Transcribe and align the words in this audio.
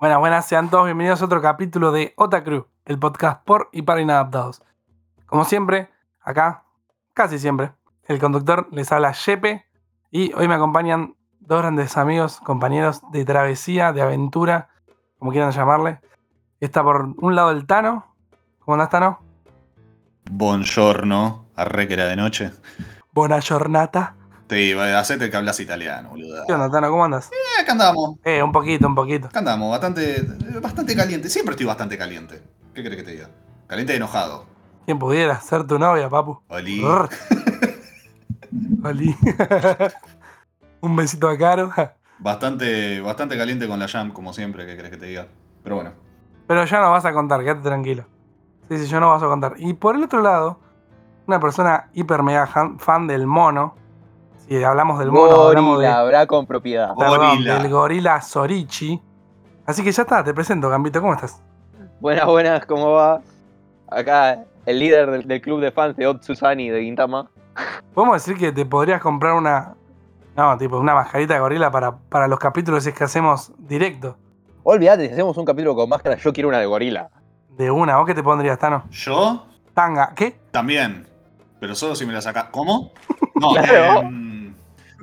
Buenas, 0.00 0.20
buenas, 0.20 0.46
sean 0.46 0.70
todos 0.70 0.84
bienvenidos 0.84 1.20
a 1.20 1.24
otro 1.24 1.42
capítulo 1.42 1.90
de 1.90 2.14
Otacru, 2.16 2.68
el 2.84 3.00
podcast 3.00 3.44
por 3.44 3.68
y 3.72 3.82
para 3.82 4.00
inadaptados. 4.00 4.62
Como 5.26 5.44
siempre, 5.44 5.90
acá, 6.20 6.62
casi 7.14 7.40
siempre, 7.40 7.72
el 8.04 8.20
conductor 8.20 8.68
les 8.70 8.92
habla 8.92 9.10
Shepe 9.12 9.66
y 10.12 10.32
hoy 10.34 10.46
me 10.46 10.54
acompañan 10.54 11.16
dos 11.40 11.62
grandes 11.62 11.96
amigos, 11.96 12.38
compañeros 12.38 13.02
de 13.10 13.24
travesía, 13.24 13.92
de 13.92 14.02
aventura, 14.02 14.68
como 15.18 15.32
quieran 15.32 15.50
llamarle. 15.50 15.98
Está 16.60 16.84
por 16.84 17.14
un 17.18 17.34
lado 17.34 17.50
el 17.50 17.66
Tano. 17.66 18.14
¿Cómo 18.60 18.76
andás, 18.76 18.90
Tano? 18.90 19.18
Buongiorno, 20.30 21.46
arre 21.56 21.88
que 21.88 21.94
era 21.94 22.04
de 22.04 22.14
noche. 22.14 22.52
Buena 23.10 23.40
giornata. 23.40 24.14
Sí, 24.48 24.72
hacete 24.72 25.30
que 25.30 25.36
hablas 25.36 25.60
italiano, 25.60 26.10
boludo. 26.10 26.44
¿Qué 26.46 26.52
onda, 26.52 26.70
Tano? 26.70 26.90
¿Cómo 26.90 27.04
andas? 27.04 27.30
Eh, 27.30 27.62
acá 27.62 27.72
andamos. 27.72 28.16
Eh, 28.24 28.42
un 28.42 28.52
poquito, 28.52 28.86
un 28.86 28.94
poquito. 28.94 29.26
Acá 29.26 29.40
andamos, 29.40 29.70
bastante, 29.70 30.22
bastante 30.60 30.96
caliente. 30.96 31.28
Siempre 31.28 31.52
estoy 31.52 31.66
bastante 31.66 31.98
caliente. 31.98 32.42
¿Qué 32.74 32.82
crees 32.82 32.96
que 32.96 33.02
te 33.02 33.10
diga? 33.12 33.30
Caliente 33.66 33.92
y 33.92 33.96
enojado. 33.96 34.46
¿Quién 34.86 34.98
pudiera 34.98 35.38
ser 35.40 35.66
tu 35.66 35.78
novia, 35.78 36.08
papu? 36.08 36.40
Oli. 36.48 36.82
Oli. 38.84 39.14
un 40.80 40.96
besito 40.96 41.28
a 41.28 41.36
Caro. 41.36 41.70
Bastante, 42.18 43.00
bastante 43.00 43.36
caliente 43.36 43.68
con 43.68 43.78
la 43.78 43.86
jam, 43.86 44.12
como 44.12 44.32
siempre, 44.32 44.64
¿qué 44.64 44.76
crees 44.76 44.90
que 44.90 44.96
te 44.96 45.06
diga? 45.06 45.26
Pero 45.62 45.76
bueno. 45.76 45.92
Pero 46.46 46.64
ya 46.64 46.80
no 46.80 46.90
vas 46.90 47.04
a 47.04 47.12
contar, 47.12 47.44
quédate 47.44 47.60
tranquilo. 47.60 48.06
Sí, 48.68 48.78
sí, 48.78 48.86
yo 48.86 49.00
no 49.00 49.10
vas 49.10 49.22
a 49.22 49.26
contar. 49.26 49.54
Y 49.58 49.74
por 49.74 49.94
el 49.94 50.04
otro 50.04 50.22
lado, 50.22 50.58
una 51.26 51.38
persona 51.38 51.90
hiper 51.92 52.22
mega 52.22 52.46
fan 52.78 53.06
del 53.06 53.26
mono. 53.26 53.76
Si 54.48 54.64
hablamos 54.64 54.98
del 54.98 55.12
mono, 55.12 55.42
hablamos 55.48 55.78
de, 55.78 55.86
Gorila, 55.86 55.98
habrá 56.00 56.26
con 56.26 56.46
propiedad. 56.46 56.94
perdón, 56.98 57.18
Gorila. 57.36 57.58
del 57.58 57.70
gorila 57.70 58.20
Sorichi. 58.22 59.00
Así 59.66 59.84
que 59.84 59.92
ya 59.92 60.02
está, 60.02 60.24
te 60.24 60.32
presento, 60.32 60.70
Gambito, 60.70 61.00
¿cómo 61.00 61.12
estás? 61.14 61.42
Buenas, 62.00 62.24
buenas, 62.26 62.64
¿cómo 62.66 62.92
va? 62.92 63.20
Acá 63.90 64.44
el 64.64 64.78
líder 64.78 65.10
del, 65.10 65.26
del 65.28 65.40
club 65.40 65.60
de 65.60 65.70
fans 65.70 65.96
de 65.96 66.06
Otsusani 66.06 66.70
de 66.70 66.82
Gintama. 66.82 67.28
¿Podemos 67.92 68.16
decir 68.24 68.38
que 68.38 68.52
te 68.52 68.64
podrías 68.64 69.00
comprar 69.02 69.34
una. 69.34 69.74
No, 70.36 70.56
tipo, 70.56 70.78
una 70.78 70.94
mascarita 70.94 71.34
de 71.34 71.40
gorila 71.40 71.70
para, 71.70 71.96
para 71.96 72.28
los 72.28 72.38
capítulos 72.38 72.84
si 72.84 72.90
es 72.90 72.94
que 72.94 73.04
hacemos 73.04 73.52
directo? 73.58 74.16
Olvídate, 74.62 75.08
si 75.08 75.12
hacemos 75.12 75.36
un 75.36 75.44
capítulo 75.44 75.74
con 75.74 75.88
máscara, 75.88 76.16
yo 76.16 76.32
quiero 76.32 76.48
una 76.48 76.58
de 76.58 76.66
gorila. 76.66 77.10
De 77.56 77.70
una, 77.70 77.96
¿vos 77.96 78.06
qué 78.06 78.14
te 78.14 78.22
pondrías, 78.22 78.58
Tano? 78.58 78.84
Yo 78.90 79.44
Tanga, 79.74 80.12
¿qué? 80.14 80.38
también. 80.52 81.06
Pero 81.60 81.74
solo 81.74 81.96
si 81.96 82.06
me 82.06 82.12
la 82.12 82.20
saca. 82.22 82.50
¿Cómo? 82.50 82.92
No, 83.40 83.52
Claro. 83.52 84.00
em, 84.00 84.27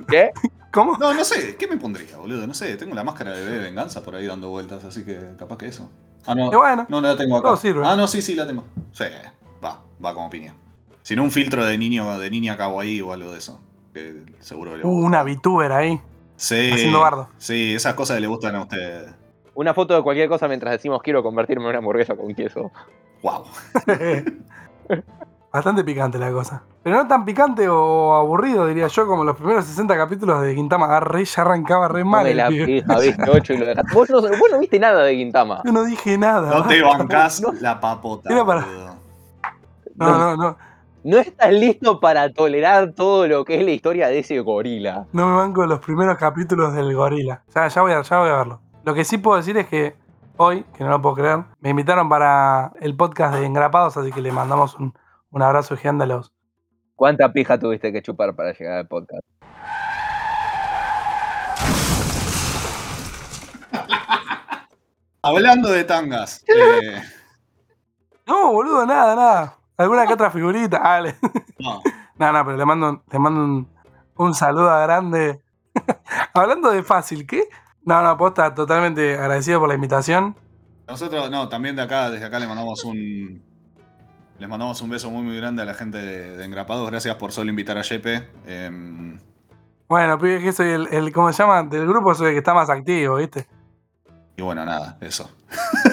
¿Qué? 0.08 0.30
¿Cómo? 0.72 0.96
no, 0.98 1.14
no 1.14 1.24
sé. 1.24 1.56
¿Qué 1.56 1.66
me 1.66 1.76
pondría, 1.76 2.16
boludo? 2.18 2.46
No 2.46 2.54
sé. 2.54 2.76
Tengo 2.76 2.94
la 2.94 3.04
máscara 3.04 3.32
de 3.32 3.44
bebé 3.44 3.58
de 3.58 3.64
venganza 3.64 4.02
por 4.02 4.14
ahí 4.14 4.26
dando 4.26 4.50
vueltas, 4.50 4.84
así 4.84 5.04
que 5.04 5.18
capaz 5.38 5.56
que 5.58 5.66
eso. 5.68 5.90
Ah, 6.26 6.34
no. 6.34 6.52
Y 6.52 6.56
bueno, 6.56 6.86
No, 6.88 7.00
no 7.00 7.08
la 7.08 7.16
tengo 7.16 7.36
acá. 7.36 7.48
Todo 7.48 7.56
sirve. 7.56 7.82
Ah, 7.86 7.96
no, 7.96 8.06
sí, 8.06 8.20
sí, 8.20 8.34
la 8.34 8.46
tengo. 8.46 8.64
Sí, 8.92 9.04
va, 9.64 9.80
va 10.04 10.14
como 10.14 10.28
piña. 10.28 10.54
Si 11.02 11.14
no, 11.16 11.22
un 11.22 11.30
filtro 11.30 11.64
de 11.64 11.78
niño, 11.78 12.18
de 12.18 12.30
niña 12.30 12.56
kawaii 12.56 13.00
o 13.00 13.12
algo 13.12 13.32
de 13.32 13.38
eso. 13.38 13.60
Que 13.94 14.24
seguro 14.40 14.72
que 14.72 14.78
le 14.78 14.84
uh, 14.84 14.88
gusta. 14.90 15.06
una 15.06 15.22
VTuber 15.22 15.72
ahí, 15.72 16.00
Sí, 16.36 16.70
haciendo 16.72 17.00
bardo. 17.00 17.28
sí, 17.38 17.74
esas 17.74 17.94
cosas 17.94 18.20
le 18.20 18.26
gustan 18.26 18.56
a 18.56 18.62
ustedes. 18.62 19.14
Una 19.54 19.72
foto 19.72 19.94
de 19.96 20.02
cualquier 20.02 20.28
cosa 20.28 20.48
mientras 20.48 20.72
decimos 20.72 21.00
quiero 21.02 21.22
convertirme 21.22 21.62
en 21.64 21.68
una 21.70 21.78
hamburguesa 21.78 22.14
con 22.14 22.34
queso. 22.34 22.70
Wow. 23.22 23.44
Bastante 25.56 25.84
picante 25.84 26.18
la 26.18 26.30
cosa. 26.32 26.62
Pero 26.82 26.96
no 26.96 27.08
tan 27.08 27.24
picante 27.24 27.66
o 27.66 28.14
aburrido, 28.14 28.66
diría 28.66 28.88
yo, 28.88 29.06
como 29.06 29.24
los 29.24 29.36
primeros 29.36 29.64
60 29.64 29.96
capítulos 29.96 30.42
de 30.42 30.54
Quintama. 30.54 30.94
Ah, 30.94 31.00
re- 31.00 31.24
ya 31.24 31.40
arrancaba 31.42 31.88
re 31.88 32.04
mal. 32.04 32.20
Come 32.20 32.30
el 32.32 32.36
la 32.36 32.48
pibe. 32.48 32.66
pija, 32.66 32.98
viste 32.98 33.30
8 33.30 33.52
y 33.54 33.56
lo 33.56 33.64
dejaste. 33.66 33.94
Vos 33.94 34.10
no, 34.10 34.20
vos 34.20 34.48
no 34.52 34.58
viste 34.58 34.78
nada 34.78 35.02
de 35.02 35.14
Gintama. 35.16 35.62
Yo 35.64 35.72
no 35.72 35.84
dije 35.84 36.18
nada. 36.18 36.50
No 36.58 36.66
te 36.66 36.82
bancás 36.82 37.40
No. 37.42 37.52
la 37.60 37.80
papota. 37.80 38.30
Era 38.30 38.44
para- 38.44 38.66
boludo. 38.66 38.96
No, 39.96 40.18
no, 40.18 40.36
no. 40.36 40.56
No 41.04 41.18
estás 41.18 41.52
listo 41.52 42.00
para 42.00 42.32
tolerar 42.32 42.92
todo 42.92 43.26
lo 43.26 43.44
que 43.46 43.58
es 43.58 43.64
la 43.64 43.70
historia 43.70 44.08
de 44.08 44.18
ese 44.18 44.38
gorila. 44.40 45.06
No 45.12 45.26
me 45.28 45.36
banco 45.36 45.64
los 45.64 45.78
primeros 45.78 46.18
capítulos 46.18 46.74
del 46.74 46.94
gorila. 46.94 47.42
Ya, 47.54 47.68
ya, 47.68 47.80
voy 47.82 47.92
a, 47.92 48.02
ya 48.02 48.18
voy 48.18 48.28
a 48.28 48.36
verlo. 48.36 48.60
Lo 48.84 48.92
que 48.92 49.04
sí 49.04 49.16
puedo 49.16 49.36
decir 49.38 49.56
es 49.56 49.66
que 49.68 49.96
hoy, 50.36 50.64
que 50.76 50.84
no 50.84 50.90
lo 50.90 51.00
puedo 51.00 51.14
creer, 51.14 51.44
me 51.60 51.70
invitaron 51.70 52.08
para 52.10 52.72
el 52.80 52.94
podcast 52.94 53.34
de 53.36 53.46
Engrapados, 53.46 53.96
así 53.96 54.12
que 54.12 54.20
le 54.20 54.32
mandamos 54.32 54.74
un, 54.74 54.92
un 55.30 55.42
abrazo 55.42 55.76
gigante 55.76 56.04
a 56.04 56.06
los. 56.06 56.32
¿Cuánta 56.94 57.32
pija 57.32 57.58
tuviste 57.58 57.92
que 57.92 58.02
chupar 58.02 58.34
para 58.34 58.52
llegar 58.52 58.78
al 58.78 58.88
podcast? 58.88 59.22
Hablando 65.22 65.70
de 65.70 65.84
tangas. 65.84 66.44
eh, 66.48 67.02
No, 68.26 68.52
boludo, 68.52 68.86
nada, 68.86 69.14
nada. 69.14 69.58
Alguna 69.76 70.06
que 70.06 70.14
otra 70.14 70.30
figurita. 70.30 70.80
No, 71.58 71.82
No, 72.18 72.32
no, 72.32 72.44
pero 72.46 72.56
le 72.56 72.64
mando, 72.64 72.90
un- 72.90 73.02
le 73.10 73.18
mando 73.18 73.40
un, 73.44 73.68
un 74.16 74.34
saludo 74.34 74.70
a 74.70 74.80
grande. 74.82 75.42
Hablando 76.34 76.70
de 76.70 76.82
fácil, 76.82 77.26
¿qué? 77.26 77.44
No, 77.82 78.00
no, 78.02 78.16
posta, 78.16 78.54
totalmente 78.54 79.14
agradecido 79.18 79.60
por 79.60 79.68
la 79.68 79.74
invitación. 79.74 80.34
nosotros, 80.88 81.30
no, 81.30 81.48
también 81.48 81.76
de 81.76 81.82
acá, 81.82 82.10
desde 82.10 82.24
acá 82.26 82.38
le 82.38 82.46
mandamos 82.46 82.84
un. 82.84 83.44
Les 84.38 84.48
mandamos 84.48 84.80
un 84.82 84.90
beso 84.90 85.10
muy 85.10 85.22
muy 85.22 85.36
grande 85.36 85.62
a 85.62 85.64
la 85.64 85.74
gente 85.74 85.98
de, 85.98 86.36
de 86.36 86.44
Engrapados. 86.44 86.88
Gracias 86.90 87.14
por 87.16 87.32
solo 87.32 87.50
invitar 87.50 87.78
a 87.78 87.82
Yepe. 87.82 88.28
Em, 88.46 89.18
Bueno, 89.88 90.18
pibe, 90.18 90.40
que 90.42 90.52
soy 90.52 90.68
el, 90.70 90.88
el, 90.92 91.12
¿cómo 91.12 91.32
se 91.32 91.42
llama? 91.42 91.62
Del 91.62 91.86
grupo 91.86 92.14
soy 92.14 92.28
el 92.28 92.32
que 92.34 92.38
está 92.38 92.54
más 92.54 92.68
activo, 92.70 93.16
¿viste? 93.16 93.46
y 94.38 94.42
bueno, 94.42 94.66
nada, 94.66 94.98
eso. 95.00 95.30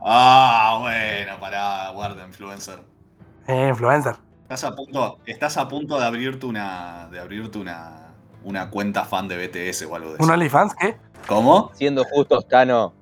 ah, 0.00 0.78
bueno, 0.80 1.38
pará, 1.38 1.90
guarda, 1.90 2.26
influencer. 2.26 2.80
Eh, 3.46 3.68
influencer. 3.68 4.16
Estás 4.42 4.64
a 4.64 4.74
punto, 4.74 5.18
estás 5.26 5.56
a 5.56 5.68
punto 5.68 5.96
de 5.98 6.04
abrirte 6.04 6.46
una. 6.46 7.06
de 7.12 7.20
abrirte 7.20 7.58
una. 7.58 8.08
una 8.42 8.68
cuenta 8.70 9.04
fan 9.04 9.28
de 9.28 9.36
BTS 9.46 9.82
o 9.82 9.94
algo 9.94 10.08
de 10.10 10.14
eso. 10.16 10.24
¿Un 10.24 10.30
OnlyFans? 10.30 10.74
¿Qué? 10.74 10.96
¿Cómo? 11.28 11.70
Siendo 11.74 12.02
justos, 12.04 12.48
Tano, 12.48 12.92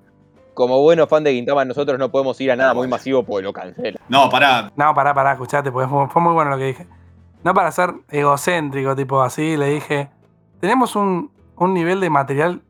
como 0.59 0.83
buenos 0.83 1.09
fan 1.09 1.23
de 1.23 1.33
Gintama, 1.33 1.65
nosotros 1.65 2.01
no 2.01 2.11
podemos 2.11 2.41
ir 2.41 2.51
a 2.51 2.57
nada 2.57 2.75
muy 2.75 2.89
masivo 2.89 3.23
porque 3.23 3.45
lo 3.45 3.53
cancela. 3.53 4.01
No, 4.09 4.29
pará. 4.29 4.73
No, 4.75 4.93
pará, 4.93 5.15
pará, 5.15 5.33
escuchate, 5.35 5.71
porque 5.71 5.89
fue, 5.89 6.09
fue 6.09 6.21
muy 6.21 6.35
bueno 6.35 6.51
lo 6.51 6.59
que 6.59 6.65
dije. 6.65 6.87
No 7.45 7.55
para 7.55 7.71
ser 7.71 7.95
egocéntrico, 8.11 8.97
tipo 8.97 9.23
así, 9.23 9.57
le 9.57 9.67
dije, 9.67 10.11
tenemos 10.61 10.97
un, 10.97 11.31
un 11.55 11.75
nivel 11.75 12.01
de 12.01 12.11
material 12.11 12.61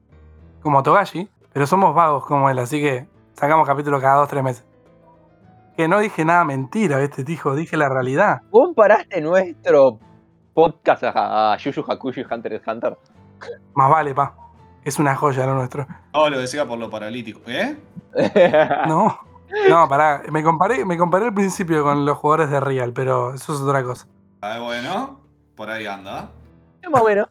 como 0.60 0.82
Togashi, 0.82 1.30
pero 1.54 1.66
somos 1.66 1.94
vagos 1.94 2.26
como 2.26 2.50
él, 2.50 2.58
así 2.58 2.78
que 2.78 3.08
sacamos 3.32 3.66
capítulo 3.66 3.98
cada 4.02 4.16
dos, 4.16 4.28
tres 4.28 4.44
meses. 4.44 4.66
Que 5.74 5.88
no 5.88 5.98
dije 5.98 6.26
nada 6.26 6.44
mentira, 6.44 6.98
¿viste, 6.98 7.24
hijo? 7.26 7.54
Dije 7.54 7.78
la 7.78 7.88
realidad. 7.88 8.42
¿Comparaste 8.50 9.22
nuestro 9.22 9.98
podcast 10.52 11.04
a, 11.04 11.54
a 11.54 11.56
Yu 11.56 11.70
Yu 11.70 11.84
Hakusho 11.88 12.20
y 12.20 12.26
Hunter 12.30 12.52
x 12.52 12.68
Hunter? 12.68 12.98
Más 13.72 13.88
vale, 13.88 14.14
pa. 14.14 14.34
Es 14.84 14.98
una 14.98 15.14
joya 15.14 15.44
lo 15.46 15.54
nuestro. 15.54 15.86
No, 16.14 16.30
lo 16.30 16.38
decía 16.38 16.66
por 16.66 16.78
lo 16.78 16.88
paralítico. 16.90 17.40
¿Eh? 17.46 17.76
No, 18.88 19.18
no, 19.68 19.88
pará. 19.88 20.22
Me 20.30 20.42
comparé, 20.42 20.84
me 20.84 20.96
comparé 20.96 21.26
al 21.26 21.34
principio 21.34 21.82
con 21.82 22.04
los 22.04 22.16
jugadores 22.18 22.50
de 22.50 22.60
Real, 22.60 22.92
pero 22.92 23.34
eso 23.34 23.54
es 23.54 23.60
otra 23.60 23.82
cosa. 23.82 24.06
Ah, 24.40 24.58
bueno, 24.60 25.20
por 25.56 25.70
ahí 25.70 25.86
anda. 25.86 26.30
Más 26.90 27.02
o 27.02 27.04
menos. 27.06 27.28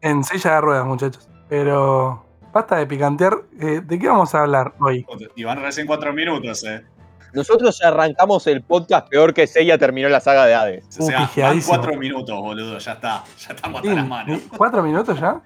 En 0.00 0.22
silla 0.24 0.54
de 0.54 0.60
ruedas, 0.60 0.86
muchachos. 0.86 1.28
Pero 1.48 2.24
basta 2.52 2.76
de 2.76 2.86
picantear. 2.86 3.36
Eh, 3.60 3.80
¿De 3.84 3.98
qué 3.98 4.08
vamos 4.08 4.34
a 4.34 4.42
hablar 4.42 4.74
hoy? 4.80 5.06
Y 5.34 5.44
van 5.44 5.60
recién 5.60 5.86
cuatro 5.86 6.12
minutos, 6.12 6.62
eh. 6.64 6.84
Nosotros 7.32 7.78
ya 7.82 7.88
arrancamos 7.88 8.46
el 8.46 8.62
podcast 8.62 9.08
peor 9.08 9.34
que 9.34 9.46
Seiya 9.48 9.76
terminó 9.76 10.08
la 10.08 10.20
saga 10.20 10.46
de 10.46 10.54
Hades. 10.54 10.86
O 11.00 11.02
sea, 11.02 11.28
Uh, 11.36 11.40
van 11.40 11.60
cuatro 11.62 11.96
minutos, 11.96 12.38
boludo. 12.40 12.78
Ya 12.78 12.92
está. 12.92 13.24
Ya 13.40 13.54
estamos 13.54 13.78
hasta 13.80 13.90
Sí, 13.90 13.96
las 13.96 14.06
manos. 14.06 14.40
¿Cuatro 14.56 14.82
minutos 14.84 15.18
ya? 15.18 15.40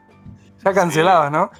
Ya 0.65 0.73
cancelados, 0.73 1.31
¿no? 1.31 1.51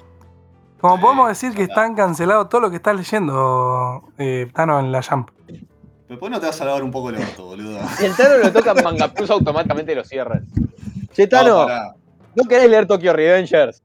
Como 0.79 0.95
Sí, 0.95 1.01
podemos 1.01 1.27
decir 1.29 1.53
que 1.53 1.63
están 1.63 1.95
cancelados 1.95 2.47
todo 2.49 2.61
lo 2.61 2.69
que 2.69 2.77
estás 2.77 2.95
leyendo, 2.95 4.03
eh, 4.17 4.49
Tano, 4.53 4.79
en 4.79 4.91
la 4.91 5.01
Jump. 5.03 5.29
Después 6.07 6.31
no 6.31 6.39
te 6.39 6.47
vas 6.47 6.59
a 6.61 6.65
lavar 6.65 6.83
un 6.83 6.91
poco 6.91 7.09
el 7.09 7.17
orto, 7.17 7.45
boludo. 7.45 7.79
Si 7.97 8.05
el 8.05 8.15
Tano 8.15 8.37
lo 8.37 8.51
toca 8.51 8.71
en 8.71 8.83
Manga 8.83 9.07
Plus, 9.13 9.29
automáticamente 9.29 9.93
lo 9.93 10.03
cierran. 10.03 10.47
Che, 11.13 11.23
No, 11.23 11.29
Tano, 11.29 11.65
pará. 11.65 11.95
¿no 12.35 12.43
querés 12.45 12.69
leer 12.69 12.87
Tokyo 12.87 13.13
Revengers? 13.13 13.83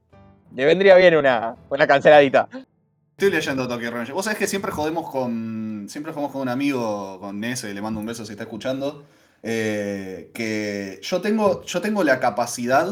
Le 0.55 0.65
vendría 0.65 0.95
bien 0.95 1.15
una, 1.17 1.55
una 1.69 1.85
canceladita. 1.85 2.47
Estoy 3.11 3.29
leyendo 3.31 3.67
Tokyo 3.67 3.91
Revengers. 3.91 4.13
Vos 4.15 4.25
sabés 4.25 4.39
que 4.39 4.47
siempre 4.47 4.71
jodemos 4.71 5.09
con. 5.11 5.85
Siempre 5.89 6.13
jodemos 6.13 6.31
con 6.31 6.41
un 6.41 6.49
amigo, 6.49 7.19
con 7.19 7.39
Nese, 7.39 7.73
le 7.73 7.81
mando 7.81 7.99
un 7.99 8.05
beso 8.05 8.25
si 8.25 8.31
está 8.31 8.43
escuchando. 8.43 9.03
eh, 9.43 10.31
que 10.33 10.99
yo 11.03 11.21
tengo, 11.21 11.61
yo 11.63 11.81
tengo 11.81 12.03
la 12.03 12.19
capacidad 12.19 12.87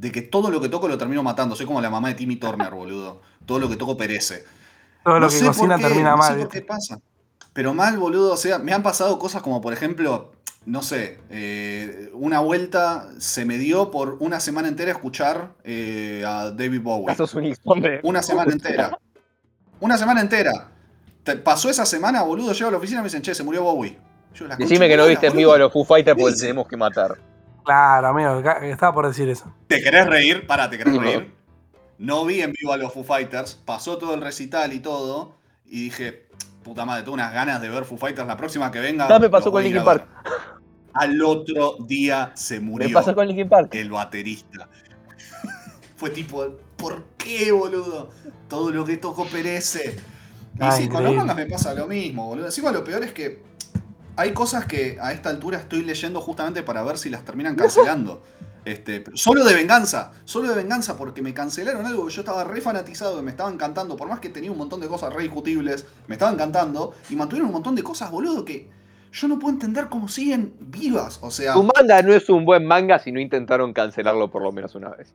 de 0.00 0.12
que 0.12 0.22
todo 0.22 0.50
lo 0.50 0.60
que 0.60 0.68
toco 0.68 0.86
lo 0.88 0.96
termino 0.96 1.22
matando. 1.22 1.56
Soy 1.56 1.66
como 1.66 1.80
la 1.80 1.90
mamá 1.90 2.08
de 2.08 2.14
Timmy 2.14 2.36
Turner, 2.36 2.70
boludo. 2.74 3.20
Todo 3.44 3.58
lo 3.58 3.68
que 3.68 3.76
toco 3.76 3.96
perece. 3.96 4.44
Todo 5.04 5.14
lo 5.14 5.20
No 5.20 5.26
que 5.28 5.34
sé 5.34 5.44
por 5.44 5.54
cocina 5.54 5.76
qué, 5.76 5.82
termina 5.82 6.10
no 6.12 6.16
mal. 6.18 6.40
sé 6.40 6.48
qué 6.48 6.62
pasa. 6.62 7.00
Pero 7.52 7.74
mal, 7.74 7.98
boludo. 7.98 8.32
O 8.34 8.36
sea, 8.36 8.58
me 8.58 8.72
han 8.72 8.82
pasado 8.82 9.18
cosas 9.18 9.42
como, 9.42 9.60
por 9.60 9.72
ejemplo, 9.72 10.32
no 10.66 10.82
sé, 10.82 11.18
eh, 11.30 12.10
una 12.12 12.40
vuelta 12.40 13.08
se 13.18 13.44
me 13.44 13.58
dio 13.58 13.90
por 13.90 14.18
una 14.20 14.38
semana 14.38 14.68
entera 14.68 14.92
escuchar 14.92 15.54
eh, 15.64 16.22
a 16.26 16.50
David 16.50 16.82
Bowie. 16.82 17.06
¿Acaso 17.12 17.24
es 17.40 17.58
un? 17.64 17.82
Una 18.02 18.22
semana 18.22 18.52
entera. 18.52 18.98
Una 19.80 19.96
semana 19.98 20.20
entera. 20.20 20.68
Te- 21.24 21.36
pasó 21.36 21.70
esa 21.70 21.86
semana, 21.86 22.22
boludo, 22.22 22.52
llego 22.52 22.68
a 22.68 22.72
la 22.72 22.78
oficina 22.78 23.00
y 23.00 23.02
me 23.02 23.08
dicen, 23.08 23.22
che, 23.22 23.34
se 23.34 23.42
murió 23.42 23.62
Bowie. 23.62 23.98
Yo, 24.34 24.46
Decime 24.46 24.84
de 24.84 24.88
que 24.90 24.96
no 24.96 25.06
viste 25.06 25.26
en 25.28 25.36
vivo 25.36 25.52
a 25.52 25.58
los 25.58 25.72
Foo 25.72 25.84
Fighters 25.84 26.16
porque 26.20 26.36
tenemos 26.36 26.68
que 26.68 26.76
matar. 26.76 27.16
Claro, 27.64 28.08
amigo, 28.08 28.40
estaba 28.62 28.94
por 28.94 29.06
decir 29.06 29.28
eso. 29.28 29.52
¿Te 29.66 29.82
querés 29.82 30.06
reír? 30.06 30.46
Pará, 30.46 30.70
¿te 30.70 30.78
querés 30.78 30.94
No. 30.94 31.00
reír? 31.00 31.34
No 31.98 32.24
vi 32.24 32.40
en 32.42 32.52
vivo 32.52 32.72
a 32.72 32.76
los 32.76 32.92
Foo 32.92 33.02
Fighters, 33.04 33.54
pasó 33.56 33.98
todo 33.98 34.14
el 34.14 34.20
recital 34.20 34.72
y 34.72 34.78
todo, 34.80 35.36
y 35.66 35.84
dije, 35.84 36.28
puta 36.62 36.84
madre, 36.84 37.02
tengo 37.02 37.14
unas 37.14 37.32
ganas 37.32 37.60
de 37.60 37.68
ver 37.68 37.84
Foo 37.84 37.98
Fighters 37.98 38.26
la 38.28 38.36
próxima 38.36 38.70
que 38.70 38.78
venga. 38.80 39.08
No, 39.08 39.18
me 39.18 39.28
pasó 39.28 39.50
con 39.50 39.62
Linkin 39.64 39.80
a 39.80 39.84
ver". 39.84 40.04
Park. 40.04 40.08
Al 40.94 41.20
otro 41.22 41.76
día 41.80 42.32
se 42.34 42.60
murió 42.60 42.88
Me 42.88 42.94
pasó 42.94 43.14
con 43.14 43.26
Linkin 43.26 43.48
Park. 43.48 43.74
el 43.74 43.90
baterista. 43.90 44.68
Fue 45.96 46.10
tipo, 46.10 46.46
¿por 46.76 47.04
qué, 47.18 47.50
boludo? 47.52 48.10
Todo 48.48 48.70
lo 48.70 48.84
que 48.84 48.96
toco 48.96 49.26
perece. 49.26 49.96
Y 50.54 50.70
sí, 50.72 50.88
con 50.88 51.02
los 51.02 51.12
increíble. 51.12 51.16
mangas 51.16 51.36
me 51.36 51.46
pasa 51.46 51.74
lo 51.74 51.86
mismo, 51.86 52.26
boludo. 52.28 52.46
Encima 52.46 52.70
lo 52.72 52.82
peor 52.84 53.02
es 53.04 53.12
que 53.12 53.42
hay 54.18 54.32
cosas 54.32 54.66
que 54.66 54.98
a 55.00 55.12
esta 55.12 55.30
altura 55.30 55.58
estoy 55.58 55.82
leyendo 55.82 56.20
justamente 56.20 56.64
para 56.64 56.82
ver 56.82 56.98
si 56.98 57.08
las 57.08 57.24
terminan 57.24 57.54
cancelando. 57.56 58.22
Este, 58.64 59.02
solo 59.14 59.44
de 59.44 59.54
venganza, 59.54 60.12
solo 60.26 60.50
de 60.50 60.54
venganza, 60.54 60.94
porque 60.98 61.22
me 61.22 61.32
cancelaron 61.32 61.86
algo 61.86 62.06
que 62.06 62.12
yo 62.12 62.20
estaba 62.20 62.44
re 62.44 62.60
fanatizado, 62.60 63.16
que 63.16 63.22
me 63.22 63.30
estaba 63.30 63.50
encantando, 63.50 63.96
por 63.96 64.08
más 64.08 64.18
que 64.18 64.28
tenía 64.28 64.50
un 64.50 64.58
montón 64.58 64.80
de 64.80 64.88
cosas 64.88 65.10
re 65.10 65.22
discutibles, 65.22 65.86
me 66.06 66.16
estaba 66.16 66.32
encantando, 66.32 66.92
y 67.08 67.16
mantuvieron 67.16 67.46
un 67.46 67.54
montón 67.54 67.74
de 67.74 67.82
cosas, 67.82 68.10
boludo, 68.10 68.44
que 68.44 68.68
yo 69.10 69.26
no 69.26 69.38
puedo 69.38 69.54
entender 69.54 69.88
cómo 69.88 70.06
siguen 70.08 70.52
vivas. 70.60 71.18
O 71.22 71.30
sea, 71.30 71.54
Tu 71.54 71.62
manga 71.62 72.02
no 72.02 72.12
es 72.12 72.28
un 72.28 72.44
buen 72.44 72.66
manga 72.66 72.98
si 72.98 73.10
no 73.10 73.20
intentaron 73.20 73.72
cancelarlo 73.72 74.28
por 74.28 74.42
lo 74.42 74.52
menos 74.52 74.74
una 74.74 74.90
vez. 74.90 75.14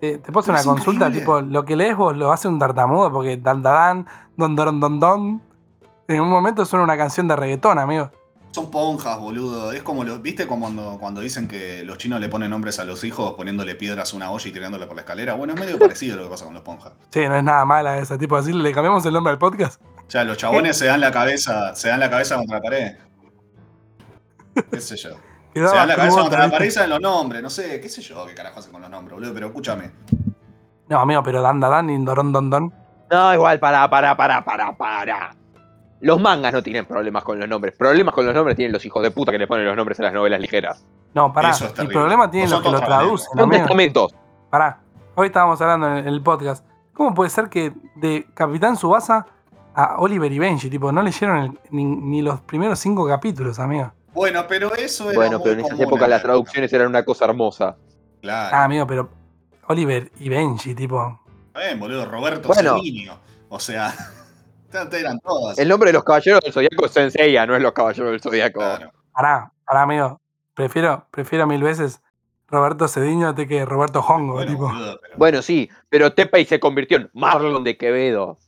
Te, 0.00 0.16
te 0.16 0.30
una 0.30 0.62
consulta, 0.62 1.08
increíble. 1.08 1.20
tipo, 1.20 1.40
lo 1.42 1.66
que 1.66 1.76
lees 1.76 1.96
vos 1.98 2.16
lo 2.16 2.32
hace 2.32 2.48
un 2.48 2.58
tartamudo 2.58 3.12
porque 3.12 3.36
dan 3.36 3.62
dan 3.62 4.06
don 4.38 4.56
don 4.56 4.80
don 4.80 5.00
don. 5.00 5.47
En 6.08 6.22
un 6.22 6.30
momento 6.30 6.64
suena 6.64 6.84
una 6.84 6.96
canción 6.96 7.28
de 7.28 7.36
reggaetón, 7.36 7.78
amigo. 7.78 8.10
Son 8.50 8.70
ponjas, 8.70 9.20
boludo. 9.20 9.72
Es 9.72 9.82
como 9.82 10.04
los. 10.04 10.22
¿Viste 10.22 10.46
como 10.46 10.62
cuando, 10.62 10.96
cuando 10.98 11.20
dicen 11.20 11.46
que 11.46 11.84
los 11.84 11.98
chinos 11.98 12.18
le 12.18 12.30
ponen 12.30 12.48
nombres 12.48 12.78
a 12.78 12.84
los 12.84 13.04
hijos 13.04 13.34
poniéndole 13.34 13.74
piedras 13.74 14.14
a 14.14 14.16
una 14.16 14.30
olla 14.30 14.48
y 14.48 14.52
tirándole 14.52 14.86
por 14.86 14.96
la 14.96 15.02
escalera? 15.02 15.34
Bueno, 15.34 15.52
es 15.52 15.60
medio 15.60 15.78
parecido 15.78 16.16
lo 16.16 16.24
que 16.24 16.30
pasa 16.30 16.46
con 16.46 16.54
los 16.54 16.62
ponjas. 16.62 16.94
Sí, 17.10 17.28
no 17.28 17.36
es 17.36 17.44
nada 17.44 17.62
mala 17.66 17.98
esa, 17.98 18.16
tipo, 18.16 18.38
decirle, 18.38 18.62
le 18.62 18.72
cambiamos 18.72 19.04
el 19.04 19.12
nombre 19.12 19.32
al 19.32 19.38
podcast. 19.38 19.82
O 19.82 20.10
sea, 20.10 20.24
los 20.24 20.38
chabones 20.38 20.78
se 20.78 20.86
dan 20.86 21.02
la 21.02 21.12
cabeza, 21.12 21.74
se 21.74 21.88
dan 21.90 22.00
la 22.00 22.08
cabeza 22.08 22.36
contra 22.36 22.56
la 22.56 22.62
pared. 22.62 22.96
¿Qué 24.70 24.80
sé 24.80 24.96
yo? 24.96 25.10
Se 25.52 25.60
dan 25.60 25.88
la 25.88 25.96
cabeza 25.96 26.20
contra 26.20 26.38
la 26.38 26.50
pared 26.50 26.66
y 26.66 26.70
saben 26.70 26.90
los 26.90 27.00
nombres, 27.00 27.42
no 27.42 27.50
sé, 27.50 27.80
qué 27.80 27.88
sé 27.88 28.00
yo, 28.00 28.24
qué 28.26 28.34
carajo 28.34 28.60
hacen 28.60 28.72
con 28.72 28.80
los 28.80 28.90
nombres, 28.90 29.14
boludo, 29.14 29.34
pero 29.34 29.48
escúchame. 29.48 29.90
No, 30.88 31.00
amigo, 31.00 31.22
pero 31.22 31.42
dan 31.42 31.60
dan 31.60 31.70
dan 31.70 31.90
y 31.90 32.02
dorón 32.02 32.32
don 32.32 32.48
don. 32.48 32.72
No, 33.10 33.34
igual, 33.34 33.60
pará, 33.60 33.88
pará, 33.90 34.16
pará, 34.16 34.42
pará, 34.42 34.74
pará. 34.74 35.37
Los 36.00 36.20
mangas 36.20 36.52
no 36.52 36.62
tienen 36.62 36.86
problemas 36.86 37.24
con 37.24 37.38
los 37.40 37.48
nombres. 37.48 37.74
Problemas 37.76 38.14
con 38.14 38.24
los 38.24 38.34
nombres 38.34 38.56
tienen 38.56 38.72
los 38.72 38.84
hijos 38.84 39.02
de 39.02 39.10
puta 39.10 39.32
que 39.32 39.38
le 39.38 39.46
ponen 39.46 39.66
los 39.66 39.76
nombres 39.76 39.98
a 40.00 40.04
las 40.04 40.12
novelas 40.12 40.40
ligeras. 40.40 40.84
No, 41.14 41.32
pará. 41.32 41.50
Es 41.50 41.60
el 41.62 41.88
problema 41.88 42.30
tienen 42.30 42.50
los 42.50 42.62
que 42.62 42.70
lo 42.70 42.80
traducen, 42.80 43.28
Son 43.36 43.50
testamentos. 43.50 44.14
Pará. 44.50 44.80
Hoy 45.16 45.26
estábamos 45.26 45.60
hablando 45.60 45.96
en 45.96 46.06
el 46.06 46.22
podcast. 46.22 46.64
¿Cómo 46.92 47.14
puede 47.14 47.30
ser 47.30 47.48
que 47.48 47.72
de 47.96 48.26
Capitán 48.34 48.76
Subasa 48.76 49.26
a 49.74 49.96
Oliver 49.98 50.30
y 50.30 50.38
Benji, 50.38 50.70
tipo, 50.70 50.90
no 50.92 51.02
leyeron 51.02 51.36
el- 51.38 51.58
ni, 51.70 51.84
ni 51.84 52.22
los 52.22 52.40
primeros 52.42 52.78
cinco 52.78 53.06
capítulos, 53.06 53.58
amigo? 53.58 53.92
Bueno, 54.12 54.44
pero 54.48 54.74
eso 54.74 55.10
era. 55.10 55.16
Bueno, 55.18 55.38
muy 55.38 55.44
pero 55.48 55.60
en 55.60 55.66
esas 55.66 55.80
épocas 55.80 56.08
las 56.08 56.22
traducciones 56.22 56.72
eran 56.72 56.88
una 56.88 57.04
cosa 57.04 57.24
hermosa. 57.26 57.76
Claro. 58.20 58.56
Ah, 58.56 58.64
amigo, 58.64 58.86
pero 58.86 59.08
Oliver 59.66 60.10
y 60.18 60.28
Benji, 60.28 60.74
tipo. 60.74 61.20
Está 61.48 61.60
bien, 61.66 61.78
boludo, 61.80 62.04
Roberto 62.06 62.48
Bueno. 62.48 62.76
O 63.48 63.60
sea, 63.60 63.92
eran 64.72 65.18
todas. 65.20 65.58
El 65.58 65.68
nombre 65.68 65.88
de 65.90 65.94
los 65.94 66.04
caballeros 66.04 66.40
del 66.40 66.52
Zodíaco 66.52 66.86
es 66.86 66.92
Senseiya, 66.92 67.46
no 67.46 67.56
es 67.56 67.62
los 67.62 67.72
caballeros 67.72 68.10
del 68.12 68.20
Zodíaco. 68.20 68.60
Claro. 68.60 68.92
Pará, 69.12 69.52
pará, 69.64 69.82
amigo. 69.82 70.20
Prefiero, 70.54 71.06
prefiero 71.10 71.46
mil 71.46 71.62
veces 71.62 72.00
Roberto 72.48 72.88
Cediño 72.88 73.28
antes 73.28 73.46
que 73.46 73.64
Roberto 73.64 74.00
Hongo, 74.00 74.34
Bueno, 74.34 74.50
tipo. 74.50 74.68
boludo, 74.68 74.98
pero- 75.02 75.14
Bueno, 75.18 75.42
sí, 75.42 75.68
pero 75.88 76.12
Tepei 76.14 76.44
se 76.44 76.58
convirtió 76.60 76.96
en 76.98 77.10
Marlon 77.14 77.62
de 77.64 77.76
Quevedo. 77.76 78.38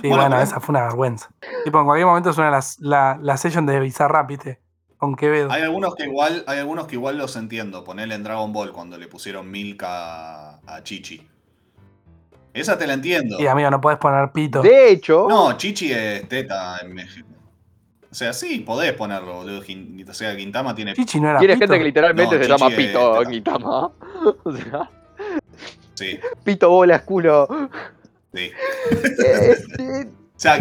Sí, 0.00 0.08
Bueno, 0.08 0.38
esa 0.40 0.60
fue 0.60 0.74
una 0.74 0.82
vergüenza. 0.82 1.30
Tipo, 1.64 1.78
en 1.80 1.86
cualquier 1.86 2.06
momento 2.06 2.32
suena 2.32 2.50
las- 2.50 2.78
la, 2.80 3.18
la 3.22 3.36
session 3.38 3.64
de 3.64 3.80
Bizarrap, 3.80 4.28
¿viste? 4.28 4.60
Con 4.98 5.14
Quevedo. 5.14 5.50
Hay 5.50 5.62
algunos 5.62 5.94
que 5.94 6.04
igual, 6.04 6.44
hay 6.46 6.58
algunos 6.58 6.86
que 6.86 6.94
igual 6.96 7.16
los 7.18 7.34
entiendo. 7.36 7.82
Ponele 7.84 8.14
en 8.14 8.22
Dragon 8.22 8.52
Ball 8.52 8.72
cuando 8.72 8.98
le 8.98 9.08
pusieron 9.08 9.50
Milka 9.50 10.56
a 10.66 10.82
Chichi. 10.82 11.26
Esa 12.56 12.76
te 12.78 12.86
la 12.86 12.94
entiendo. 12.94 13.36
Sí, 13.38 13.46
amigo, 13.46 13.70
no 13.70 13.80
podés 13.80 13.98
poner 13.98 14.30
pito. 14.32 14.62
De 14.62 14.90
hecho, 14.90 15.26
No, 15.28 15.56
Chichi 15.56 15.92
es 15.92 16.28
teta 16.28 16.78
en 16.82 16.94
México. 16.94 17.28
O 18.10 18.14
sea, 18.14 18.32
sí, 18.32 18.60
podés 18.60 18.92
ponerlo, 18.94 19.34
boludo. 19.36 19.60
O 20.08 20.14
sea, 20.14 20.34
Quintama 20.36 20.74
tiene. 20.74 20.94
Chichi 20.94 21.20
no 21.20 21.28
era 21.30 21.38
tiene 21.38 21.54
pito. 21.54 21.64
gente 21.66 21.78
que 21.78 21.84
literalmente 21.84 22.36
No, 22.38 22.42
se 22.42 22.48
llama 22.48 22.68
es 22.68 22.74
Pito 22.74 23.18
teta. 23.18 23.30
Gintama. 23.30 23.90
O 24.44 24.52
sea, 24.52 24.90
Sí, 25.94 26.18
Pito 26.44 26.68
bolas, 26.70 27.02
culo. 27.02 27.46
sí. 28.34 28.50
Este, 28.90 30.08
O 30.08 30.38
sea, 30.38 30.58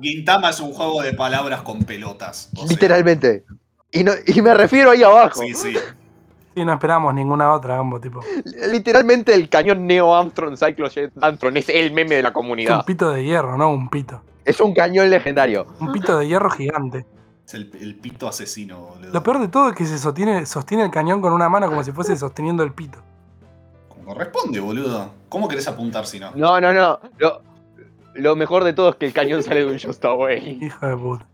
Gintama 0.00 0.50
es 0.50 0.60
un 0.60 0.72
juego 0.72 1.02
de 1.02 1.12
palabras 1.14 1.62
con 1.62 1.82
pelotas. 1.84 2.50
o 2.54 2.60
sea, 2.60 2.66
literalmente. 2.68 3.44
Y, 3.90 4.04
no, 4.04 4.12
y 4.26 4.42
me 4.42 4.54
refiero 4.54 4.90
ahí 4.90 5.02
abajo. 5.02 5.40
Sí, 5.42 5.54
sí. 5.54 5.74
Sí, 6.58 6.64
no 6.64 6.72
esperamos 6.72 7.14
ninguna 7.14 7.52
otra, 7.52 7.78
ambos, 7.78 8.00
tipo. 8.00 8.20
Literalmente 8.72 9.32
el 9.32 9.48
cañón 9.48 9.86
Neo 9.86 10.12
Armstrong 10.12 10.56
Cyclojet 10.56 11.12
Armstrong 11.20 11.56
es 11.56 11.68
el 11.68 11.92
meme 11.92 12.16
de 12.16 12.22
la 12.22 12.30
Es 12.30 12.34
un 12.34 12.40
comunidad. 12.42 12.84
pito 12.84 13.10
de 13.10 13.24
hierro, 13.24 13.56
no 13.56 13.70
un 13.70 13.88
pito. 13.88 14.20
Es 14.44 14.60
un 14.60 14.74
cañón 14.74 15.08
legendario. 15.08 15.66
Un 15.78 15.92
pito 15.92 16.18
de 16.18 16.26
hierro 16.26 16.50
gigante. 16.50 17.06
Es 17.46 17.54
el, 17.54 17.70
el 17.80 17.94
pito 17.94 18.26
asesino, 18.26 18.78
boludo. 18.80 19.12
Lo 19.12 19.22
peor 19.22 19.38
de 19.38 19.46
todo 19.46 19.68
es 19.68 19.76
que 19.76 19.86
se 19.86 19.98
sostiene, 19.98 20.46
sostiene 20.46 20.82
el 20.82 20.90
cañón 20.90 21.20
con 21.20 21.32
una 21.32 21.48
mano 21.48 21.68
como 21.68 21.84
si 21.84 21.92
fuese 21.92 22.16
sosteniendo 22.16 22.64
el 22.64 22.72
pito. 22.72 22.98
Como 23.88 24.06
corresponde, 24.06 24.58
boludo. 24.58 25.10
¿Cómo 25.28 25.46
querés 25.46 25.68
apuntar 25.68 26.06
si 26.06 26.18
no? 26.18 26.32
No, 26.34 26.60
no, 26.60 26.72
no. 26.72 26.98
Lo, 27.18 27.40
lo 28.14 28.34
mejor 28.34 28.64
de 28.64 28.72
todo 28.72 28.88
es 28.90 28.96
que 28.96 29.06
el 29.06 29.12
cañón 29.12 29.44
sale 29.44 29.64
de 29.64 29.70
un 29.72 29.78
Just 29.78 30.04
Away. 30.04 30.58
Hijo 30.62 30.86
de 30.88 30.96
puta. 30.96 31.26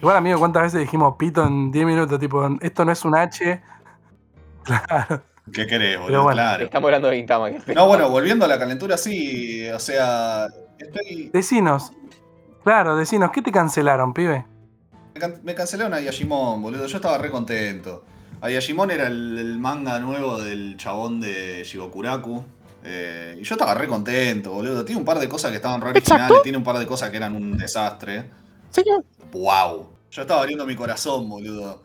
Igual, 0.00 0.16
amigo, 0.16 0.38
¿cuántas 0.38 0.62
veces 0.62 0.80
dijimos 0.80 1.16
pito 1.18 1.44
en 1.44 1.72
10 1.72 1.84
minutos? 1.84 2.20
Tipo, 2.20 2.48
esto 2.60 2.84
no 2.84 2.92
es 2.92 3.04
un 3.04 3.16
H. 3.16 3.60
Claro. 4.86 5.22
¿Qué 5.52 5.66
querés, 5.66 5.96
boludo? 5.96 6.06
Pero 6.08 6.22
bueno, 6.24 6.34
claro. 6.36 6.64
Estamos 6.64 6.86
hablando 6.88 7.08
de 7.08 7.16
Gintama. 7.16 7.50
que 7.50 7.74
No, 7.74 7.86
bueno, 7.86 8.10
volviendo 8.10 8.44
a 8.44 8.48
la 8.48 8.58
calentura, 8.58 8.98
sí. 8.98 9.66
O 9.70 9.78
sea, 9.78 10.46
estoy. 10.78 11.30
Decinos. 11.32 11.92
Claro, 12.64 12.96
decinos, 12.96 13.30
¿qué 13.32 13.40
te 13.40 13.50
cancelaron, 13.50 14.12
pibe? 14.12 14.44
Me, 15.14 15.20
can- 15.20 15.40
me 15.42 15.54
cancelaron 15.54 15.94
a 15.94 16.00
Yashimon, 16.00 16.60
boludo. 16.60 16.86
Yo 16.86 16.96
estaba 16.96 17.16
re 17.16 17.30
contento. 17.30 18.04
A 18.42 18.50
Yashimon 18.50 18.90
era 18.90 19.06
el, 19.06 19.38
el 19.38 19.58
manga 19.58 19.98
nuevo 19.98 20.38
del 20.38 20.76
chabón 20.76 21.20
de 21.20 21.64
Shigokuraku. 21.64 22.44
eh, 22.84 23.36
y 23.40 23.42
yo 23.42 23.54
estaba 23.54 23.72
re 23.74 23.88
contento, 23.88 24.52
boludo. 24.52 24.84
Tiene 24.84 24.98
un 25.00 25.04
par 25.06 25.18
de 25.18 25.28
cosas 25.30 25.50
que 25.50 25.56
estaban 25.56 25.80
re 25.80 25.90
originales, 25.90 26.42
tiene 26.42 26.58
un 26.58 26.64
par 26.64 26.78
de 26.78 26.86
cosas 26.86 27.08
que 27.10 27.16
eran 27.16 27.34
un 27.34 27.56
desastre. 27.56 28.24
Señor. 28.70 29.02
¡Wow! 29.32 29.88
Yo 30.10 30.22
estaba 30.22 30.40
abriendo 30.40 30.66
mi 30.66 30.76
corazón, 30.76 31.28
boludo. 31.28 31.82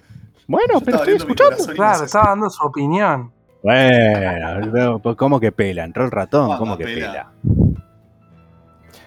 Bueno, 0.48 0.82
pero 0.84 0.98
estoy 0.98 1.16
escuchando. 1.16 1.56
Claro, 1.74 2.06
estaba 2.06 2.30
dando 2.30 2.50
su 2.50 2.66
opinión. 2.66 3.32
Bueno, 3.64 4.70
pero, 4.74 5.00
pues, 5.00 5.16
¿cómo 5.16 5.40
que 5.40 5.52
pela? 5.52 5.84
Entró 5.84 6.06
el 6.06 6.12
ratón, 6.12 6.58
¿cómo 6.58 6.78
que 6.78 6.86
pela. 6.86 7.32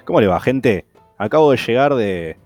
¿Cómo 0.04 0.20
le 0.20 0.26
va, 0.26 0.40
gente? 0.40 0.86
Acabo 1.18 1.50
de 1.50 1.56
llegar 1.56 1.94
de, 1.94 2.38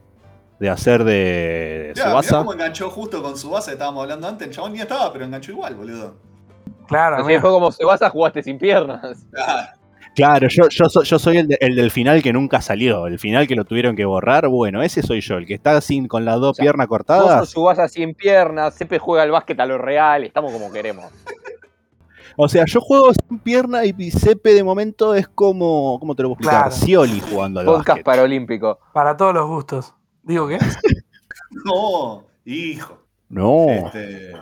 de 0.59 0.71
hacer 0.71 1.05
de 1.05 1.93
Ya, 1.95 2.05
mirá 2.07 2.11
Subasa. 2.23 2.39
cómo 2.39 2.53
enganchó 2.53 2.91
justo 2.91 3.23
con 3.23 3.37
su 3.37 3.51
base, 3.51 3.73
estábamos 3.73 4.03
hablando 4.03 4.29
antes. 4.29 4.49
El 4.49 4.55
chabón 4.55 4.73
ni 4.73 4.81
estaba, 4.81 5.13
pero 5.13 5.25
enganchó 5.25 5.53
igual, 5.53 5.75
boludo. 5.75 6.15
Claro, 6.89 7.23
fue 7.25 7.41
como 7.41 7.71
se 7.71 7.85
vas 7.85 8.03
a 8.03 8.11
jugaste 8.11 8.43
sin 8.43 8.59
piernas. 8.59 9.25
Ah, 9.39 9.75
Claro, 10.15 10.49
yo, 10.49 10.69
yo, 10.69 10.87
soy, 10.89 11.05
yo 11.05 11.19
soy 11.19 11.37
el, 11.39 11.47
de- 11.49 11.59
el 11.61 11.77
del 11.77 11.91
final 11.91 12.23
que 12.23 12.33
nunca 12.33 12.61
salió, 12.61 13.07
el 13.07 13.19
final 13.19 13.47
que 13.47 13.55
lo 13.55 13.65
tuvieron 13.65 13.95
que 13.97 14.05
borrar. 14.05 14.49
Bueno, 14.49 14.83
ese 14.83 15.03
soy 15.03 15.21
yo, 15.21 15.37
el 15.37 15.47
que 15.47 15.55
está 15.55 15.81
sin 15.81 16.09
con 16.09 16.25
las 16.25 16.41
dos 16.41 16.57
sea, 16.57 16.65
piernas 16.65 16.89
Vos 16.89 16.99
cortadas. 16.99 17.39
sos 17.41 17.51
Subasa 17.51 17.89
sin 17.89 18.15
piernas, 18.15 18.75
siempre 18.75 18.99
juega 18.99 19.23
al 19.23 19.31
básquet 19.31 19.59
a 19.61 19.67
lo 19.67 19.79
real, 19.79 20.25
estamos 20.25 20.53
como 20.53 20.71
queremos. 20.73 21.07
O 22.37 22.49
sea, 22.49 22.65
yo 22.67 22.81
juego 22.81 23.13
sin 23.13 23.39
pierna 23.41 23.85
y 23.85 23.93
Pisepe 23.93 24.55
de 24.55 24.65
momento 24.65 25.15
es 25.15 25.29
como, 25.29 25.99
¿cómo 26.01 26.15
te 26.15 26.23
lo 26.23 26.29
puedo 26.31 26.39
explicar? 26.41 26.63
Claro. 26.71 26.77
Scioli 26.77 27.21
jugando 27.21 27.61
al 27.61 27.67
Podcast 27.67 27.89
básquet. 27.89 28.05
paralímpico. 28.05 28.79
Para 28.93 29.17
todos 29.17 29.35
los 29.35 29.47
gustos. 29.47 29.95
¿Digo 30.23 30.49
qué? 30.49 30.59
no, 31.65 32.25
hijo. 32.45 32.99
No, 33.29 33.67
Este, 33.69 34.33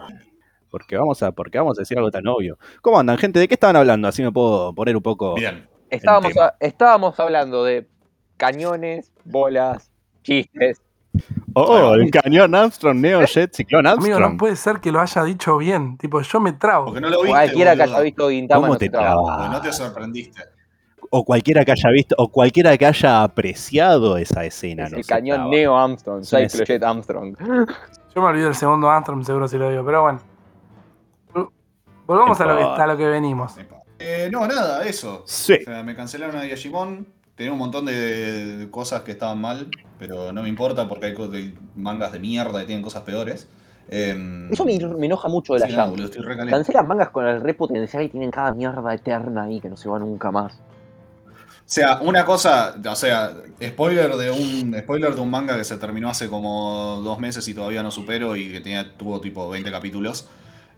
porque 0.71 0.97
vamos 0.97 1.23
a, 1.23 1.33
porque 1.33 1.59
vamos 1.59 1.79
a 1.79 1.83
decir 1.83 1.97
algo 1.99 2.11
tan 2.11 2.27
obvio. 2.27 2.59
¿Cómo 2.83 2.99
andan, 2.99 3.19
gente? 3.19 3.39
¿De 3.39 3.49
qué 3.49 3.55
estaban 3.55 3.77
hablando? 3.77 4.09
Así 4.09 4.23
me 4.23 4.33
puedo 4.33 4.73
poner 4.75 4.97
un 4.97 5.03
poco. 5.03 5.35
bien. 5.35 5.69
Estábamos, 5.91 6.37
a- 6.37 6.55
estábamos 6.61 7.19
hablando 7.19 7.65
de 7.65 7.89
cañones, 8.37 9.11
bolas, 9.25 9.91
chistes. 10.23 10.81
Oh, 11.55 11.95
el 11.95 12.11
cañón 12.11 12.55
Armstrong, 12.55 12.99
Neo 13.01 13.25
Jet, 13.25 13.53
Ciclón 13.55 13.87
Amigo, 13.87 14.05
Armstrong. 14.17 14.33
no 14.33 14.39
puede 14.39 14.55
ser 14.57 14.79
que 14.81 14.93
lo 14.93 15.01
haya 15.01 15.25
dicho 15.25 15.57
bien. 15.57 15.97
Tipo, 15.99 16.21
yo 16.21 16.41
me 16.41 16.53
trago. 16.53 16.87
Porque 16.87 17.01
no 17.01 17.09
lo 17.09 17.17
viste. 17.23 17.31
Cualquiera 17.31 17.75
que 17.75 17.83
haya 17.83 18.01
visto 18.01 18.29
Gintama 18.29 18.61
¿Cómo 18.61 18.73
no 18.75 18.79
te 18.79 18.89
traba. 18.91 19.49
no 19.49 19.61
te 19.61 19.73
sorprendiste. 19.73 20.43
O 21.11 21.25
cualquiera 21.25 21.65
que 21.65 21.73
haya 21.73 21.91
visto, 21.91 22.15
o 22.19 22.29
cualquiera 22.31 22.77
que 22.77 22.85
haya 22.87 23.23
apreciado 23.23 24.19
esa 24.19 24.45
escena. 24.45 24.85
Es 24.85 24.93
no 24.93 24.99
el 24.99 25.07
cañón 25.07 25.37
traba. 25.39 25.51
Neo 25.51 25.77
Armstrong, 25.79 26.23
Cyclojet 26.23 26.83
Armstrong. 26.83 27.35
Yo 28.15 28.21
me 28.23 28.29
olvidé 28.29 28.45
del 28.45 28.55
segundo 28.55 28.91
Anthem, 28.91 29.25
seguro 29.25 29.49
si 29.49 29.57
lo 29.57 29.71
digo, 29.71 29.85
pero 29.87 30.03
bueno. 30.03 30.21
Vol- 32.09 32.17
Volvamos 32.17 32.41
a 32.41 32.47
lo, 32.47 32.57
que, 32.57 32.83
a 32.83 32.87
lo 32.87 32.97
que 32.97 33.07
venimos. 33.07 33.53
Eh, 33.99 34.29
no, 34.33 34.47
nada, 34.49 34.85
eso. 34.85 35.23
Sí. 35.27 35.59
O 35.61 35.65
sea, 35.65 35.83
me 35.83 35.95
cancelaron 35.95 36.37
a 36.37 36.43
Digimon. 36.43 37.07
Tenía 37.37 37.53
un 37.53 37.59
montón 37.59 37.85
de 37.85 38.67
cosas 38.73 39.03
que 39.03 39.13
estaban 39.13 39.41
mal, 39.41 39.69
pero 39.99 40.33
no 40.33 40.43
me 40.43 40.49
importa 40.49 40.89
porque 40.89 41.07
hay 41.07 41.55
mangas 41.77 42.11
de 42.11 42.19
mierda 42.19 42.59
que 42.61 42.67
tienen 42.67 42.83
cosas 42.83 43.03
peores. 43.03 43.47
Em, 43.91 44.53
Eso 44.53 44.65
me, 44.65 44.77
me 44.79 45.07
enoja 45.07 45.29
mucho 45.29 45.55
de 45.55 45.61
la 45.61 45.69
sí, 45.69 45.75
caliente. 45.77 46.19
Cancelan 46.51 46.89
mangas 46.89 47.11
con 47.11 47.27
el 47.27 47.41
re 47.41 47.55
potencial 47.55 48.03
y 48.03 48.09
tienen 48.09 48.31
cada 48.33 48.53
mierda 48.53 48.93
eterna 48.93 49.45
ahí 49.45 49.61
que 49.61 49.69
no 49.69 49.77
se 49.77 49.89
va 49.89 49.99
nunca 50.01 50.31
más. 50.33 50.55
O 50.55 51.71
sea, 51.71 51.99
una 52.01 52.25
cosa, 52.25 52.75
o 52.91 52.95
sea, 52.97 53.33
spoiler 53.63 54.17
de 54.17 54.31
un 54.31 54.75
spoiler 54.81 55.15
de 55.15 55.21
un 55.21 55.31
manga 55.31 55.57
que 55.57 55.65
se 55.65 55.77
terminó 55.77 56.09
hace 56.09 56.29
como 56.29 57.01
dos 57.05 57.19
meses 57.19 57.47
y 57.47 57.55
todavía 57.55 57.83
no 57.83 57.91
supero 57.91 58.35
y 58.37 58.51
que 58.51 58.61
tenía, 58.61 58.91
tuvo 58.97 59.21
tipo 59.21 59.49
20 59.51 59.71
capítulos. 59.71 60.27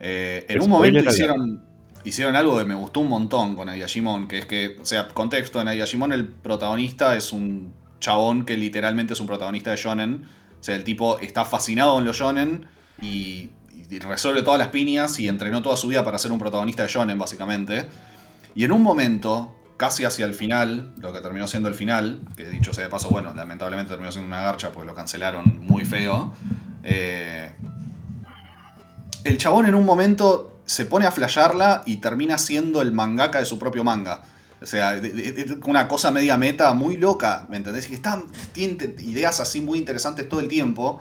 Eh, 0.01 0.47
en 0.49 0.63
un 0.63 0.71
momento 0.71 1.11
hicieron, 1.11 1.63
hicieron 2.05 2.35
algo 2.35 2.59
que 2.59 2.65
me 2.65 2.75
gustó 2.75 3.01
un 3.01 3.09
montón 3.09 3.55
con 3.55 3.69
Ayashimon, 3.69 4.27
que 4.27 4.39
es 4.39 4.47
que, 4.47 4.79
o 4.81 4.85
sea, 4.85 5.09
contexto, 5.09 5.61
en 5.61 5.69
Ayashimon 5.69 6.13
el 6.13 6.27
protagonista 6.27 7.17
es 7.17 7.33
un 7.33 7.75
chabón 8.01 8.45
que 8.45 8.57
literalmente 8.57 9.13
es 9.13 9.21
un 9.21 9.27
protagonista 9.27 9.71
de 9.71 9.77
shonen. 9.77 10.25
O 10.59 10.63
sea, 10.63 10.75
el 10.75 10.85
tipo 10.85 11.19
está 11.21 11.45
fascinado 11.45 11.95
con 11.95 12.05
los 12.05 12.17
shonen 12.17 12.67
y, 13.01 13.51
y 13.91 13.99
resuelve 13.99 14.43
todas 14.43 14.59
las 14.59 14.69
piñas 14.69 15.19
y 15.19 15.29
entrenó 15.29 15.63
toda 15.63 15.77
su 15.77 15.89
vida 15.89 16.05
para 16.05 16.19
ser 16.19 16.33
un 16.33 16.39
protagonista 16.39 16.83
de 16.83 16.89
shonen, 16.89 17.19
básicamente. 17.19 17.87
Y 18.55 18.65
en 18.65 18.73
un 18.73 18.83
momento, 18.83 19.55
casi 19.77 20.05
hacia 20.05 20.25
el 20.27 20.35
final, 20.35 20.95
lo 20.99 21.13
que 21.13 21.21
terminó 21.21 21.47
siendo 21.47 21.69
el 21.69 21.75
final, 21.75 22.21
que 22.37 22.49
dicho 22.49 22.73
sea 22.73 22.85
de 22.85 22.91
paso, 22.91 23.09
bueno, 23.11 23.33
lamentablemente 23.35 23.91
terminó 23.91 24.11
siendo 24.11 24.29
una 24.29 24.43
garcha 24.43 24.73
porque 24.73 24.87
lo 24.87 24.95
cancelaron 24.95 25.61
muy 25.61 25.85
feo. 25.85 26.35
eh, 26.83 27.53
el 29.25 29.39
chabón 29.39 29.67
en 29.67 29.75
un 29.75 29.85
momento 29.85 30.61
se 30.65 30.87
pone 30.87 31.07
a 31.07 31.11
flashearla 31.13 31.83
y 31.87 31.97
termina 31.99 32.39
siendo 32.39 32.81
el 32.83 32.93
mangaka 32.93 33.39
de 33.41 33.45
su 33.47 33.59
propio 33.59 33.83
manga. 33.85 34.23
O 34.63 34.67
sea, 34.67 34.93
de- 35.01 35.59
una 35.65 35.89
cosa 35.89 36.11
media 36.11 36.37
meta 36.37 36.73
muy 36.75 36.97
loca, 36.97 37.47
¿me 37.49 37.57
entendés? 37.57 37.91
Y 37.91 37.95
están, 37.95 38.25
tienen 38.53 38.97
ideas 39.01 39.41
así 39.41 39.61
muy 39.61 39.79
interesantes 39.79 40.29
todo 40.29 40.41
el 40.41 40.49
tiempo. 40.49 41.01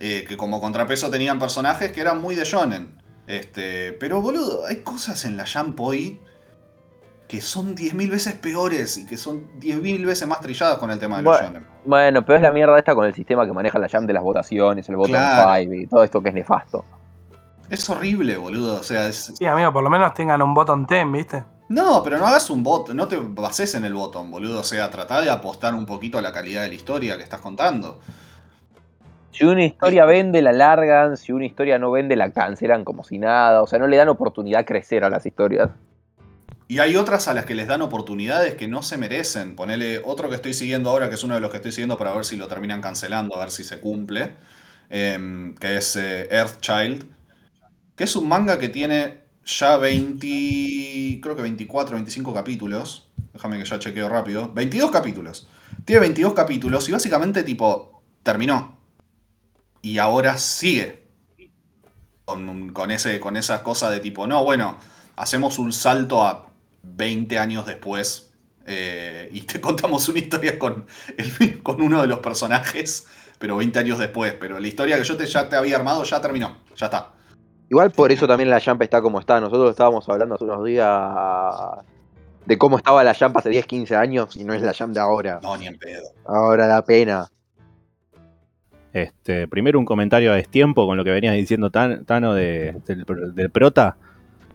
eh, 0.00 0.24
que 0.28 0.36
como 0.36 0.60
contrapeso 0.60 1.10
tenían 1.10 1.40
personajes 1.40 1.90
que 1.90 2.00
eran 2.00 2.20
muy 2.20 2.36
de 2.36 2.44
shonen. 2.44 3.02
Este, 3.26 3.92
pero 3.94 4.22
boludo, 4.22 4.64
hay 4.64 4.76
cosas 4.82 5.24
en 5.24 5.36
la 5.36 5.44
Jump 5.44 5.80
hoy 5.80 6.20
que 7.28 7.42
son 7.42 7.76
10.000 7.76 8.10
veces 8.10 8.34
peores 8.34 8.96
y 8.96 9.04
que 9.04 9.18
son 9.18 9.48
10.000 9.60 10.06
veces 10.06 10.26
más 10.26 10.40
trilladas 10.40 10.78
con 10.78 10.90
el 10.90 10.98
tema 10.98 11.18
de 11.18 11.24
los 11.24 11.38
Bueno. 11.38 11.60
Bueno, 11.84 12.24
pero 12.24 12.36
es 12.36 12.42
la 12.42 12.52
mierda 12.52 12.78
esta 12.78 12.94
con 12.94 13.04
el 13.04 13.14
sistema 13.14 13.44
que 13.44 13.52
maneja 13.52 13.78
la 13.78 13.88
Jam 13.88 14.06
de 14.06 14.14
las 14.14 14.22
votaciones, 14.22 14.88
el 14.88 14.96
botón 14.96 15.12
Claro. 15.12 15.60
5 15.60 15.74
y 15.74 15.86
todo 15.86 16.02
esto 16.02 16.22
que 16.22 16.30
es 16.30 16.34
nefasto. 16.34 16.84
Es 17.68 17.88
horrible, 17.90 18.38
boludo. 18.38 18.80
O 18.80 18.82
sea, 18.82 19.08
es, 19.08 19.32
Sí, 19.36 19.44
amigo, 19.44 19.70
por 19.72 19.84
lo 19.84 19.90
menos 19.90 20.14
tengan 20.14 20.40
un 20.40 20.54
botón 20.54 20.86
10, 20.86 21.12
¿viste? 21.12 21.44
No, 21.68 22.02
pero 22.02 22.16
no 22.16 22.26
hagas 22.26 22.48
un 22.48 22.62
bot, 22.62 22.88
no 22.94 23.06
te 23.06 23.18
bases 23.18 23.74
en 23.74 23.84
el 23.84 23.92
botón, 23.92 24.30
boludo. 24.30 24.60
O 24.60 24.64
sea, 24.64 24.88
tratá 24.88 25.20
de 25.20 25.28
apostar 25.28 25.74
un 25.74 25.84
poquito 25.84 26.16
a 26.16 26.22
la 26.22 26.32
calidad 26.32 26.62
de 26.62 26.68
la 26.68 26.74
historia 26.74 27.18
que 27.18 27.22
estás 27.22 27.40
contando. 27.40 28.00
Si 29.32 29.44
una 29.44 29.64
historia 29.64 30.06
vende, 30.06 30.40
la 30.40 30.52
largan, 30.52 31.18
si 31.18 31.32
una 31.32 31.44
historia 31.44 31.78
no 31.78 31.90
vende, 31.90 32.16
la 32.16 32.30
cancelan 32.30 32.84
como 32.84 33.04
si 33.04 33.18
nada. 33.18 33.62
O 33.62 33.66
sea, 33.66 33.78
no 33.78 33.86
le 33.86 33.98
dan 33.98 34.08
oportunidad 34.08 34.60
a 34.60 34.64
crecer 34.64 35.04
a 35.04 35.10
las 35.10 35.26
historias. 35.26 35.68
Y 36.68 36.80
hay 36.80 36.96
otras 36.96 37.28
a 37.28 37.34
las 37.34 37.46
que 37.46 37.54
les 37.54 37.66
dan 37.66 37.82
oportunidades 37.82 38.54
que 38.56 38.68
no 38.68 38.82
se 38.82 38.98
merecen. 38.98 39.56
Ponele 39.56 40.00
otro 40.04 40.28
que 40.28 40.36
estoy 40.36 40.54
siguiendo 40.54 40.90
ahora, 40.90 41.08
que 41.08 41.14
es 41.16 41.24
uno 41.24 41.34
de 41.34 41.40
los 41.40 41.50
que 41.50 41.56
estoy 41.58 41.72
siguiendo 41.72 41.96
para 41.98 42.12
ver 42.14 42.24
si 42.26 42.36
lo 42.36 42.46
terminan 42.48 42.82
cancelando, 42.82 43.36
a 43.36 43.40
ver 43.40 43.50
si 43.50 43.64
se 43.64 43.80
cumple. 43.80 44.36
em, 44.90 45.54
que 45.56 45.76
es 45.78 45.96
eh, 45.96 46.28
Earthchild. 46.30 47.06
Que 47.96 48.04
es 48.04 48.16
un 48.16 48.28
manga 48.28 48.58
que 48.58 48.68
tiene 48.70 49.24
ya 49.44 49.76
20. 49.78 51.20
Creo 51.22 51.36
que 51.36 51.42
24, 51.42 51.96
25 51.96 52.34
capítulos. 52.34 53.10
Déjame 53.32 53.58
que 53.58 53.64
ya 53.66 53.78
chequeo 53.78 54.08
rápido. 54.08 54.52
22 54.54 54.90
capítulos. 54.90 55.48
Tiene 55.84 56.00
22 56.00 56.34
capítulos 56.34 56.88
y 56.88 56.92
básicamente, 56.92 57.42
tipo, 57.44 58.02
terminó. 58.22 58.78
Y 59.82 59.98
ahora 59.98 60.38
sigue. 60.38 61.08
Con, 62.24 62.90
ese, 62.90 63.18
con 63.20 63.36
esa 63.38 63.62
cosa 63.62 63.90
de 63.90 64.00
tipo, 64.00 64.26
no, 64.26 64.44
bueno, 64.44 64.78
hacemos 65.16 65.58
un 65.58 65.72
salto 65.72 66.26
a 66.26 66.47
20 66.82 67.38
años 67.38 67.66
después 67.66 68.30
eh, 68.66 69.28
y 69.32 69.42
te 69.42 69.60
contamos 69.62 70.08
una 70.08 70.18
historia 70.18 70.58
con, 70.58 70.86
el- 71.16 71.62
con 71.62 71.80
uno 71.80 72.00
de 72.02 72.08
los 72.08 72.18
personajes, 72.20 73.06
pero 73.38 73.56
20 73.56 73.78
años 73.78 73.98
después. 73.98 74.34
Pero 74.38 74.58
la 74.60 74.66
historia 74.68 74.96
que 74.98 75.04
yo 75.04 75.16
te, 75.16 75.26
ya 75.26 75.48
te 75.48 75.56
había 75.56 75.76
armado 75.76 76.02
ya 76.04 76.20
terminó, 76.20 76.58
ya 76.76 76.86
está. 76.86 77.12
Igual 77.70 77.90
por 77.90 78.10
eso 78.10 78.26
también 78.26 78.48
la 78.48 78.60
Jump 78.60 78.80
está 78.82 79.02
como 79.02 79.20
está. 79.20 79.40
Nosotros 79.40 79.70
estábamos 79.70 80.08
hablando 80.08 80.36
hace 80.36 80.44
unos 80.44 80.64
días 80.64 80.86
de 82.46 82.56
cómo 82.56 82.78
estaba 82.78 83.04
la 83.04 83.14
Jump 83.14 83.36
hace 83.36 83.50
10, 83.50 83.66
15 83.66 83.94
años 83.94 84.36
y 84.36 84.44
no 84.44 84.54
es 84.54 84.62
la 84.62 84.72
de 84.72 85.00
ahora. 85.00 85.38
No, 85.42 85.54
ni 85.56 85.66
en 85.66 85.78
pedo. 85.78 86.02
Ahora 86.24 86.66
da 86.66 86.82
pena. 86.82 87.28
Este, 88.92 89.46
primero 89.48 89.78
un 89.78 89.84
comentario 89.84 90.32
a 90.32 90.36
destiempo 90.36 90.86
con 90.86 90.96
lo 90.96 91.04
que 91.04 91.10
venías 91.10 91.34
diciendo 91.34 91.70
Tan- 91.70 92.06
Tano 92.06 92.32
de- 92.32 92.74
del, 92.86 93.04
del 93.34 93.50
prota. 93.50 93.96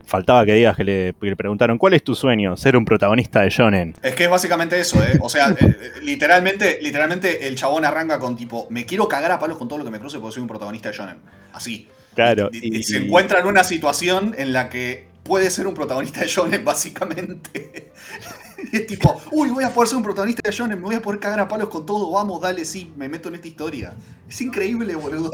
Faltaba 0.05 0.45
que 0.45 0.53
digas 0.53 0.75
que 0.75 0.83
le, 0.83 1.13
que 1.19 1.27
le 1.27 1.35
preguntaron, 1.35 1.77
¿cuál 1.77 1.93
es 1.93 2.03
tu 2.03 2.13
sueño? 2.15 2.55
Ser 2.57 2.75
un 2.75 2.85
protagonista 2.85 3.41
de 3.41 3.49
Shonen. 3.49 3.95
Es 4.03 4.15
que 4.15 4.25
es 4.25 4.29
básicamente 4.29 4.79
eso, 4.79 5.01
¿eh? 5.03 5.17
O 5.21 5.29
sea, 5.29 5.49
eh, 5.51 5.55
eh, 5.61 5.91
literalmente, 6.01 6.79
literalmente 6.81 7.47
el 7.47 7.55
chabón 7.55 7.85
arranca 7.85 8.19
con 8.19 8.35
tipo, 8.35 8.67
me 8.69 8.85
quiero 8.85 9.07
cagar 9.07 9.31
a 9.31 9.39
palos 9.39 9.57
con 9.57 9.67
todo 9.67 9.79
lo 9.79 9.85
que 9.85 9.91
me 9.91 9.99
cruce 9.99 10.19
porque 10.19 10.33
soy 10.35 10.41
un 10.41 10.47
protagonista 10.49 10.89
de 10.91 10.97
Shonen. 10.97 11.17
Así. 11.53 11.87
Claro. 12.15 12.49
Y, 12.51 12.57
y- 12.57 12.75
y 12.75 12.79
y- 12.79 12.83
se 12.83 12.97
encuentra 12.97 13.39
en 13.39 13.47
una 13.47 13.63
situación 13.63 14.35
en 14.37 14.53
la 14.53 14.69
que 14.69 15.07
puede 15.23 15.49
ser 15.49 15.65
un 15.67 15.73
protagonista 15.73 16.19
de 16.19 16.27
Shonen, 16.27 16.63
básicamente. 16.65 17.91
Y 18.71 18.77
es 18.77 18.87
tipo, 18.87 19.21
uy, 19.31 19.49
voy 19.49 19.63
a 19.63 19.69
poder 19.69 19.87
ser 19.87 19.97
un 19.97 20.03
protagonista 20.03 20.41
de 20.47 20.53
Shonen, 20.55 20.77
me 20.79 20.85
voy 20.85 20.95
a 20.95 21.01
poder 21.01 21.19
cagar 21.19 21.39
a 21.39 21.47
palos 21.47 21.69
con 21.69 21.85
todo, 21.85 22.11
vamos, 22.11 22.41
dale, 22.41 22.65
sí, 22.65 22.91
me 22.97 23.07
meto 23.09 23.29
en 23.29 23.35
esta 23.35 23.47
historia. 23.47 23.93
Es 24.29 24.39
increíble, 24.41 24.95
boludo. 24.95 25.31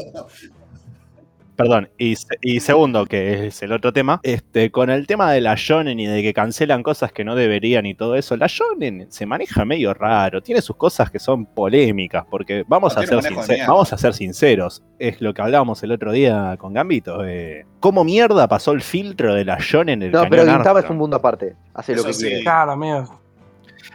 Perdón, 1.60 1.90
y, 1.98 2.16
se- 2.16 2.38
y 2.42 2.62
segundo, 2.62 3.06
que 3.06 3.48
es 3.48 3.62
el 3.64 3.74
otro 3.74 3.92
tema, 3.92 4.22
este, 4.24 4.72
con 4.72 4.90
el 4.90 5.06
tema 5.08 5.30
de 5.34 5.42
la 5.42 5.56
Shonen 5.58 6.00
y 6.00 6.08
de 6.08 6.22
que 6.22 6.34
cancelan 6.34 6.84
cosas 6.84 7.12
que 7.12 7.26
no 7.26 7.36
deberían 7.36 7.86
y 7.86 7.96
todo 7.96 8.16
eso, 8.16 8.38
la 8.38 8.48
Shonen 8.48 9.08
se 9.12 9.26
maneja 9.26 9.66
medio 9.66 9.94
raro, 9.94 10.42
tiene 10.42 10.62
sus 10.62 10.78
cosas 10.78 11.12
que 11.12 11.20
son 11.20 11.46
polémicas, 11.46 12.24
porque 12.32 12.64
vamos, 12.66 12.96
No, 12.96 13.02
a, 13.02 13.06
ser 13.06 13.20
sincer- 13.22 13.68
vamos 13.68 13.92
a 13.92 13.98
ser 13.98 14.14
sinceros, 14.14 14.82
es 15.00 15.20
lo 15.20 15.34
que 15.34 15.42
hablábamos 15.42 15.84
el 15.84 15.92
otro 15.92 16.14
día 16.14 16.56
con 16.58 16.72
Gambito, 16.74 17.26
eh, 17.26 17.66
¿cómo 17.82 18.06
mierda 18.06 18.48
pasó 18.48 18.72
el 18.72 18.82
filtro 18.82 19.36
de 19.36 19.44
la 19.44 19.58
Shonen 19.60 20.02
en 20.02 20.04
el 20.04 20.12
No, 20.14 20.30
pero 20.30 20.46
Gintama 20.46 20.80
es 20.80 20.90
un 20.90 20.96
mundo 20.98 21.18
aparte. 21.18 21.56
Hace 21.74 21.94
lo 21.94 22.06
que 22.06 22.14
sí. 22.14 22.22
quiere. 22.28 22.42
Claro, 22.44 22.72
amigo. 22.72 23.20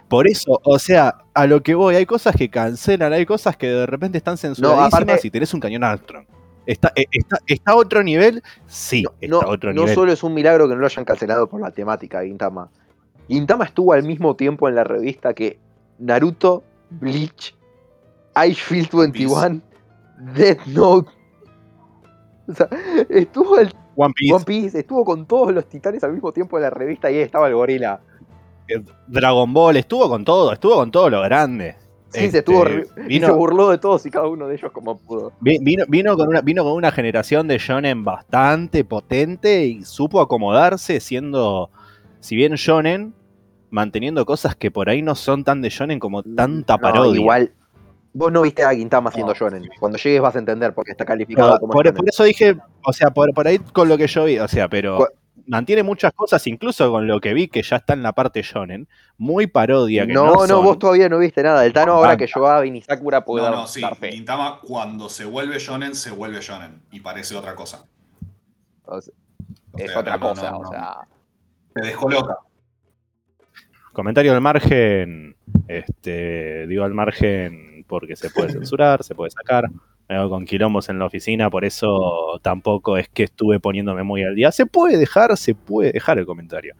Por 0.07 0.27
eso, 0.27 0.61
o 0.63 0.77
sea, 0.77 1.15
a 1.33 1.47
lo 1.47 1.63
que 1.63 1.73
voy, 1.73 1.95
hay 1.95 2.05
cosas 2.05 2.35
que 2.35 2.47
cancelan, 2.47 3.11
hay 3.11 3.25
cosas 3.25 3.57
que 3.57 3.67
de 3.67 3.87
repente 3.87 4.19
están 4.19 4.37
censuradísimas 4.37 4.93
aparte- 4.93 5.27
y 5.27 5.31
tenés 5.31 5.51
un 5.51 5.59
cañón 5.59 5.83
Armstrong. 5.83 6.25
¿Está, 6.65 6.91
eh, 6.95 7.05
está, 7.11 7.37
¿Está 7.47 7.71
a 7.71 7.75
otro 7.75 8.03
nivel? 8.03 8.41
Sí, 8.67 9.03
No, 9.03 9.11
está 9.21 9.27
no, 9.27 9.41
a 9.41 9.53
otro 9.53 9.73
no 9.73 9.81
nivel. 9.81 9.95
solo 9.95 10.11
es 10.11 10.23
un 10.23 10.33
milagro 10.33 10.67
que 10.67 10.73
no 10.75 10.79
lo 10.81 10.85
hayan 10.87 11.05
cancelado 11.05 11.47
por 11.47 11.61
la 11.61 11.71
temática 11.71 12.19
de 12.21 12.27
Gintama. 12.27 12.69
Gintama 13.27 13.65
estuvo 13.65 13.93
al 13.93 14.03
mismo 14.03 14.35
tiempo 14.35 14.67
en 14.69 14.75
la 14.75 14.83
revista 14.83 15.33
que 15.33 15.59
Naruto, 15.99 16.63
Bleach, 16.89 17.55
Icefield 18.35 18.91
21, 18.93 19.61
Death 20.35 20.65
Note. 20.67 21.09
O 22.47 22.53
sea, 22.53 22.69
estuvo 23.09 23.57
el 23.57 23.73
One 23.95 24.13
Piece, 24.15 24.33
One 24.33 24.45
Piece, 24.45 24.79
estuvo 24.79 25.03
con 25.05 25.25
todos 25.25 25.53
los 25.53 25.65
titanes 25.67 26.03
al 26.03 26.13
mismo 26.13 26.31
tiempo 26.31 26.57
en 26.57 26.63
la 26.63 26.69
revista 26.69 27.09
y 27.09 27.15
ahí 27.15 27.21
estaba 27.21 27.47
el 27.47 27.55
gorila. 27.55 27.99
eh, 28.67 28.83
Dragon 29.07 29.51
Ball, 29.53 29.77
estuvo 29.77 30.07
con 30.09 30.23
todo, 30.25 30.51
estuvo 30.53 30.75
con 30.75 30.91
todo 30.91 31.09
lo 31.09 31.21
grande. 31.21 31.75
Sí, 32.15 32.19
se 32.21 32.25
Este, 32.25 32.37
estuvo 32.39 32.65
se 33.09 33.31
burló 33.31 33.69
de 33.69 33.77
todos 33.77 34.05
y 34.05 34.09
cada 34.09 34.27
uno 34.27 34.47
de 34.47 34.55
ellos 34.55 34.71
como 34.71 34.97
pudo. 34.97 35.33
vi- 35.41 35.59
vino, 35.61 35.85
vino, 35.87 36.15
con 36.17 36.27
una, 36.29 36.41
vino 36.41 36.63
con 36.63 36.73
una 36.73 36.91
generación 36.91 37.47
de 37.47 37.57
shonen 37.57 38.03
bastante 38.03 38.83
potente 38.83 39.65
y 39.65 39.83
supo 39.83 40.21
acomodarse 40.21 40.99
siendo, 40.99 41.69
si 42.19 42.35
bien 42.35 42.53
shonen, 42.53 43.13
manteniendo 43.69 44.25
cosas 44.25 44.55
que 44.55 44.71
por 44.71 44.89
ahí 44.89 45.01
no 45.01 45.15
son 45.15 45.43
tan 45.43 45.61
de 45.61 45.69
shonen 45.69 45.99
como 45.99 46.23
tanta 46.23 46.75
No, 46.77 46.81
parodia. 46.81 47.19
igual, 47.19 47.51
vos 48.13 48.31
no 48.31 48.41
viste 48.43 48.63
a 48.63 48.71
Gintama 48.73 49.09
haciendo 49.09 49.33
No. 49.33 49.37
shonen. 49.39 49.69
Cuando 49.79 49.97
llegues 49.97 50.21
vas 50.21 50.35
a 50.35 50.39
entender 50.39 50.73
porque 50.73 50.91
está 50.91 51.03
calificado 51.05 51.59
como 51.59 51.73
por- 51.73 51.85
shonen. 51.85 51.97
por 51.97 52.07
eso 52.09 52.23
dije, 52.23 52.55
o 52.85 52.93
sea, 52.93 53.09
por, 53.11 53.33
por 53.33 53.47
ahí 53.47 53.59
con 53.59 53.89
lo 53.89 53.97
que 53.97 54.07
yo 54.07 54.23
vi, 54.25 54.39
o 54.39 54.47
sea, 54.47 54.69
pero 54.69 54.97
Cu- 54.97 55.07
mantiene 55.47 55.83
muchas 55.83 56.13
cosas, 56.13 56.45
incluso 56.47 56.89
con 56.91 57.07
lo 57.07 57.19
que 57.19 57.33
vi 57.33 57.47
que 57.47 57.61
ya 57.63 57.77
está 57.77 57.93
en 57.93 58.03
la 58.03 58.13
parte 58.13 58.41
shonen, 58.41 58.87
muy 59.17 59.47
parodia. 59.47 60.05
Que 60.05 60.13
no, 60.13 60.25
No, 60.25 60.33
no, 60.33 60.47
son- 60.47 60.65
vos 60.65 60.79
todavía 60.79 61.09
no 61.09 61.19
viste 61.19 61.43
nada. 61.43 61.65
El 61.65 61.73
Tano 61.73 61.93
ahora 61.93 62.17
que 62.17 62.27
yo 62.27 62.47
a 62.47 62.63
Sakura 62.87 63.23
puede 63.23 63.45
No, 63.45 63.51
dar, 63.51 63.59
no, 63.61 63.67
sí. 63.67 63.81
Gintama 64.11 64.59
cuando 64.61 65.09
se 65.09 65.25
vuelve 65.25 65.59
shonen, 65.59 65.95
se 65.95 66.11
vuelve 66.11 66.41
shonen. 66.41 66.81
Y 66.91 66.99
parece 66.99 67.35
otra 67.35 67.55
cosa. 67.55 67.85
O 68.85 69.01
sea, 69.01 69.13
O 69.71 69.77
es 69.77 69.91
sea, 69.91 69.99
otra 69.99 70.17
no, 70.17 70.29
cosa, 70.29 70.51
no, 70.51 70.59
o 70.59 70.67
sea. 70.67 70.97
Te 71.73 71.81
descoloca. 71.81 72.37
Comentario 73.91 74.33
al 74.33 74.41
margen, 74.41 75.35
este, 75.67 76.67
digo 76.67 76.83
al 76.83 76.93
margen 76.93 77.85
porque 77.87 78.15
se 78.15 78.29
puede 78.29 78.51
censurar, 78.51 79.03
se 79.03 79.15
puede 79.15 79.31
sacar. 79.31 79.69
Me 80.07 80.15
hago 80.17 80.29
con 80.29 80.45
quilombos 80.45 80.87
en 80.89 80.99
la 80.99 81.05
oficina, 81.05 81.49
por 81.49 81.65
eso 81.65 82.39
tampoco 82.43 82.97
es 82.97 83.09
que 83.09 83.23
estuve 83.23 83.59
poniéndome 83.59 84.03
muy 84.03 84.23
al 84.23 84.35
día. 84.35 84.51
Se 84.51 84.65
puede 84.67 84.97
dejar, 84.97 85.35
se 85.37 85.55
puede 85.55 85.91
dejar 85.93 86.19
el 86.19 86.25
comentario. 86.27 86.75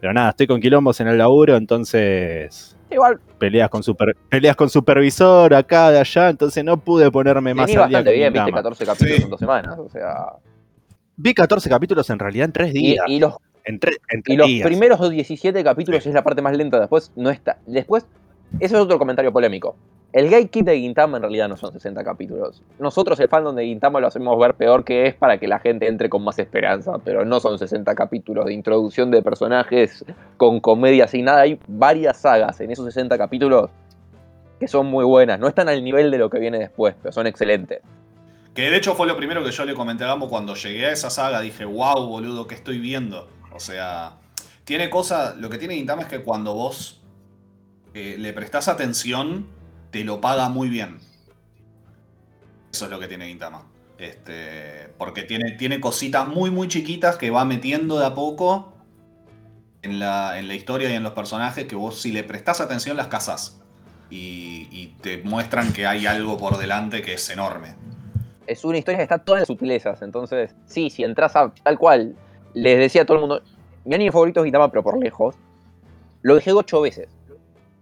Pero 0.00 0.12
nada, 0.12 0.30
estoy 0.30 0.46
con 0.46 0.60
quilombos 0.60 1.00
en 1.00 1.08
el 1.08 1.18
laburo, 1.18 1.56
entonces 1.56 2.76
Igual, 2.90 3.18
peleas 3.38 3.68
con 3.68 3.82
super, 3.82 4.16
peleas 4.28 4.54
con 4.54 4.70
supervisor 4.70 5.52
acá, 5.54 5.90
de 5.90 5.98
allá, 5.98 6.30
entonces 6.30 6.64
no 6.64 6.76
pude 6.78 7.10
ponerme 7.10 7.52
más 7.52 7.64
al 7.64 7.68
día 7.68 7.80
bastante 7.80 8.12
bien, 8.12 8.32
viste 8.32 8.46
Gintama. 8.46 8.62
14 8.62 8.86
capítulos 8.86 9.16
Sí. 9.16 9.22
en 9.24 9.30
dos 9.30 9.40
semanas, 9.40 9.78
o 9.78 9.88
sea. 9.88 10.14
Vi 11.16 11.34
14 11.34 11.68
capítulos 11.68 12.08
en 12.10 12.18
realidad 12.20 12.44
en 12.44 12.52
tres 12.52 12.72
días. 12.72 13.04
y 13.08 13.18
los, 13.18 13.34
en 13.64 13.80
tres, 13.80 13.98
en 14.08 14.20
y 14.20 14.22
tres 14.22 14.38
los 14.38 14.46
días. 14.46 14.66
primeros 14.68 15.10
17 15.10 15.64
capítulos 15.64 16.06
es 16.06 16.14
la 16.14 16.22
parte 16.22 16.40
más 16.42 16.56
lenta, 16.56 16.78
después 16.78 17.10
no 17.16 17.28
está. 17.28 17.58
Después, 17.66 18.06
eso 18.60 18.76
es 18.76 18.80
otro 18.82 18.98
comentario 19.00 19.32
polémico. 19.32 19.76
El 20.10 20.30
Gatekeep 20.30 20.64
de 20.64 20.78
Gintama 20.78 21.18
en 21.18 21.22
realidad 21.22 21.48
no 21.48 21.58
son 21.58 21.70
60 21.70 22.02
capítulos. 22.02 22.62
Nosotros, 22.78 23.20
el 23.20 23.28
fandom 23.28 23.54
de 23.54 23.66
Gintama, 23.66 24.00
lo 24.00 24.06
hacemos 24.06 24.38
ver 24.38 24.54
peor 24.54 24.82
que 24.82 25.06
es 25.06 25.14
para 25.14 25.38
que 25.38 25.46
la 25.46 25.58
gente 25.58 25.86
entre 25.86 26.08
con 26.08 26.24
más 26.24 26.38
esperanza, 26.38 26.92
pero 27.04 27.26
no 27.26 27.40
son 27.40 27.58
60 27.58 27.94
capítulos 27.94 28.46
de 28.46 28.54
introducción 28.54 29.10
de 29.10 29.20
personajes 29.20 30.06
con 30.38 30.60
comedia 30.60 31.06
sin 31.08 31.26
nada. 31.26 31.42
Hay 31.42 31.60
varias 31.66 32.22
sagas 32.22 32.58
en 32.60 32.70
esos 32.70 32.86
60 32.86 33.18
capítulos 33.18 33.68
que 34.58 34.66
son 34.66 34.86
muy 34.86 35.04
buenas. 35.04 35.38
No 35.38 35.46
están 35.46 35.68
al 35.68 35.84
nivel 35.84 36.10
de 36.10 36.16
lo 36.16 36.30
que 36.30 36.38
viene 36.38 36.58
después, 36.58 36.94
pero 37.02 37.12
son 37.12 37.26
excelentes. 37.26 37.80
Que 38.54 38.70
de 38.70 38.76
hecho 38.78 38.94
fue 38.94 39.06
lo 39.06 39.16
primero 39.16 39.44
que 39.44 39.50
yo 39.50 39.66
le 39.66 39.74
comenté 39.74 40.04
a 40.04 40.08
Gambo 40.08 40.30
cuando 40.30 40.54
llegué 40.54 40.86
a 40.86 40.92
esa 40.92 41.10
saga. 41.10 41.42
Dije, 41.42 41.66
wow, 41.66 42.06
boludo, 42.06 42.46
¿qué 42.46 42.54
estoy 42.54 42.78
viendo? 42.78 43.28
O 43.52 43.60
sea, 43.60 44.14
tiene 44.64 44.88
cosas. 44.88 45.36
Lo 45.36 45.50
que 45.50 45.58
tiene 45.58 45.74
Gintama 45.74 46.02
es 46.02 46.08
que 46.08 46.20
cuando 46.22 46.54
vos 46.54 47.02
eh, 47.92 48.16
le 48.18 48.32
prestás 48.32 48.68
atención, 48.68 49.46
te 49.90 50.04
lo 50.04 50.20
paga 50.20 50.48
muy 50.48 50.68
bien. 50.68 50.98
Eso 52.72 52.84
es 52.84 52.90
lo 52.90 53.00
que 53.00 53.08
tiene 53.08 53.28
Gintama. 53.28 53.64
Este, 53.98 54.92
porque 54.96 55.22
tiene, 55.22 55.52
tiene 55.52 55.80
cositas 55.80 56.28
muy, 56.28 56.50
muy 56.50 56.68
chiquitas 56.68 57.16
que 57.16 57.30
va 57.30 57.44
metiendo 57.44 57.98
de 57.98 58.06
a 58.06 58.14
poco 58.14 58.72
en 59.82 59.98
la, 59.98 60.38
en 60.38 60.46
la 60.46 60.54
historia 60.54 60.90
y 60.90 60.94
en 60.94 61.02
los 61.02 61.12
personajes 61.12 61.66
que 61.66 61.74
vos, 61.74 62.00
si 62.00 62.12
le 62.12 62.22
prestás 62.24 62.60
atención, 62.60 62.96
las 62.96 63.08
cazás. 63.08 63.60
Y, 64.10 64.94
te 65.02 65.18
muestran 65.18 65.72
que 65.72 65.86
hay 65.86 66.06
algo 66.06 66.38
por 66.38 66.56
delante 66.56 67.02
que 67.02 67.14
es 67.14 67.30
enorme. 67.30 67.74
es 68.46 68.64
una 68.64 68.78
historia 68.78 68.96
que 68.98 69.02
está 69.02 69.18
toda 69.18 69.40
en 69.40 69.46
sutilezas. 69.46 70.00
Entonces, 70.02 70.54
sí, 70.64 70.90
si 70.90 71.04
entras 71.04 71.36
a 71.36 71.52
tal 71.62 71.78
cual, 71.78 72.16
les 72.54 72.78
decía 72.78 73.02
a 73.02 73.04
todo 73.04 73.16
el 73.16 73.20
mundo, 73.20 73.42
mi 73.84 73.94
anime 73.94 74.10
favorito 74.10 74.40
es 74.40 74.44
Gintama, 74.44 74.70
pero 74.70 74.82
por 74.82 74.98
lejos. 74.98 75.36
Lo 76.22 76.34
dejé 76.34 76.52
ocho 76.52 76.80
veces 76.80 77.08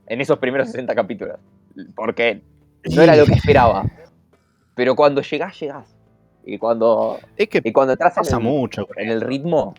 en 0.09 0.21
esos 0.21 0.39
primeros 0.39 0.69
60 0.69 0.95
capítulos. 0.95 1.39
Porque 1.95 2.43
no 2.95 3.03
era 3.03 3.17
lo 3.17 3.27
que 3.27 3.35
esperaba. 3.35 3.85
Pero 4.75 4.95
cuando 4.95 5.23
llegás, 5.23 5.59
llegás. 5.59 5.97
Y 6.45 6.59
cuando, 6.59 7.19
Es 7.37 7.49
que 7.49 7.61
y 7.65 7.73
cuando 7.73 7.93
entras 7.93 8.17
en 8.17 8.23
pasa 8.23 8.37
el, 8.37 8.43
mucho. 8.43 8.87
en 8.97 9.09
el 9.09 9.21
ritmo, 9.21 9.75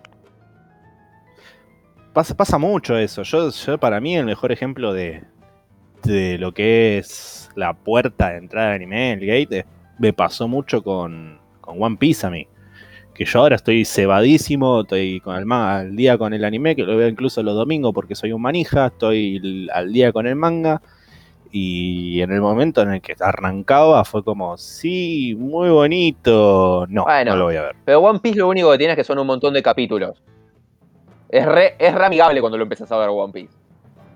Pasa, 2.14 2.36
pasa 2.36 2.58
mucho 2.58 2.98
eso. 2.98 3.22
Yo, 3.22 3.52
yo, 3.52 3.78
para 3.78 4.02
mí, 4.02 4.18
el 4.18 4.26
mejor 4.26 4.52
ejemplo 4.52 4.92
de, 4.92 5.24
de 6.04 6.40
lo 6.40 6.52
que 6.52 6.98
es 6.98 7.52
la 7.56 7.74
puerta 7.74 8.32
de 8.32 8.38
entrada 8.38 8.70
de 8.70 8.76
anime, 8.76 9.14
el 9.14 9.26
gate, 9.26 9.66
me 10.00 10.14
pasó 10.14 10.48
mucho 10.48 10.82
con, 10.82 11.40
con 11.62 11.82
One 11.82 11.98
Piece 11.98 12.26
a 12.26 12.32
mí. 12.32 12.48
Que 13.14 13.24
yo 13.26 13.40
ahora 13.40 13.56
estoy 13.56 13.86
cebadísimo, 13.86 14.82
estoy 14.82 15.20
con 15.20 15.36
el 15.36 15.46
manga 15.46 15.80
al 15.80 15.96
día 15.96 16.18
con 16.18 16.34
el 16.34 16.44
anime, 16.44 16.76
que 16.76 16.84
lo 16.84 16.98
veo 16.98 17.08
incluso 17.08 17.44
los 17.44 17.56
domingos 17.56 17.94
porque 17.94 18.16
soy 18.16 18.32
un 18.32 18.42
manija, 18.42 18.88
estoy 18.88 19.70
al 19.72 19.94
día 19.94 20.12
con 20.12 20.26
el 20.28 20.36
manga. 20.36 20.82
Y 21.52 22.22
en 22.22 22.32
el 22.32 22.42
momento 22.42 22.82
en 22.82 22.94
el 22.94 23.02
que 23.02 23.16
arrancaba 23.20 24.04
fue 24.06 24.24
como, 24.24 24.58
sí, 24.58 25.36
muy 25.38 25.70
bonito. 25.70 26.86
No, 26.90 27.04
Bueno. 27.04 27.32
no 27.32 27.38
lo 27.38 27.46
voy 27.46 27.56
a 27.56 27.62
ver. 27.64 27.76
pero 27.86 28.00
One 28.02 28.20
Piece 28.20 28.38
lo 28.40 28.48
único 28.50 28.72
que 28.72 28.78
tiene 28.78 28.94
es 28.94 28.98
que 28.98 29.04
son 29.04 29.20
un 29.20 29.28
montón 29.28 29.54
de 29.54 29.62
capítulos. 29.64 30.22
Es 31.30 31.46
re, 31.46 31.76
es 31.80 31.94
re 31.94 32.06
amigable 32.06 32.40
cuando 32.40 32.58
lo 32.58 32.64
empezás 32.64 32.92
a 32.92 32.98
ver 32.98 33.10
One 33.10 33.34
Piece. 33.34 33.54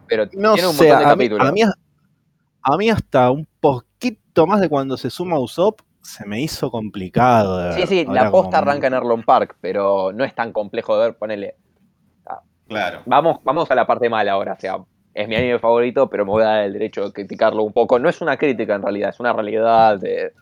Pero 0.07 0.25
No 0.33 0.53
tiene 0.53 0.67
un 0.69 0.73
sé, 0.75 0.87
montón 0.87 0.87
de 0.87 0.93
a 0.93 0.97
mí, 0.99 1.05
capítulos. 1.25 1.47
a, 1.47 1.51
mí, 1.51 1.61
a 2.63 2.77
mí 2.77 2.89
hasta 2.89 3.31
un 3.31 3.47
poquito 3.59 4.47
más 4.47 4.61
de 4.61 4.69
cuando 4.69 4.97
se 4.97 5.09
suma 5.09 5.39
Usopp 5.39 5.81
se 6.01 6.25
me 6.25 6.41
hizo 6.41 6.71
complicado 6.71 7.57
de 7.59 7.73
sí, 7.73 7.87
sí, 7.87 8.05
Ahora 8.07 8.23
la 8.23 8.31
posta 8.31 8.59
como- 8.59 8.71
arranca 8.71 8.87
en 8.87 8.93
Erlon 8.95 9.23
Park, 9.23 9.55
pero 9.61 10.11
no 10.13 10.23
es 10.23 10.33
tan 10.33 10.51
complejo 10.51 10.97
de 10.97 11.03
ver, 11.05 11.17
ponele. 11.17 11.55
Claro. 12.67 13.01
Vamos, 13.05 13.39
vamos 13.43 13.69
a 13.69 13.75
la 13.75 13.85
parte 13.85 14.09
mala 14.09 14.31
ahora, 14.31 14.53
o 14.53 14.59
sea, 14.59 14.77
es 15.13 15.27
mi 15.27 15.35
anime 15.35 15.59
favorito, 15.59 16.07
pero 16.09 16.25
me 16.25 16.31
voy 16.31 16.43
a 16.43 16.47
dar 16.47 16.63
el 16.63 16.73
derecho 16.73 17.03
de 17.05 17.11
criticarlo 17.11 17.63
un 17.63 17.73
poco. 17.73 17.99
No 17.99 18.09
es 18.09 18.21
una 18.21 18.37
crítica 18.37 18.75
en 18.75 18.81
realidad, 18.81 19.09
es 19.09 19.19
una 19.19 19.33
realidad 19.33 19.99
de... 19.99 20.33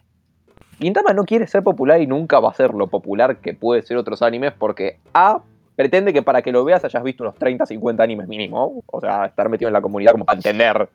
Gintama 0.79 1.12
no 1.13 1.25
quiere 1.25 1.45
ser 1.47 1.63
popular 1.63 2.01
y 2.01 2.08
nunca 2.08 2.39
va 2.39 2.51
a 2.51 2.53
ser 2.53 2.73
lo 2.73 2.88
popular 2.88 3.38
que 3.38 3.53
puede 3.53 3.82
ser 3.82 3.97
otros 3.97 4.21
animes 4.21 4.53
porque 4.58 4.97
A, 5.13 5.41
pretende 5.75 6.13
que 6.13 6.21
para 6.21 6.41
que 6.41 6.51
lo 6.51 6.63
veas 6.63 6.86
hayas 6.86 7.03
visto 7.03 7.23
unos 7.23 7.36
30, 7.36 7.65
50 7.65 8.01
animes 8.01 8.27
mínimo, 8.27 8.82
o 8.86 9.01
sea, 9.01 9.25
estar 9.25 9.49
metido 9.49 9.67
en 9.67 9.73
la 9.73 9.82
comunidad 9.82 10.13
como 10.13 10.25
para 10.25 10.38
entender 10.38 10.88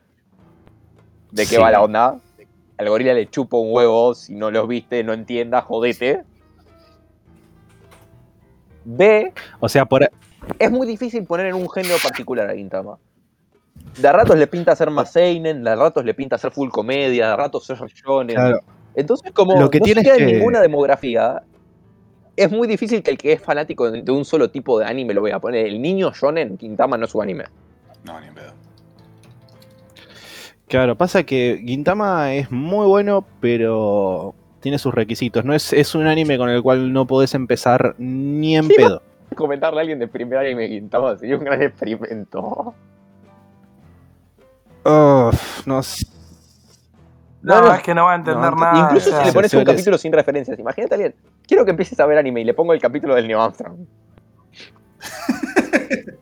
de 1.33 1.43
qué 1.43 1.49
Sí. 1.49 1.57
va 1.57 1.71
la 1.71 1.83
onda. 1.83 2.17
Al 2.79 2.89
gorila 2.89 3.13
le 3.15 3.29
chupa 3.29 3.57
un 3.57 3.73
huevo, 3.73 4.15
si 4.15 4.35
no 4.35 4.51
los 4.51 4.67
viste, 4.67 5.05
no 5.05 5.13
entienda, 5.13 5.61
jodete. 5.61 6.23
B, 8.85 9.33
O 9.61 9.69
sea, 9.69 9.85
por, 9.87 10.09
es 10.59 10.71
muy 10.71 10.87
difícil 10.87 11.25
poner 11.25 11.47
en 11.47 11.55
un 11.55 11.71
género 11.71 11.97
particular 12.03 12.49
a 12.51 12.55
Gintama. 12.55 12.99
De 13.99 14.09
a 14.09 14.13
ratos 14.13 14.37
le 14.37 14.47
pinta 14.47 14.75
ser 14.75 14.91
más 14.91 15.13
seinen, 15.13 15.63
de 15.63 15.71
a 15.71 15.77
ratos 15.77 16.05
le 16.05 16.15
pinta 16.15 16.37
ser 16.39 16.51
full 16.51 16.69
comedia, 16.69 17.27
de 17.27 17.33
a 17.33 17.37
ratos 17.37 17.65
ser 17.67 17.79
shonen. 17.79 18.37
Claro. 18.37 18.61
Entonces, 18.95 19.33
como 19.33 19.61
Lo 19.61 19.71
que 19.71 19.81
no 19.81 19.85
tiene 19.85 20.03
se 20.03 20.09
es 20.11 20.17
queda 20.17 20.27
en 20.29 20.37
ninguna 20.37 20.61
demografía, 20.61 21.43
es 22.37 22.51
muy 22.51 22.67
difícil 22.67 23.03
que 23.03 23.11
el 23.11 23.19
que 23.19 23.33
es 23.33 23.41
fanático 23.41 23.91
de 23.91 24.13
un 24.13 24.25
solo 24.25 24.51
tipo 24.51 24.79
de 24.79 24.87
anime 24.87 25.15
lo 25.15 25.23
vea. 25.23 25.39
Poner 25.39 25.67
el 25.67 25.81
niño 25.81 26.13
shonen, 26.13 26.59
Gintama 26.59 26.97
no 26.97 27.05
es 27.05 27.11
su 27.13 27.23
anime. 27.23 27.45
No, 28.05 28.21
ni 28.21 28.29
en 28.29 28.35
pedo. 28.35 28.53
claro, 30.69 30.97
pasa 30.97 31.23
que 31.23 31.63
Gintama 31.65 32.35
es 32.35 32.51
muy 32.51 32.87
bueno, 32.87 33.25
pero 33.41 34.35
tiene 34.61 34.79
sus 34.79 34.95
requisitos. 34.95 35.45
No 35.45 35.55
es, 35.55 35.73
es 35.73 35.95
un 35.95 36.07
anime 36.07 36.39
con 36.39 36.49
el 36.49 36.63
cual 36.63 36.93
no 36.93 37.07
podés 37.07 37.35
empezar 37.35 37.95
ni 37.99 38.57
en 38.57 38.65
Sí, 38.65 38.75
pedo. 38.77 39.03
Comentarle 39.37 39.81
a 39.81 39.83
alguien 39.83 39.99
de 39.99 40.09
primer 40.09 40.39
anime 40.39 40.69
Gintama 40.69 41.17
sería 41.17 41.37
un 41.37 41.45
gran 41.45 41.63
experimento. 41.63 42.75
Uf, 44.85 45.67
no 45.67 45.83
sé. 45.83 46.07
No, 47.43 47.61
No, 47.61 47.75
es 47.75 47.83
que 47.83 47.95
no 47.95 48.05
va 48.07 48.13
a 48.13 48.17
entender 48.17 48.51
No, 48.51 48.57
nada. 48.57 48.87
Incluso 48.87 49.11
o 49.11 49.13
sea, 49.13 49.21
si 49.21 49.27
le 49.27 49.33
pones 49.33 49.55
un 49.55 49.65
capítulo 49.65 49.99
sin 49.99 50.13
referencias. 50.13 50.59
Imagínate 50.59 50.95
a 50.95 50.97
alguien, 50.97 51.15
quiero 51.47 51.65
que 51.65 51.71
empieces 51.73 51.99
a 52.01 52.07
ver 52.07 52.19
anime 52.19 52.41
y 52.41 52.45
le 52.45 52.55
pongo 52.55 52.73
el 52.73 52.81
capítulo 52.81 53.15
del 53.15 53.29
Neo 53.29 53.43
Armstrong. 53.43 53.87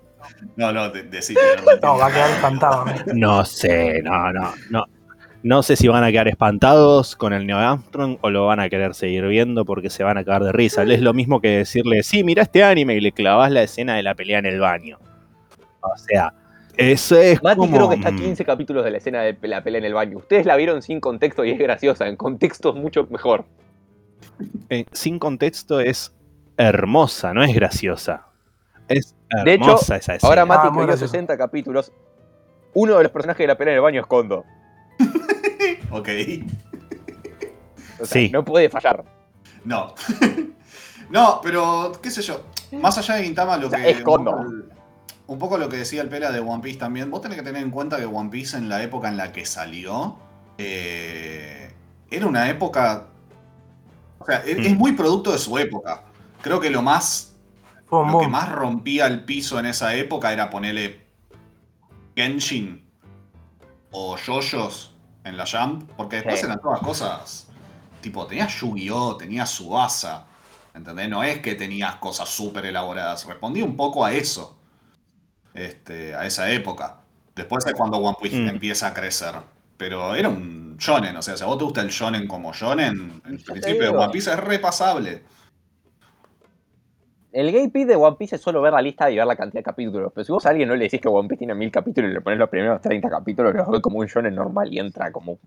No, 0.57 0.70
no, 0.70 0.90
de, 0.90 1.05
de 1.05 1.22
sí, 1.22 1.35
No, 1.83 1.96
va 1.96 2.09
a 2.09 2.12
quedar 2.12 2.31
espantado. 2.31 2.85
¿no? 2.85 2.92
No 3.14 3.44
sé, 3.44 4.03
no, 4.03 4.33
no, 4.33 4.53
no. 4.70 4.85
No 5.42 5.62
sé 5.62 5.75
si 5.77 5.88
van 5.88 6.05
a 6.05 6.12
quedar 6.12 6.29
espantados 6.29 7.16
con 7.16 7.33
el 7.33 7.46
Neo 7.46 7.57
Armstrong 7.57 8.18
o 8.20 8.31
lo 8.31 8.46
van 8.46 8.61
a 8.61 8.68
querer 8.68 8.94
seguir 8.94 9.27
viendo 9.27 9.64
porque 9.64 9.90
se 9.90 10.05
van 10.05 10.18
a 10.18 10.25
cagar 10.25 10.44
de 10.44 10.53
risa. 10.53 10.83
Es 10.83 11.01
lo 11.01 11.14
mismo 11.14 11.40
que 11.40 11.59
decirle, 11.59 12.03
sí, 12.03 12.22
mira 12.22 12.42
este 12.42 12.62
anime 12.62 12.94
y 12.94 13.01
le 13.01 13.12
clavas 13.12 13.51
la 13.51 13.62
escena 13.62 13.94
de 13.96 14.03
la 14.03 14.14
pelea 14.14 14.38
en 14.38 14.46
el 14.46 14.61
baño. 14.61 14.98
O 15.81 15.96
sea, 15.96 16.33
eso 16.76 17.16
es 17.18 17.42
Mati 17.42 17.56
como... 17.56 17.76
creo 17.76 17.88
que 17.88 17.94
está 17.96 18.08
a 18.08 18.12
mm, 18.12 18.18
15 18.18 18.44
capítulos 18.44 18.85
de 18.85 18.90
la 18.90 18.98
escena 18.98 19.20
de 19.22 19.37
la 19.42 19.62
pelea 19.62 19.78
en 19.78 19.85
el 19.85 19.94
baño. 19.94 20.18
Ustedes 20.18 20.46
la 20.46 20.56
vieron 20.56 20.82
sin 20.82 21.00
contexto 21.00 21.44
y 21.44 21.50
es 21.50 21.58
graciosa. 21.58 22.06
En 22.08 22.16
contexto 22.16 22.70
es 22.70 22.76
mucho 22.76 23.06
mejor. 23.11 23.44
eh, 24.70 24.85
sin 24.92 25.18
contexto 25.18 25.80
es 25.80 26.14
hermosa, 26.56 27.35
no 27.35 27.42
es 27.42 27.54
graciosa. 27.54 28.26
Es 28.88 29.14
De 29.44 29.54
hecho, 29.54 29.64
hermosa 29.64 29.96
esa 29.96 30.14
escena. 30.16 30.28
Ahora 30.28 30.46
Mati 30.46 30.61
Ah, 30.61 30.64
que 30.64 30.70
muy 30.70 30.80
vio 30.80 30.87
gracioso. 30.88 31.12
60 31.12 31.37
capítulos. 31.38 31.92
Uno 32.74 32.96
de 32.96 33.02
los 33.02 33.12
personajes 33.12 33.44
de 33.44 33.46
la 33.48 33.56
pelea 33.58 33.72
en 33.72 33.76
el 33.76 33.82
baño 33.82 34.00
es 34.00 34.06
Kondo. 34.06 34.44
Ok. 35.90 36.08
O 38.00 38.04
sea, 38.04 38.06
Sí. 38.06 38.30
No 38.30 38.44
puede 38.44 38.68
fallar. 38.70 39.04
No. 39.64 39.94
no, 41.11 41.40
pero 41.42 41.92
qué 42.02 42.11
sé 42.11 42.22
yo. 42.22 42.40
Más 42.72 42.96
allá 42.98 43.16
de 43.16 43.24
Gintama, 43.24 43.56
lo 43.58 43.66
O 43.66 43.70
sea, 43.70 43.78
que. 43.82 43.90
es 43.90 44.00
Kondo. 44.00 44.37
Un 45.32 45.38
poco 45.38 45.58
lo 45.58 45.68
que 45.68 45.78
decía 45.78 46.02
el 46.02 46.08
Pela 46.08 46.30
de 46.30 46.40
One 46.40 46.62
Piece 46.62 46.78
también. 46.78 47.10
Vos 47.10 47.20
tenés 47.22 47.36
que 47.38 47.42
tener 47.44 47.62
en 47.62 47.70
cuenta 47.70 47.96
que 47.98 48.06
One 48.06 48.30
Piece 48.30 48.56
en 48.56 48.68
la 48.68 48.82
época 48.82 49.08
en 49.08 49.16
la 49.16 49.32
que 49.32 49.44
salió. 49.46 50.18
eh, 50.58 51.72
era 52.10 52.26
una 52.26 52.48
época. 52.50 53.06
O 54.18 54.24
sea, 54.26 54.38
es, 54.44 54.58
es 54.58 54.74
Mm. 54.74 54.78
muy 54.78 54.92
producto 54.92 55.32
de 55.32 55.38
su 55.38 55.56
época. 55.58 56.04
Creo 56.42 56.60
que 56.60 56.68
lo 56.70 56.82
más 56.82 57.34
Lo 57.90 58.18
que 58.20 58.28
más 58.28 58.50
rompía 58.52 59.06
el 59.06 59.24
piso 59.24 59.58
en 59.58 59.66
esa 59.66 59.94
época 59.94 60.32
era 60.32 60.48
ponerle 60.50 61.06
Genshin 62.16 62.86
o 63.90 64.16
Yoyos 64.16 64.94
en 65.24 65.36
la 65.36 65.44
Jump, 65.46 65.90
porque 65.96 66.16
después 66.16 66.40
Sí. 66.40 66.46
eran 66.46 66.60
todas 66.60 66.80
cosas. 66.80 67.48
Tipo, 68.00 68.26
tenías 68.26 68.52
Yu-Gi-Oh!, 68.60 69.16
tenías 69.16 69.50
Subasa. 69.50 70.26
¿Entendés? 70.74 71.08
No 71.08 71.22
es 71.22 71.40
que 71.40 71.54
tenías 71.54 71.96
cosas 71.96 72.28
súper 72.28 72.64
elaboradas. 72.66 73.26
Respondía 73.26 73.64
un 73.64 73.76
poco 73.76 74.04
a 74.04 74.12
eso. 74.12 74.56
Este, 75.54 76.14
a 76.14 76.26
esa 76.26 76.50
época. 76.50 76.96
Después 77.34 77.66
es 77.66 77.74
cuando 77.74 77.98
One 77.98 78.16
Piece 78.20 78.38
Mm. 78.38 78.48
empieza 78.48 78.88
a 78.88 78.94
crecer. 78.94 79.34
Pero 79.76 80.14
era 80.14 80.28
un 80.28 80.76
shonen, 80.78 81.16
o 81.16 81.22
sea, 81.22 81.36
si 81.36 81.42
a 81.42 81.46
vos 81.46 81.58
te 81.58 81.64
gusta 81.64 81.80
el 81.80 81.88
shonen 81.88 82.28
como 82.28 82.52
shonen, 82.52 83.20
el 83.26 83.38
principio 83.40 83.82
de. 83.82 83.88
One 83.88 84.12
Piece 84.12 84.30
es 84.30 84.38
repasable. 84.38 85.22
El 87.32 87.50
gameplay 87.50 87.84
de 87.84 87.96
One 87.96 88.16
Piece 88.18 88.36
es 88.36 88.42
solo 88.42 88.60
ver 88.60 88.74
la 88.74 88.82
lista 88.82 89.10
y 89.10 89.16
ver 89.16 89.26
la 89.26 89.36
cantidad 89.36 89.60
de 89.60 89.64
capítulos. 89.64 90.12
Pero 90.14 90.24
si 90.24 90.32
vos 90.32 90.44
a 90.44 90.50
alguien 90.50 90.68
no 90.68 90.76
le 90.76 90.84
decís 90.84 91.00
que 91.00 91.08
One 91.08 91.28
Piece 91.28 91.38
tiene 91.38 91.54
mil 91.54 91.70
capítulos 91.70 92.10
y 92.10 92.14
le 92.14 92.20
pones 92.20 92.38
los 92.38 92.48
primeros 92.50 92.80
30 92.82 93.08
capítulos, 93.08 93.54
lo 93.54 93.70
ve 93.70 93.80
como 93.80 93.98
un 94.00 94.06
shonen 94.06 94.34
normal 94.34 94.72
y 94.72 94.78
entra 94.78 95.10
como. 95.10 95.38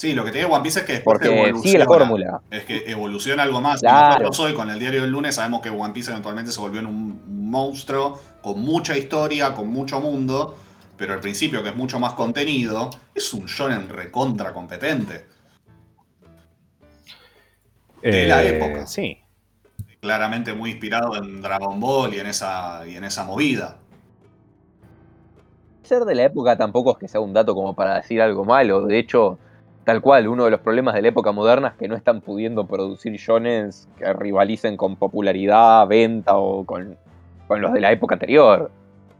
Sí, 0.00 0.14
lo 0.14 0.24
que 0.24 0.32
tiene 0.32 0.46
One 0.46 0.62
Piece 0.62 0.80
es 0.80 0.86
que 0.86 0.92
después 0.94 1.18
Porque 1.18 1.28
evoluciona. 1.28 1.62
sigue 1.62 1.78
la 1.78 1.84
fórmula. 1.84 2.40
Es 2.50 2.64
que 2.64 2.90
evoluciona 2.90 3.42
algo 3.42 3.60
más. 3.60 3.82
Y 3.82 3.84
Claro. 3.84 4.08
Nosotros 4.24 4.40
hoy 4.40 4.54
con 4.54 4.70
el 4.70 4.78
diario 4.78 5.02
del 5.02 5.10
lunes 5.10 5.34
sabemos 5.34 5.60
que 5.60 5.68
One 5.68 5.92
Piece 5.92 6.10
eventualmente 6.10 6.52
se 6.52 6.58
volvió 6.58 6.80
en 6.80 6.86
un 6.86 7.50
monstruo 7.50 8.18
con 8.40 8.62
mucha 8.62 8.96
historia, 8.96 9.52
con 9.52 9.68
mucho 9.68 10.00
mundo, 10.00 10.56
pero 10.96 11.12
al 11.12 11.20
principio, 11.20 11.62
que 11.62 11.68
es 11.68 11.76
mucho 11.76 12.00
más 12.00 12.14
contenido, 12.14 12.88
es 13.14 13.34
un 13.34 13.44
shonen 13.44 13.90
recontra 13.90 14.54
competente. 14.54 15.26
De 18.00 18.26
la 18.26 18.42
época. 18.42 18.80
Eh, 18.80 18.86
Sí. 18.86 19.18
Claramente 20.00 20.54
muy 20.54 20.70
inspirado 20.70 21.14
en 21.16 21.42
Dragon 21.42 21.78
Ball 21.78 22.14
y 22.14 22.20
en 22.20 22.26
esa, 22.28 22.86
y 22.86 22.96
en 22.96 23.04
esa 23.04 23.24
movida. 23.24 23.76
Ser 25.82 26.06
de 26.06 26.14
la 26.14 26.24
época 26.24 26.56
tampoco 26.56 26.92
es 26.92 26.96
que 26.96 27.06
sea 27.06 27.20
un 27.20 27.34
dato 27.34 27.54
como 27.54 27.74
para 27.74 27.96
decir 27.96 28.22
algo 28.22 28.46
malo. 28.46 28.86
De 28.86 28.98
hecho, 28.98 29.38
tal 29.84 30.00
cual, 30.00 30.28
uno 30.28 30.44
de 30.44 30.50
los 30.50 30.60
problemas 30.60 30.94
de 30.94 31.02
la 31.02 31.08
época 31.08 31.32
moderna 31.32 31.68
es 31.68 31.74
que 31.74 31.88
no 31.88 31.96
están 31.96 32.20
pudiendo 32.20 32.66
producir 32.66 33.12
shonens 33.16 33.88
que 33.98 34.12
rivalicen 34.12 34.76
con 34.76 34.96
popularidad, 34.96 35.86
venta 35.86 36.36
o 36.36 36.64
con, 36.64 36.96
con 37.48 37.60
los 37.60 37.72
de 37.72 37.80
la 37.80 37.92
época 37.92 38.14
anterior. 38.14 38.70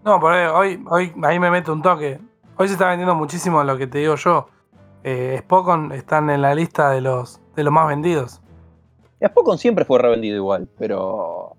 No, 0.05 0.19
por 0.21 0.33
ahí, 0.33 0.47
hoy, 0.47 0.85
hoy 0.89 1.13
ahí 1.25 1.39
me 1.39 1.51
meto 1.51 1.73
un 1.73 1.83
toque. 1.83 2.19
Hoy 2.57 2.69
se 2.69 2.75
está 2.75 2.89
vendiendo 2.89 3.15
muchísimo 3.15 3.63
lo 3.65 3.77
que 3.79 3.87
te 3.87 3.99
digo 3.99 4.17
yo. 4.17 4.49
Eh, 5.03 5.39
Spokon 5.41 5.93
están 5.93 6.29
en 6.31 6.43
la 6.43 6.55
lista 6.55 6.91
de 6.91 7.01
los, 7.01 7.41
de 7.57 7.65
los 7.65 7.73
más 7.73 7.89
vendidos. 7.89 8.41
Spokon 9.27 9.59
siempre 9.59 9.85
fue 9.85 9.99
revendido 9.99 10.37
igual, 10.37 10.69
pero 10.79 11.55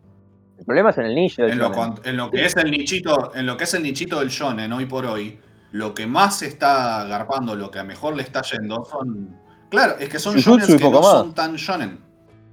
el 0.57 0.65
problema 0.65 0.91
es 0.91 0.97
en 0.99 1.05
el 1.05 1.15
nicho 1.15 1.41
del 1.43 1.51
En 1.53 1.57
lo, 1.59 1.69
shonen. 1.69 1.93
con- 1.95 2.05
en 2.05 2.17
lo 2.17 2.29
que 2.31 2.45
es 2.45 2.55
el 2.57 2.69
nichito, 2.71 3.31
en 3.35 3.45
lo 3.45 3.57
que 3.57 3.63
es 3.65 3.73
el 3.73 3.83
nichito 3.83 4.19
del 4.19 4.29
shonen 4.29 4.71
hoy 4.73 4.85
por 4.85 5.05
hoy, 5.05 5.39
lo 5.71 5.93
que 5.93 6.05
más 6.07 6.37
se 6.39 6.47
está 6.47 7.01
agarpando, 7.01 7.55
lo 7.55 7.71
que 7.71 7.79
a 7.79 7.83
mejor 7.83 8.15
le 8.15 8.23
está 8.23 8.41
yendo, 8.41 8.83
son. 8.85 9.39
Claro, 9.69 9.95
es 9.99 10.09
que 10.09 10.19
son 10.19 10.35
shonen 10.35 10.65
y 10.69 10.77
que 10.77 10.83
poco 10.83 10.97
no 10.97 11.01
más. 11.01 11.11
son 11.11 11.33
tan 11.33 11.55
shonen. 11.55 11.99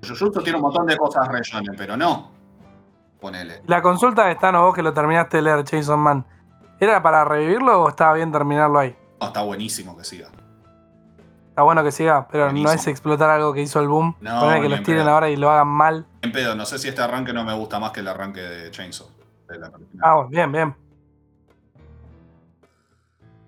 Jujutsu 0.07 0.41
tiene 0.43 0.57
un 0.57 0.63
montón 0.63 0.87
de 0.87 0.97
cosas 0.97 1.27
re 1.29 1.41
shonen, 1.43 1.75
pero 1.77 1.97
no. 1.97 2.31
Ponele. 3.21 3.63
La 3.67 3.83
consulta 3.83 4.27
de 4.27 4.33
Stan 4.33 4.55
o 4.55 4.63
vos 4.67 4.75
que 4.75 4.83
lo 4.83 4.93
terminaste 4.93 5.39
de 5.39 5.43
leer, 5.43 5.65
Jason 5.69 5.99
Man, 5.99 6.25
¿era 6.79 7.03
para 7.03 7.25
revivirlo 7.25 7.83
o 7.83 7.89
estaba 7.89 8.15
bien 8.15 8.31
terminarlo 8.31 8.79
ahí? 8.79 8.97
No, 9.21 9.27
está 9.27 9.43
buenísimo 9.43 9.97
que 9.97 10.05
siga. 10.05 10.29
Está 11.49 11.63
bueno 11.65 11.83
que 11.83 11.91
siga, 11.91 12.29
pero 12.31 12.53
no 12.53 12.71
es 12.71 12.87
explotar 12.87 13.31
algo 13.31 13.53
que 13.53 13.63
hizo 13.63 13.81
el 13.81 13.89
boom. 13.89 14.15
No, 14.21 14.39
Poner 14.43 14.63
que 14.63 14.69
los 14.69 14.79
en 14.79 14.85
tiren 14.85 15.03
pedo. 15.03 15.11
ahora 15.15 15.29
y 15.29 15.35
lo 15.35 15.51
hagan 15.51 15.67
mal. 15.67 16.07
En 16.23 16.31
pedo, 16.31 16.55
no 16.55 16.65
sé 16.65 16.79
si 16.79 16.87
este 16.87 17.03
arranque 17.03 17.33
no 17.33 17.43
me 17.43 17.53
gusta 17.55 17.81
más 17.81 17.91
que 17.91 17.99
el 17.99 18.07
arranque 18.07 18.41
de 18.41 18.71
Chainsaw. 18.71 19.09
de 19.49 19.59
la 19.59 19.67
original. 19.67 20.01
Ah, 20.05 20.15
bueno, 20.15 20.29
bien, 20.31 20.53
bien. 20.53 20.77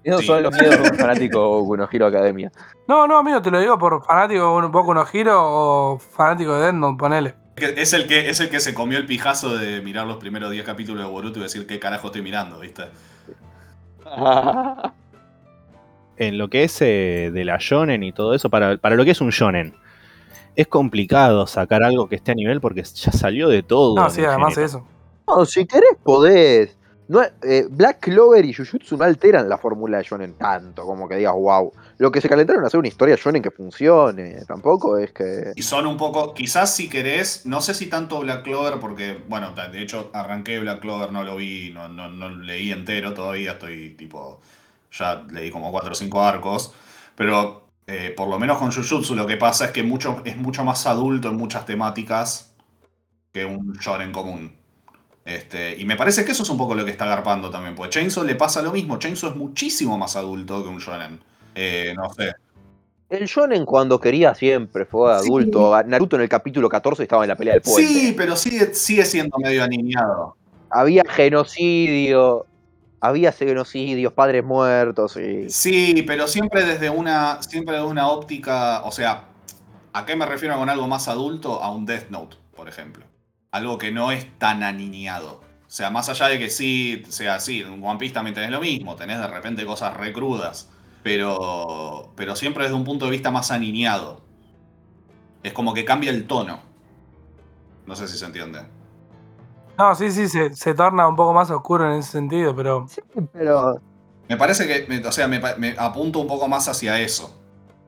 Esos 0.03 0.21
Sí. 0.21 0.27
son 0.27 0.43
los 0.43 0.53
miedos 0.59 0.83
de 0.83 0.91
un 0.91 0.97
fanático 0.97 1.65
Kuno 1.67 1.89
Hero 1.93 2.07
Academia. 2.07 2.51
No, 2.89 3.07
no, 3.07 3.19
amigo, 3.19 3.43
te 3.43 3.51
lo 3.51 3.61
digo 3.61 3.79
por 3.79 4.03
fanático 4.05 4.59
de 4.61 4.67
un 4.67 4.73
poco 4.73 4.91
unos 4.93 5.09
giros 5.11 5.35
o 5.39 5.99
fanático 5.99 6.59
de 6.59 6.73
Note, 6.73 6.97
ponele. 6.99 7.35
Es 7.57 7.93
el, 7.93 8.07
que, 8.07 8.31
es 8.31 8.41
el 8.41 8.49
que 8.49 8.59
se 8.61 8.73
comió 8.73 8.97
el 8.97 9.05
pijazo 9.07 9.59
de 9.59 9.83
mirar 9.83 10.07
los 10.07 10.17
primeros 10.17 10.51
10 10.51 10.65
capítulos 10.65 11.05
de 11.05 11.11
Boruto 11.11 11.39
y 11.41 11.43
decir 11.43 11.67
qué 11.67 11.79
carajo 11.79 12.07
estoy 12.07 12.23
mirando, 12.23 12.59
¿viste? 12.61 12.85
En 16.17 16.37
lo 16.37 16.49
que 16.49 16.65
es 16.65 16.77
eh, 16.83 17.31
de 17.33 17.45
la 17.47 17.57
shonen 17.59 18.03
y 18.03 18.13
todo 18.13 18.35
eso, 18.35 18.51
para, 18.51 18.77
para 18.77 18.95
lo 18.95 19.05
que 19.07 19.13
es 19.13 19.21
un 19.23 19.31
shonen, 19.31 19.75
es 20.55 20.67
complicado 20.67 21.47
sacar 21.47 21.83
algo 21.83 22.09
que 22.11 22.17
esté 22.17 22.33
a 22.33 22.35
nivel 22.35 22.61
porque 22.61 22.83
ya 22.83 23.11
salió 23.13 23.49
de 23.49 23.63
todo. 23.63 23.95
No, 23.95 24.11
sí, 24.11 24.23
además 24.23 24.55
género. 24.55 24.67
eso. 24.67 24.87
No, 25.27 25.47
si 25.47 25.65
querés 25.65 25.97
podés. 26.03 26.77
No, 27.11 27.23
eh, 27.43 27.67
Black 27.69 27.99
Clover 28.03 28.45
y 28.45 28.55
Jujutsu 28.55 28.97
no 28.97 29.03
alteran 29.03 29.49
la 29.49 29.59
fórmula 29.59 29.99
de 29.99 30.05
Shonen 30.05 30.35
tanto, 30.35 30.85
como 30.85 31.09
que 31.09 31.17
digas, 31.17 31.35
wow. 31.35 31.73
Lo 31.99 32.13
que 32.13 32.21
se 32.21 32.29
calentaron 32.29 32.63
es 32.63 32.69
hacer 32.69 32.79
una 32.79 32.87
historia 32.87 33.17
Shonen 33.17 33.43
que 33.43 33.51
funcione. 33.51 34.45
Tampoco 34.47 34.97
es 34.97 35.11
que. 35.11 35.53
Y 35.57 35.63
son 35.63 35.89
un 35.89 35.97
poco, 35.97 36.33
quizás 36.33 36.73
si 36.73 36.89
querés, 36.89 37.47
no 37.47 37.61
sé 37.63 37.75
si 37.75 37.89
tanto 37.89 38.21
Black 38.21 38.45
Clover, 38.45 38.79
porque, 38.79 39.25
bueno, 39.27 39.53
de 39.53 39.83
hecho 39.83 40.13
arranqué 40.15 40.61
Black 40.61 40.79
Clover, 40.79 41.11
no 41.11 41.25
lo 41.25 41.35
vi, 41.35 41.73
no, 41.75 41.89
no, 41.89 42.09
no 42.09 42.29
leí 42.31 42.71
entero 42.71 43.13
todavía, 43.13 43.53
estoy 43.55 43.97
tipo, 43.97 44.41
ya 44.93 45.25
leí 45.33 45.51
como 45.51 45.73
4 45.73 45.91
o 45.91 45.95
5 45.97 46.23
arcos, 46.23 46.73
pero 47.17 47.67
eh, 47.89 48.15
por 48.17 48.29
lo 48.29 48.39
menos 48.39 48.57
con 48.59 48.71
Jujutsu 48.71 49.17
lo 49.17 49.27
que 49.27 49.37
pasa 49.37 49.65
es 49.65 49.71
que 49.73 49.83
mucho, 49.83 50.23
es 50.25 50.37
mucho 50.37 50.63
más 50.63 50.87
adulto 50.87 51.29
en 51.31 51.37
muchas 51.37 51.67
temáticas 51.67 52.55
que 53.33 53.45
un 53.45 53.73
shonen 53.73 54.13
común. 54.13 54.60
Este, 55.31 55.77
y 55.79 55.85
me 55.85 55.95
parece 55.97 56.25
que 56.25 56.33
eso 56.33 56.43
es 56.43 56.51
un 56.51 56.59
poco 56.59 56.75
lo 56.75 56.85
que 56.85 56.91
está 56.91 57.05
agarpando 57.05 57.51
también, 57.51 57.77
porque 57.77 57.91
Chainsaw 57.91 58.25
le 58.25 58.35
pasa 58.35 58.63
lo 58.63 58.73
mismo, 58.73 58.99
Chainsaw 58.99 59.31
es 59.31 59.37
muchísimo 59.37 59.97
más 59.97 60.17
adulto 60.17 60.63
que 60.63 60.69
un 60.69 60.79
shonen. 60.79 61.21
Eh, 61.55 61.95
no 61.97 62.13
sé. 62.13 62.33
El 63.09 63.27
Shonen 63.27 63.65
cuando 63.65 63.99
quería 64.01 64.35
siempre 64.37 64.85
fue 64.85 65.13
Sí. 65.19 65.27
adulto. 65.27 65.81
Naruto 65.85 66.15
en 66.17 66.23
el 66.23 66.29
capítulo 66.29 66.69
14 66.69 67.03
estaba 67.03 67.25
en 67.25 67.29
la 67.29 67.37
pelea 67.37 67.55
del 67.55 67.63
puente. 67.63 67.89
Sí, 67.93 68.15
pero 68.17 68.37
sigue, 68.37 68.73
sigue 68.75 69.05
siendo 69.05 69.37
medio 69.39 69.65
aniñado. 69.65 70.37
Había 70.71 71.03
genocidio. 71.09 72.47
Había 73.01 73.33
genocidios, 73.33 74.13
padres 74.13 74.45
muertos 74.45 75.17
y. 75.17 75.49
Sí, 75.49 76.05
pero 76.07 76.29
siempre 76.29 76.65
desde 76.65 76.91
una, 76.91 77.43
siempre 77.43 77.75
desde 77.77 77.87
una 77.89 78.09
óptica, 78.09 78.83
o 78.83 78.93
sea, 78.93 79.25
¿a 79.93 80.05
qué 80.05 80.15
me 80.15 80.27
refiero 80.27 80.57
con 80.59 80.69
algo 80.69 80.87
más 80.87 81.09
adulto? 81.09 81.63
A 81.63 81.73
un 81.73 81.87
Death 81.87 82.11
Note, 82.11 82.37
por 82.55 82.69
ejemplo. 82.69 83.05
Algo 83.53 83.79
que 83.79 83.91
no 83.91 84.13
es 84.13 84.27
tan 84.39 84.63
aniñado. 84.63 85.41
O 85.67 85.71
sea, 85.73 85.91
más 85.91 86.09
allá 86.09 86.29
de 86.29 86.39
que 86.39 86.51
sí, 86.51 87.03
sea 87.09 87.35
así, 87.37 87.61
en 87.63 87.83
One 87.85 87.99
Piece 87.99 88.15
también 88.15 88.35
tenés 88.35 88.51
lo 88.51 88.61
mismo, 88.61 88.97
tenés 88.97 89.19
de 89.19 89.27
repente 89.27 89.65
cosas 89.65 89.97
re 89.97 90.13
crudas, 90.13 90.69
pero, 91.03 92.13
pero 92.17 92.35
siempre 92.37 92.65
desde 92.65 92.77
un 92.77 92.85
punto 92.85 93.05
de 93.07 93.11
vista 93.13 93.31
más 93.31 93.51
aniñado. 93.51 94.21
Es 95.43 95.53
como 95.53 95.73
que 95.75 95.85
cambia 95.85 96.11
el 96.11 96.27
tono. 96.27 96.61
No 97.87 97.97
sé 97.97 98.07
si 98.09 98.19
se 98.19 98.25
entiende. 98.25 98.61
No, 99.79 99.95
sí, 99.95 100.11
sí, 100.11 100.29
se, 100.29 100.55
se 100.55 100.75
torna 100.75 101.09
un 101.09 101.17
poco 101.17 101.33
más 101.33 101.51
oscuro 101.51 101.91
en 101.91 101.99
ese 101.99 102.13
sentido, 102.13 102.55
pero 102.55 102.87
Pero. 103.33 103.81
Me 104.29 104.37
parece 104.37 104.67
que, 104.67 104.87
me- 104.89 105.05
o 105.07 105.11
sea, 105.11 105.27
me 105.27 105.41
apunto 105.79 106.21
un 106.21 106.27
poco 106.29 106.47
más 106.47 106.69
hacia 106.69 107.01
eso. 107.01 107.37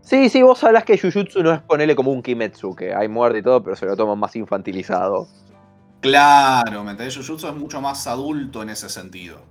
Sí, 0.00 0.28
sí, 0.28 0.42
vos 0.42 0.62
hablas 0.64 0.82
que 0.84 0.98
Jujutsu 0.98 1.42
no 1.44 1.52
es 1.52 1.60
ponerle 1.62 1.94
como 1.94 2.10
un 2.10 2.22
Kimetsu, 2.22 2.74
que 2.74 2.92
hay 2.92 3.06
muerte 3.08 3.38
y 3.38 3.42
todo, 3.42 3.62
pero 3.62 3.76
se 3.76 3.86
lo 3.86 3.96
toman 3.96 4.18
más 4.18 4.34
infantilizado. 4.34 5.28
Claro, 6.02 6.84
¿me 6.84 6.90
entendés? 6.92 7.16
Jujutsu 7.16 7.48
es 7.48 7.54
mucho 7.54 7.80
más 7.80 8.06
adulto 8.08 8.62
en 8.62 8.70
ese 8.70 8.88
sentido. 8.90 9.42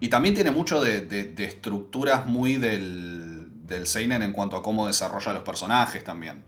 Y 0.00 0.08
también 0.08 0.34
tiene 0.34 0.50
mucho 0.52 0.80
de, 0.82 1.34
estructuras 1.38 2.26
muy 2.26 2.56
del, 2.56 3.48
del 3.66 3.86
Seinen 3.86 4.22
en 4.22 4.32
cuanto 4.32 4.56
a 4.56 4.62
cómo 4.64 4.86
desarrolla 4.86 5.32
los 5.34 5.44
personajes 5.44 6.04
también. 6.04 6.44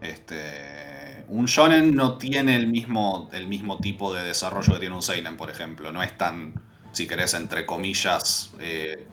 Este, 0.00 1.24
un 1.28 1.46
Shonen 1.46 1.96
no 1.96 2.18
tiene 2.18 2.56
el 2.56 2.68
mismo, 2.68 3.30
el 3.32 3.48
mismo 3.48 3.78
tipo 3.78 4.14
de 4.14 4.24
desarrollo 4.24 4.74
que 4.74 4.80
tiene 4.80 4.94
un 4.96 5.02
Seinen, 5.02 5.36
por 5.36 5.50
ejemplo. 5.50 5.92
No 5.92 6.02
es 6.02 6.16
tan, 6.18 6.54
si 6.92 7.06
querés, 7.08 7.34
entre 7.34 7.66
comillas, 7.66 8.52
eh, 8.60 9.06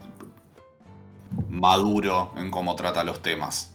maduro 1.49 2.33
en 2.37 2.51
cómo 2.51 2.75
trata 2.75 3.03
los 3.03 3.21
temas. 3.21 3.73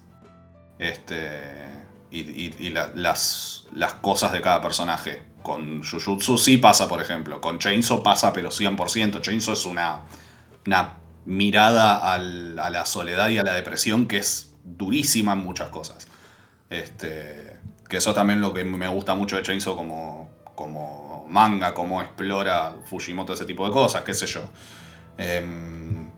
Este, 0.79 1.69
y 2.11 2.21
y- 2.21 2.57
y 2.61 2.71
la- 2.71 2.93
las, 2.95 3.67
las 3.75 3.95
cosas 3.97 4.33
de 4.33 4.41
cada 4.43 4.63
personaje. 4.63 5.23
Con 5.43 5.83
Jujutsu 5.83 6.37
sí 6.39 6.59
pasa, 6.59 6.87
por 6.89 7.01
ejemplo. 7.01 7.41
Con 7.41 7.59
Chainsaw 7.59 8.03
pasa, 8.03 8.33
pero 8.33 8.51
100%. 8.51 9.21
Chainsaw 9.21 9.55
es 9.55 9.65
una, 9.67 10.01
una 10.67 10.95
mirada 11.25 12.13
al- 12.13 12.59
a 12.59 12.71
la 12.71 12.85
soledad 12.87 13.29
y 13.31 13.39
a 13.39 13.43
la 13.43 13.55
depresión 13.55 14.07
que 14.07 14.19
es 14.19 14.53
durísima 14.65 15.33
en 15.33 15.39
muchas 15.39 15.69
cosas. 15.71 16.07
Este, 16.69 17.57
que 17.89 17.97
eso 17.97 18.15
también 18.15 18.41
lo 18.41 18.53
que 18.53 18.65
me 18.65 18.87
gusta 18.89 19.15
mucho 19.15 19.37
de 19.37 19.43
Chainsaw 19.43 19.75
como, 19.77 20.31
como 20.55 21.27
manga, 21.29 21.73
cómo 21.75 22.01
explora 22.03 22.75
Fujimoto 22.85 23.33
ese 23.33 23.45
tipo 23.45 23.67
de 23.67 23.73
cosas, 23.73 24.03
qué 24.03 24.15
sé 24.15 24.27
yo. 24.27 24.43
Em, 25.19 26.09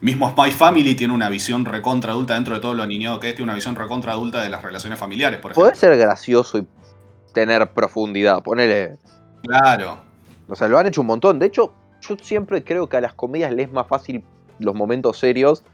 mismo 0.00 0.30
Spy 0.30 0.50
Family 0.52 0.94
tiene 0.94 1.12
una 1.14 1.28
visión 1.28 1.64
recontra 1.64 2.12
adulta 2.12 2.34
dentro 2.34 2.54
de 2.54 2.60
todo 2.60 2.74
lo 2.74 2.82
aniñado 2.82 3.18
que 3.20 3.28
es, 3.30 3.34
tiene 3.34 3.44
una 3.50 3.54
visión 3.54 3.74
recontra 3.76 4.12
adulta 4.12 4.42
de 4.42 4.48
las 4.50 4.62
relaciones 4.62 4.98
familiares, 4.98 5.40
por 5.40 5.52
ejemplo. 5.52 5.68
Podés 5.68 5.78
ser 5.78 5.96
gracioso 5.96 6.58
y 6.58 6.66
tener 7.32 7.70
profundidad. 7.70 8.42
Ponele. 8.42 8.96
Claro. 9.42 9.98
O 10.48 10.54
sea, 10.54 10.68
lo 10.68 10.78
han 10.78 10.86
hecho 10.86 11.00
un 11.00 11.08
montón. 11.08 11.38
De 11.38 11.46
hecho, 11.46 11.72
yo 12.00 12.16
siempre 12.20 12.62
creo 12.62 12.88
que 12.88 12.96
a 12.96 13.00
las 13.00 13.14
comedias 13.14 13.52
les 13.52 13.68
es 13.68 13.72
más 13.72 13.86
fácil 13.86 14.24
los 14.58 14.74
momentos 14.74 15.18
serios 15.18 15.64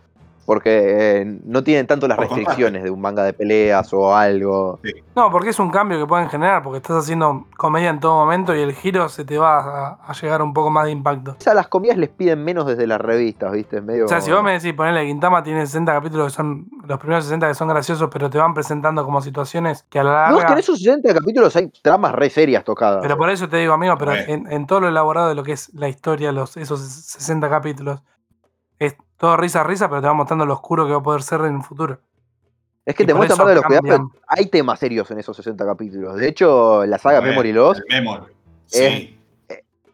porque 0.49 1.21
eh, 1.21 1.41
no 1.45 1.63
tienen 1.63 1.87
tanto 1.87 2.09
las 2.09 2.17
Por 2.17 2.27
restricciones 2.27 2.83
de 2.83 2.91
un 2.91 3.03
manga 3.03 3.23
de 3.23 3.35
peleas 3.35 3.93
o 3.93 4.17
algo. 4.17 4.81
No, 5.15 5.31
porque 5.31 5.51
es 5.51 5.59
un 5.59 5.69
cambio 5.69 5.99
que 5.99 6.07
pueden 6.07 6.31
generar, 6.31 6.63
porque 6.63 6.79
estás 6.79 7.05
haciendo 7.05 7.45
comedia 7.59 7.91
en 7.91 8.01
todo 8.01 8.15
momento 8.15 8.57
y 8.57 8.63
el 8.63 8.73
giro 8.73 9.11
se 9.11 9.27
te 9.27 9.37
va 9.37 9.59
a, 9.59 9.99
a 10.07 10.13
llegar 10.15 10.41
un 10.41 10.55
poco 10.55 10.71
más 10.71 10.87
de 10.87 10.93
impacto. 10.93 11.37
A 11.45 11.53
las 11.53 11.69
comedias 11.69 11.99
les 11.99 12.09
piden 12.09 12.43
menos 12.43 12.65
desde 12.65 12.87
las 12.87 12.99
revistas, 12.99 13.53
¿viste? 13.53 13.83
Medio... 13.83 14.07
O 14.07 14.09
sea, 14.09 14.23
si 14.23 14.33
vos 14.33 14.43
me 14.43 14.53
decís, 14.53 14.73
ponele, 14.73 15.05
Quintama 15.05 15.43
tiene 15.43 15.67
60 15.67 15.93
capítulos 15.93 16.29
que 16.29 16.37
son 16.39 16.67
los 16.83 16.99
primeros 16.99 17.25
60 17.25 17.47
que 17.49 17.55
son 17.55 17.69
graciosos, 17.69 18.09
pero 18.11 18.31
te 18.31 18.39
van 18.39 18.55
presentando 18.55 19.05
como 19.05 19.21
situaciones 19.21 19.83
que 19.91 19.99
a 19.99 20.05
la 20.05 20.11
No, 20.11 20.17
es 20.29 20.33
larga... 20.33 20.47
que 20.47 20.53
en 20.55 20.59
esos 20.61 20.79
60 20.79 21.13
capítulos 21.13 21.55
hay 21.57 21.71
tramas 21.83 22.13
re 22.13 22.31
serias 22.31 22.65
tocadas. 22.65 23.01
Pero 23.03 23.19
por 23.19 23.29
eso 23.29 23.51
te 23.51 23.59
digo, 23.59 23.75
amigo, 23.75 23.99
pero 23.99 24.15
en, 24.15 24.51
en 24.51 24.67
todo 24.67 24.81
lo 24.81 24.89
elaborado 24.89 25.29
de 25.29 25.35
lo 25.35 25.43
que 25.43 25.53
es 25.53 25.75
la 25.75 25.91
historia, 25.91 26.33
los, 26.33 26.57
esos 26.57 26.81
60 26.81 27.51
capítulos, 27.51 28.01
es 28.79 28.97
todo 29.19 29.37
risa, 29.37 29.63
risa, 29.65 29.89
pero 29.89 30.01
te 30.01 30.07
va 30.07 30.15
mostrando 30.15 30.47
lo 30.47 30.55
oscuro 30.55 30.87
que 30.87 30.93
va 30.93 30.99
a 30.99 31.03
poder 31.03 31.23
ser 31.23 31.41
en 31.43 31.57
un 31.57 31.63
futuro. 31.63 31.99
es 32.87 32.95
que 32.95 33.03
y 33.03 33.07
te 33.07 33.13
eso 33.13 33.37
parte 33.37 33.45
de 33.51 33.55
los 33.57 33.65
cuidados, 33.65 34.11
hay 34.27 34.47
temas 34.47 34.79
serios 34.79 35.11
en 35.11 35.19
esos 35.19 35.37
60 35.37 35.67
capítulos. 35.67 36.17
De 36.17 36.27
hecho, 36.29 36.87
la 36.87 36.97
saga 36.99 37.21
Re, 37.21 37.31
Memory 37.31 37.53
Lost 37.53 37.81
el 37.89 38.03
Memory. 38.03 38.25
Es- 38.71 38.79
Sí. 38.79 39.21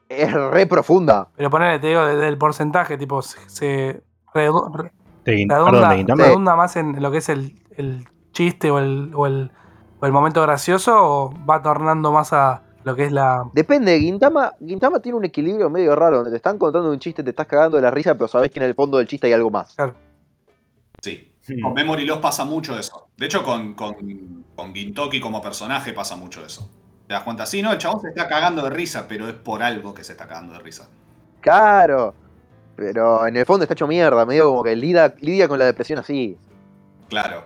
es 0.09 0.33
re 0.33 0.67
profunda. 0.67 1.29
Pero 1.37 1.51
ponele, 1.51 1.79
te 1.81 1.89
digo, 1.89 2.05
desde 2.05 2.29
el 2.29 2.39
porcentaje, 2.39 2.97
tipo, 2.97 3.21
se, 3.23 3.39
se 3.49 4.03
redu- 4.33 4.91
redunda, 5.25 6.17
perdón, 6.17 6.45
más 6.45 6.77
en 6.77 7.03
lo 7.03 7.11
que 7.11 7.19
es 7.19 7.29
el, 7.31 7.61
el 7.77 8.07
chiste 8.33 8.71
o 8.71 8.79
el, 8.79 9.11
o, 9.15 9.27
el, 9.27 9.51
o 10.01 10.07
el 10.07 10.13
momento 10.13 10.43
gracioso 10.43 10.93
o 10.99 11.35
va 11.49 11.63
tornando 11.63 12.13
más 12.13 12.33
a 12.33 12.63
lo 12.85 12.95
que 12.95 13.05
es 13.05 13.13
la... 13.13 13.49
Depende, 13.53 13.99
Gintama, 13.99 14.53
Gintama 14.65 15.01
tiene 15.01 15.19
un 15.19 15.25
equilibrio 15.25 15.71
medio 15.71 15.97
raro, 15.97 16.17
donde 16.17 16.31
te 16.31 16.37
están 16.37 16.59
contando 16.59 16.91
un 16.91 16.99
chiste, 16.99 17.25
te 17.25 17.31
estás 17.31 17.47
cagando 17.47 17.79
de 17.79 17.83
la 17.83 17.91
risa, 17.91 18.15
pero 18.15 18.29
sabes 18.29 18.51
que 18.51 18.61
en 18.61 18.67
el 18.67 18.75
fondo 18.75 18.99
del 18.99 19.07
chiste 19.07 19.27
hay 19.27 19.33
algo 19.33 19.51
más. 19.51 19.75
Sí. 21.01 21.33
Hmm. 21.49 21.61
Con 21.61 21.75
Memory 21.75 22.05
Loss 22.05 22.19
pasa 22.19 22.45
mucho 22.45 22.79
eso. 22.79 23.09
De 23.17 23.27
hecho, 23.27 23.43
con, 23.43 23.75
con, 23.75 24.45
con 24.55 24.75
Gintoki 24.75 25.21
como 25.21 25.41
personaje 25.43 25.93
pasa 25.93 26.17
mucho 26.17 26.45
eso. 26.45 26.71
¿Te 27.07 27.15
das 27.15 27.23
cuenta? 27.23 27.47
Sí, 27.47 27.63
no, 27.63 27.73
el 27.73 27.79
chabón 27.79 28.01
se 28.01 28.09
está 28.09 28.29
cagando 28.29 28.63
de 28.63 28.71
risa, 28.71 29.07
pero 29.09 29.29
es 29.29 29.35
por 29.35 29.63
algo 29.63 29.93
que 29.95 30.05
se 30.05 30.13
está 30.13 30.27
cagando 30.27 30.55
de 30.55 30.61
risa. 30.61 30.89
Claro, 31.41 32.15
pero 32.77 33.27
en 33.27 33.37
el 33.37 33.47
fondo 33.47 33.65
está 33.65 33.75
hecho 33.75 33.87
mierda, 33.87 34.25
medio 34.25 34.49
como 34.49 34.63
que 34.63 34.75
lidia, 34.75 35.15
lidia 35.21 35.49
con 35.49 35.59
la 35.59 35.67
depresión 35.67 35.99
así. 35.99 36.37
Claro. 37.09 37.45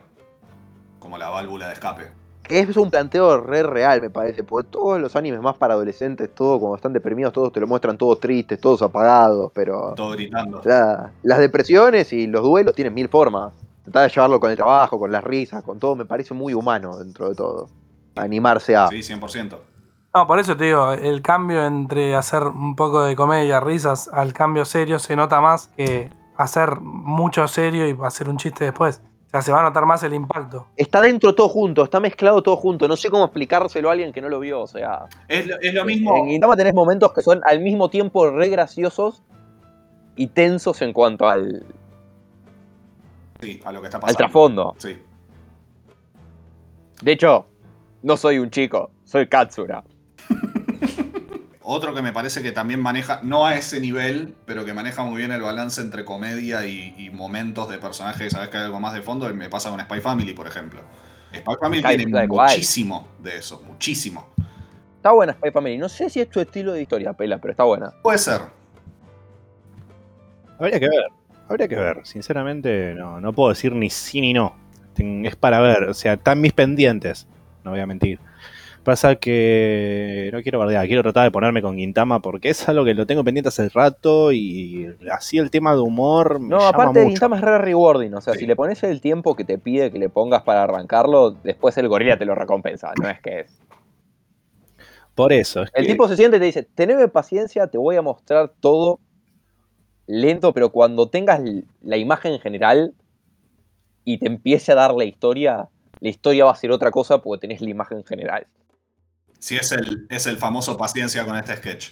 Como 0.98 1.18
la 1.18 1.28
válvula 1.28 1.66
de 1.66 1.74
escape. 1.74 2.17
Es 2.48 2.76
un 2.76 2.90
planteo 2.90 3.40
re 3.40 3.62
real, 3.62 4.00
me 4.00 4.10
parece, 4.10 4.42
porque 4.44 4.68
todos 4.70 5.00
los 5.00 5.14
animes 5.16 5.40
más 5.40 5.56
para 5.56 5.74
adolescentes, 5.74 6.34
todo 6.34 6.58
cuando 6.58 6.76
están 6.76 6.92
deprimidos, 6.92 7.32
todos 7.32 7.52
te 7.52 7.60
lo 7.60 7.66
muestran 7.66 7.98
todos 7.98 8.18
tristes, 8.20 8.60
todos 8.60 8.80
apagados, 8.82 9.50
pero 9.54 9.92
Todo 9.94 10.12
gritando. 10.12 10.60
la- 10.64 11.10
las 11.22 11.38
depresiones 11.38 12.12
y 12.12 12.26
los 12.26 12.42
duelos 12.42 12.74
tienen 12.74 12.94
mil 12.94 13.08
formas. 13.08 13.52
Tratar 13.84 14.08
de 14.08 14.14
llevarlo 14.14 14.40
con 14.40 14.50
el 14.50 14.56
trabajo, 14.56 14.98
con 14.98 15.10
las 15.12 15.24
risas, 15.24 15.62
con 15.62 15.78
todo, 15.78 15.96
me 15.96 16.04
parece 16.04 16.34
muy 16.34 16.54
humano 16.54 16.98
dentro 16.98 17.28
de 17.28 17.34
todo. 17.34 17.68
Animarse 18.16 18.74
a... 18.76 18.88
Sí, 18.88 19.02
100%. 19.02 19.56
No, 20.14 20.26
por 20.26 20.38
eso 20.38 20.56
te 20.56 20.64
digo, 20.64 20.92
el 20.92 21.20
cambio 21.22 21.64
entre 21.64 22.16
hacer 22.16 22.42
un 22.42 22.74
poco 22.74 23.02
de 23.04 23.14
comedia, 23.14 23.60
risas, 23.60 24.08
al 24.12 24.32
cambio 24.32 24.64
serio 24.64 24.98
se 24.98 25.14
nota 25.16 25.40
más 25.40 25.68
que 25.76 26.10
hacer 26.36 26.80
mucho 26.80 27.46
serio 27.46 27.88
y 27.88 27.96
hacer 28.04 28.28
un 28.28 28.36
chiste 28.38 28.64
después. 28.64 29.00
O 29.28 29.30
sea, 29.30 29.42
se 29.42 29.52
va 29.52 29.60
a 29.60 29.62
notar 29.64 29.84
más 29.84 30.02
el 30.04 30.14
impacto. 30.14 30.68
Está 30.74 31.02
dentro 31.02 31.34
todo 31.34 31.50
junto, 31.50 31.84
está 31.84 32.00
mezclado 32.00 32.42
todo 32.42 32.56
junto. 32.56 32.88
No 32.88 32.96
sé 32.96 33.10
cómo 33.10 33.24
explicárselo 33.24 33.90
a 33.90 33.92
alguien 33.92 34.10
que 34.10 34.22
no 34.22 34.30
lo 34.30 34.40
vio. 34.40 34.62
O 34.62 34.66
sea, 34.66 35.04
Es, 35.28 35.46
lo- 35.46 35.60
es 35.60 35.74
lo 35.74 35.84
mismo. 35.84 36.16
en 36.16 36.28
Gintama 36.28 36.56
tenés 36.56 36.72
momentos 36.72 37.12
que 37.12 37.20
son 37.20 37.42
al 37.44 37.60
mismo 37.60 37.90
tiempo 37.90 38.30
re 38.30 38.48
graciosos 38.48 39.22
y 40.16 40.28
tensos 40.28 40.80
en 40.80 40.94
cuanto 40.94 41.28
al, 41.28 41.62
Sí, 43.40 43.60
a 43.64 43.70
lo 43.72 43.80
que 43.82 43.86
está 43.88 43.98
al 43.98 44.00
pasando. 44.00 44.18
trasfondo. 44.18 44.74
Sí. 44.78 44.96
De 47.02 47.12
hecho, 47.12 47.46
no 48.02 48.16
soy 48.16 48.38
un 48.38 48.50
chico, 48.50 48.90
soy 49.04 49.26
Katsura. 49.28 49.84
Otro 51.70 51.92
que 51.92 52.00
me 52.00 52.14
parece 52.14 52.42
que 52.42 52.50
también 52.50 52.80
maneja, 52.80 53.20
no 53.22 53.44
a 53.44 53.54
ese 53.54 53.78
nivel, 53.78 54.34
pero 54.46 54.64
que 54.64 54.72
maneja 54.72 55.02
muy 55.02 55.18
bien 55.18 55.32
el 55.32 55.42
balance 55.42 55.82
entre 55.82 56.02
comedia 56.02 56.64
y, 56.64 56.94
y 56.96 57.10
momentos 57.10 57.68
de 57.68 57.76
personaje 57.76 58.24
que 58.24 58.30
sabes 58.30 58.48
que 58.48 58.56
hay 58.56 58.64
algo 58.64 58.80
más 58.80 58.94
de 58.94 59.02
fondo, 59.02 59.28
me 59.34 59.50
pasa 59.50 59.68
con 59.68 59.78
Spy 59.78 60.00
Family, 60.00 60.32
por 60.32 60.46
ejemplo. 60.46 60.80
Spy 61.30 61.56
Family 61.60 61.82
Sky 61.82 61.96
tiene 61.96 62.10
Black 62.10 62.32
White. 62.32 62.52
muchísimo 62.54 63.08
de 63.18 63.36
eso, 63.36 63.62
muchísimo. 63.66 64.28
Está 64.96 65.12
buena 65.12 65.34
Spy 65.34 65.50
Family. 65.50 65.76
No 65.76 65.90
sé 65.90 66.08
si 66.08 66.22
es 66.22 66.30
tu 66.30 66.40
estilo 66.40 66.72
de 66.72 66.80
historia, 66.80 67.12
Pela, 67.12 67.36
pero 67.36 67.50
está 67.50 67.64
buena. 67.64 67.92
Puede 68.02 68.16
ser. 68.16 68.40
Habría 70.58 70.80
que 70.80 70.88
ver. 70.88 71.04
Habría 71.50 71.68
que 71.68 71.76
ver. 71.76 72.00
Sinceramente, 72.04 72.94
no, 72.94 73.20
no 73.20 73.34
puedo 73.34 73.50
decir 73.50 73.74
ni 73.74 73.90
sí 73.90 74.22
ni 74.22 74.32
no. 74.32 74.56
Es 74.96 75.36
para 75.36 75.60
ver. 75.60 75.84
O 75.84 75.92
sea, 75.92 76.14
están 76.14 76.40
mis 76.40 76.54
pendientes. 76.54 77.26
No 77.62 77.72
voy 77.72 77.80
a 77.80 77.86
mentir. 77.86 78.20
Pasa 78.84 79.16
que 79.16 80.30
no 80.32 80.40
quiero 80.42 80.58
bardear, 80.58 80.86
quiero 80.86 81.02
tratar 81.02 81.24
de 81.24 81.30
ponerme 81.30 81.60
con 81.60 81.76
Gintama 81.76 82.20
porque 82.22 82.48
es 82.50 82.66
algo 82.68 82.84
que 82.84 82.94
lo 82.94 83.06
tengo 83.06 83.22
pendiente 83.22 83.48
hace 83.48 83.68
rato 83.68 84.32
y 84.32 84.94
así 85.12 85.36
el 85.38 85.50
tema 85.50 85.74
de 85.74 85.80
humor 85.80 86.40
me 86.40 86.48
No, 86.48 86.56
llama 86.58 86.68
aparte 86.70 87.00
mucho. 87.00 87.10
Gintama 87.10 87.36
es 87.36 87.42
re 87.42 87.58
rewarding. 87.58 88.14
O 88.14 88.20
sea, 88.22 88.32
Sí. 88.34 88.40
si 88.40 88.46
le 88.46 88.56
pones 88.56 88.82
el 88.84 89.00
tiempo 89.02 89.36
que 89.36 89.44
te 89.44 89.58
pide 89.58 89.90
que 89.90 89.98
le 89.98 90.08
pongas 90.08 90.42
para 90.42 90.62
arrancarlo, 90.62 91.32
después 91.32 91.76
el 91.76 91.88
gorila 91.88 92.16
te 92.16 92.24
lo 92.24 92.34
recompensa. 92.34 92.92
No 93.02 93.08
es 93.10 93.20
que 93.20 93.40
es. 93.40 93.60
Por 95.14 95.32
eso. 95.32 95.64
Es 95.64 95.70
El 95.74 95.84
que- 95.86 95.92
tipo 95.92 96.08
se 96.08 96.16
siente 96.16 96.36
y 96.38 96.40
te 96.40 96.46
dice, 96.46 96.62
teneme 96.62 97.08
paciencia, 97.08 97.66
te 97.66 97.76
voy 97.76 97.96
a 97.96 98.02
mostrar 98.02 98.52
todo 98.60 99.00
lento, 100.06 100.54
pero 100.54 100.70
cuando 100.70 101.08
tengas 101.10 101.40
la 101.82 101.96
imagen 101.98 102.38
general 102.38 102.94
y 104.04 104.16
te 104.18 104.28
empiece 104.28 104.72
a 104.72 104.76
dar 104.76 104.94
la 104.94 105.04
historia, 105.04 105.68
la 106.00 106.08
historia 106.08 106.46
va 106.46 106.52
a 106.52 106.56
ser 106.56 106.70
otra 106.70 106.90
cosa 106.90 107.18
porque 107.20 107.40
tenés 107.42 107.60
la 107.60 107.68
imagen 107.68 108.02
general. 108.04 108.46
Si 109.38 109.56
es 109.56 109.70
el, 109.72 110.06
es 110.10 110.26
el 110.26 110.36
famoso 110.36 110.76
paciencia 110.76 111.24
con 111.24 111.36
este 111.36 111.56
sketch. 111.56 111.90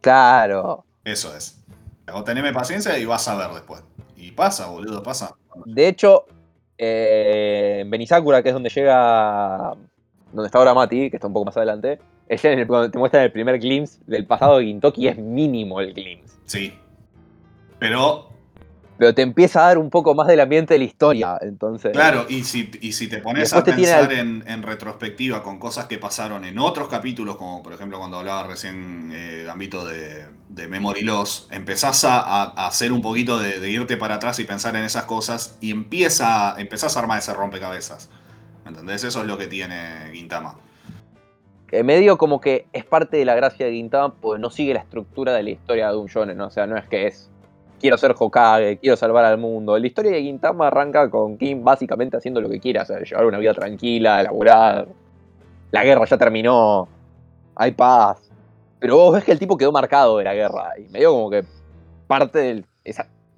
Claro. 0.00 0.84
Eso 1.04 1.34
es. 1.36 1.60
O 2.12 2.22
teneme 2.24 2.52
paciencia 2.52 2.98
y 2.98 3.04
vas 3.04 3.26
a 3.28 3.36
ver 3.36 3.50
después. 3.50 3.82
Y 4.16 4.30
pasa, 4.32 4.66
boludo, 4.68 5.02
pasa. 5.02 5.34
De 5.64 5.88
hecho, 5.88 6.26
eh, 6.78 7.78
en 7.82 7.90
Benisakura, 7.90 8.42
que 8.42 8.50
es 8.50 8.52
donde 8.54 8.70
llega, 8.70 9.72
donde 10.32 10.46
está 10.46 10.58
ahora 10.58 10.74
Mati, 10.74 11.10
que 11.10 11.16
está 11.16 11.26
un 11.26 11.32
poco 11.32 11.46
más 11.46 11.56
adelante, 11.56 11.98
es 12.28 12.44
en 12.44 12.58
el- 12.58 12.66
cuando 12.66 12.90
te 12.90 12.98
muestran 12.98 13.22
el 13.24 13.32
primer 13.32 13.58
glimpse 13.58 13.98
del 14.06 14.26
pasado 14.26 14.58
de 14.58 14.64
Gintoki, 14.66 15.08
es 15.08 15.16
mínimo 15.18 15.80
el 15.80 15.94
glimpse. 15.94 16.34
Sí. 16.46 16.74
Pero, 17.78 18.28
Pero 18.98 19.14
te 19.14 19.20
empieza 19.22 19.60
a 19.60 19.68
dar 19.68 19.78
un 19.78 19.90
poco 19.90 20.14
más 20.14 20.26
del 20.26 20.40
ambiente 20.40 20.72
de 20.74 20.78
la 20.78 20.84
historia, 20.86 21.38
entonces... 21.42 21.92
claro, 21.92 22.24
y 22.30 22.44
si, 22.44 22.70
y 22.80 22.92
si 22.92 23.08
te 23.08 23.18
pones 23.18 23.52
a 23.52 23.62
te 23.62 23.72
pensar 23.74 24.10
en, 24.12 24.42
en 24.46 24.62
retrospectiva 24.62 25.42
con 25.42 25.58
cosas 25.58 25.84
que 25.84 25.98
pasaron 25.98 26.44
en 26.46 26.58
otros 26.58 26.88
capítulos, 26.88 27.36
como 27.36 27.62
por 27.62 27.74
ejemplo 27.74 27.98
cuando 27.98 28.18
hablaba 28.18 28.46
recién 28.46 29.10
eh, 29.14 29.42
Gambito 29.44 29.84
de, 29.84 30.24
de 30.48 30.66
Memory 30.68 31.02
Loss, 31.02 31.46
empezás 31.50 32.04
a, 32.04 32.20
a- 32.20 32.66
hacer 32.68 32.90
un 32.90 33.02
poquito 33.02 33.38
de, 33.38 33.60
de 33.60 33.70
irte 33.70 33.98
para 33.98 34.14
atrás 34.14 34.38
y 34.38 34.44
pensar 34.44 34.74
en 34.76 34.84
esas 34.84 35.04
cosas 35.04 35.58
y 35.60 35.72
empieza, 35.72 36.54
empezás 36.58 36.96
a 36.96 37.00
armar 37.00 37.18
ese 37.18 37.34
rompecabezas. 37.34 38.08
¿Entendés? 38.64 39.04
Eso 39.04 39.20
es 39.20 39.26
lo 39.26 39.36
que 39.36 39.46
tiene 39.46 40.10
Gintama. 40.12 40.56
que 41.68 41.84
medio 41.84 42.16
como 42.16 42.40
que 42.40 42.66
es 42.72 42.84
parte 42.84 43.16
de 43.18 43.24
la 43.26 43.34
gracia 43.34 43.66
de 43.66 43.72
Gintama, 43.72 44.14
porque 44.14 44.40
no 44.40 44.48
sigue 44.50 44.72
la 44.72 44.80
estructura 44.80 45.34
de 45.34 45.42
la 45.42 45.50
historia 45.50 45.90
de 45.90 45.96
un 45.96 46.06
shonen, 46.06 46.36
¿no? 46.38 46.46
o 46.46 46.50
sea, 46.50 46.66
no 46.66 46.76
es 46.78 46.88
que 46.88 47.06
es 47.06 47.30
quiero 47.80 47.96
ser 47.98 48.14
Hokage, 48.18 48.78
quiero 48.78 48.96
salvar 48.96 49.24
al 49.24 49.38
mundo. 49.38 49.78
La 49.78 49.86
historia 49.86 50.12
de 50.12 50.22
Gintama 50.22 50.68
arranca 50.68 51.08
con 51.10 51.36
Kim 51.38 51.62
básicamente 51.64 52.16
haciendo 52.16 52.40
lo 52.40 52.48
que 52.48 52.60
quiera, 52.60 52.82
o 52.82 52.86
sea, 52.86 53.00
llevar 53.00 53.26
una 53.26 53.38
vida 53.38 53.54
tranquila, 53.54 54.22
laburar. 54.22 54.86
La 55.70 55.84
guerra 55.84 56.04
ya 56.06 56.16
terminó, 56.16 56.88
hay 57.54 57.72
paz. 57.72 58.30
Pero 58.78 58.96
vos 58.96 59.14
ves 59.14 59.24
que 59.24 59.32
el 59.32 59.38
tipo 59.38 59.56
quedó 59.56 59.72
marcado 59.72 60.18
de 60.18 60.24
la 60.24 60.34
guerra 60.34 60.72
y 60.78 60.90
medio 60.92 61.12
como 61.12 61.30
que 61.30 61.44
parte 62.06 62.38
del 62.38 62.64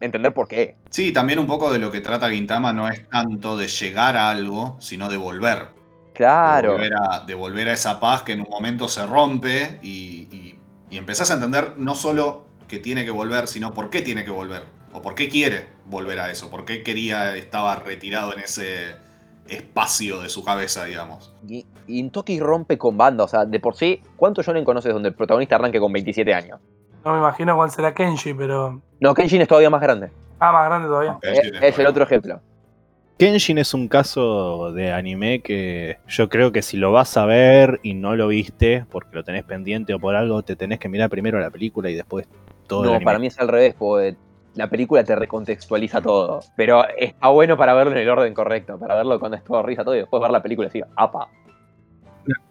entender 0.01 0.33
por 0.35 0.47
qué. 0.49 0.77
Sí, 0.91 1.13
también 1.13 1.39
un 1.39 1.47
poco 1.47 1.73
de 1.73 1.79
lo 1.79 1.91
que 1.91 2.01
trata 2.01 2.29
Gintama 2.31 2.73
no 2.73 2.89
es 2.89 3.09
tanto 3.09 3.57
de 3.57 3.67
llegar 3.69 4.17
a 4.17 4.31
algo, 4.31 4.77
sino 4.81 5.09
de 5.09 5.17
volver. 5.17 5.69
Claro. 6.15 6.73
De 6.73 6.75
volver, 6.79 6.93
a, 6.95 7.21
de 7.21 7.35
volver 7.35 7.69
a 7.69 7.73
esa 7.73 7.99
paz 8.01 8.23
que 8.23 8.33
en 8.33 8.41
un 8.41 8.49
momento 8.51 8.89
se 8.89 9.07
rompe 9.07 9.79
y, 9.83 10.29
y- 10.33 10.59
y 10.91 10.97
empezás 10.97 11.31
a 11.31 11.35
entender 11.35 11.75
no 11.77 11.95
solo 11.95 12.45
que 12.69 12.79
tiene 12.79 13.05
que 13.05 13.11
volver, 13.11 13.49
sino 13.49 13.75
por 13.75 13.91
qué 13.91 14.03
tiene 14.03 14.25
que 14.25 14.31
volver. 14.31 14.63
O 14.93 15.03
por 15.03 15.15
qué 15.15 15.29
quiere 15.29 15.67
volver 15.87 16.21
a 16.21 16.31
eso. 16.31 16.51
Por 16.51 16.65
qué 16.65 16.83
quería, 16.83 17.37
estaba 17.37 17.77
retirado 17.77 18.33
en 18.33 18.41
ese 18.41 18.97
espacio 19.49 20.21
de 20.21 20.29
su 20.29 20.45
cabeza, 20.45 20.85
digamos. 20.85 21.33
Y, 21.47 21.67
y 21.87 21.99
Intoki 21.99 22.39
rompe 22.39 22.79
con 22.79 22.97
banda, 22.97 23.25
o 23.25 23.29
sea, 23.29 23.45
de 23.45 23.61
por 23.61 23.75
sí, 23.75 24.03
¿cuántos 24.17 24.47
shonen 24.47 24.65
conoces 24.65 24.93
donde 24.93 25.09
el 25.09 25.15
protagonista 25.15 25.57
arranque 25.57 25.81
con 25.81 25.93
27 25.93 26.35
años? 26.35 26.61
No 27.05 27.13
me 27.13 27.19
imagino 27.19 27.57
cuál 27.57 27.71
será 27.71 27.95
Kenshi, 27.95 28.35
pero. 28.35 28.83
No, 29.01 29.15
Kenshin 29.15 29.41
es 29.41 29.49
todavía 29.49 29.71
más 29.71 29.81
grande. 29.81 30.11
Ah, 30.41 30.53
más 30.53 30.67
grande 30.67 30.89
todavía. 30.89 31.19
Es, 31.23 31.39
es 31.39 31.63
es 31.63 31.79
el 31.79 31.87
otro 31.87 32.05
ejemplo. 32.05 32.41
Kenshin 33.19 33.59
es 33.59 33.75
un 33.75 33.89
caso 33.89 34.73
de 34.73 34.93
anime 34.93 35.41
que 35.41 35.99
yo 36.07 36.29
creo 36.29 36.53
que 36.53 36.63
si 36.63 36.77
lo 36.77 36.93
vas 36.93 37.17
a 37.17 37.27
ver 37.27 37.81
y 37.83 37.95
no 37.95 38.15
lo 38.15 38.29
viste, 38.29 38.85
porque 38.91 39.17
lo 39.17 39.25
tenés 39.25 39.43
pendiente 39.43 39.93
o 39.95 39.99
por 39.99 40.15
algo, 40.15 40.43
te 40.43 40.55
tenés 40.55 40.79
que 40.79 40.89
mirar 40.89 41.11
primero 41.11 41.41
la 41.41 41.51
película 41.51 41.91
y 41.91 41.95
después 41.97 42.29
todo 42.69 42.83
el 42.83 42.87
No, 42.87 42.91
anime. 42.97 43.05
para 43.05 43.19
mí 43.19 43.27
es 43.27 43.39
al 43.41 43.49
revés, 43.49 43.75
porque 43.77 44.17
la 44.55 44.69
película 44.69 45.03
te 45.05 45.17
recontextualiza 45.17 46.01
todo. 46.01 46.41
Pero 46.57 46.85
está 46.97 47.29
bueno 47.29 47.57
para 47.57 47.75
verlo 47.75 47.93
en 47.93 47.99
el 47.99 48.09
orden 48.09 48.33
correcto, 48.35 48.79
para 48.79 48.95
verlo 48.95 49.19
cuando 49.19 49.37
es 49.37 49.45
todo 49.45 49.63
risa 49.63 49.83
todo 49.85 49.95
y 49.97 49.99
después 49.99 50.21
ver 50.23 50.31
la 50.31 50.43
película 50.43 50.67
y 50.67 50.69
decir, 50.69 50.85
apa. 50.97 51.29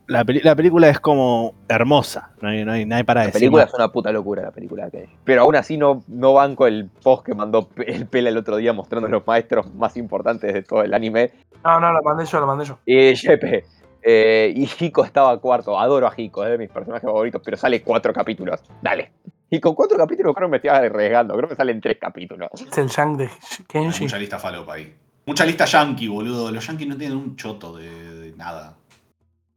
La, 0.07 0.23
peli- 0.25 0.39
la 0.41 0.55
película 0.55 0.87
es 0.89 0.99
como 0.99 1.53
hermosa, 1.67 2.31
no 2.41 2.47
hay, 2.49 2.63
no 2.65 2.71
hay, 2.71 2.85
no 2.85 2.95
hay 2.95 3.03
para 3.03 3.19
La 3.21 3.25
decir 3.27 3.41
película 3.41 3.63
más. 3.63 3.73
es 3.73 3.77
una 3.77 3.91
puta 3.91 4.11
locura, 4.11 4.41
la 4.41 4.51
película 4.51 4.89
que 4.89 5.07
Pero 5.23 5.41
aún 5.43 5.55
así 5.55 5.77
no, 5.77 6.01
no 6.07 6.33
banco 6.33 6.65
el 6.65 6.89
post 7.03 7.25
que 7.25 7.35
mandó 7.35 7.69
el 7.85 8.07
Pela 8.07 8.29
el 8.29 8.37
otro 8.37 8.55
día 8.55 8.71
mostrando 8.73 9.07
los 9.09 9.27
maestros 9.27 9.71
más 9.75 9.95
importantes 9.97 10.51
de 10.53 10.63
todo 10.63 10.81
el 10.81 10.93
anime. 10.93 11.31
No, 11.63 11.79
no, 11.79 11.91
lo 11.91 12.01
mandé 12.01 12.25
yo, 12.25 12.39
lo 12.39 12.47
mandé 12.47 12.63
yo. 12.65 12.79
Y 12.85 13.15
Jepe. 13.17 13.65
eh, 14.01 14.51
y 14.55 14.67
Hiko 14.79 15.03
estaba 15.03 15.37
cuarto. 15.39 15.77
Adoro 15.77 16.07
a 16.07 16.13
Hiko, 16.15 16.43
es 16.45 16.51
de 16.51 16.57
mis 16.57 16.69
personajes 16.69 17.05
favoritos, 17.05 17.41
pero 17.43 17.57
sale 17.57 17.83
cuatro 17.83 18.13
capítulos. 18.13 18.61
Dale. 18.81 19.11
Y 19.49 19.59
con 19.59 19.75
cuatro 19.75 19.97
capítulos 19.97 20.35
creo 20.35 20.47
que 20.47 20.51
me 20.51 20.57
estoy 20.57 20.69
arriesgando. 20.71 21.35
Creo 21.35 21.47
que 21.49 21.55
salen 21.55 21.79
tres 21.79 21.97
capítulos. 21.99 22.49
Es 22.69 22.77
el 22.77 22.89
Yang 22.89 23.17
de 23.17 23.29
Kenshi. 23.67 24.03
mucha 24.03 24.17
lista 24.17 24.37
falopa 24.39 24.73
ahí. 24.73 24.93
Mucha 25.25 25.45
lista 25.45 25.65
yankee, 25.65 26.07
boludo. 26.07 26.51
Los 26.51 26.65
yankees 26.67 26.87
no 26.87 26.97
tienen 26.97 27.17
un 27.17 27.35
choto 27.35 27.75
de, 27.77 27.89
de 27.89 28.31
nada. 28.35 28.75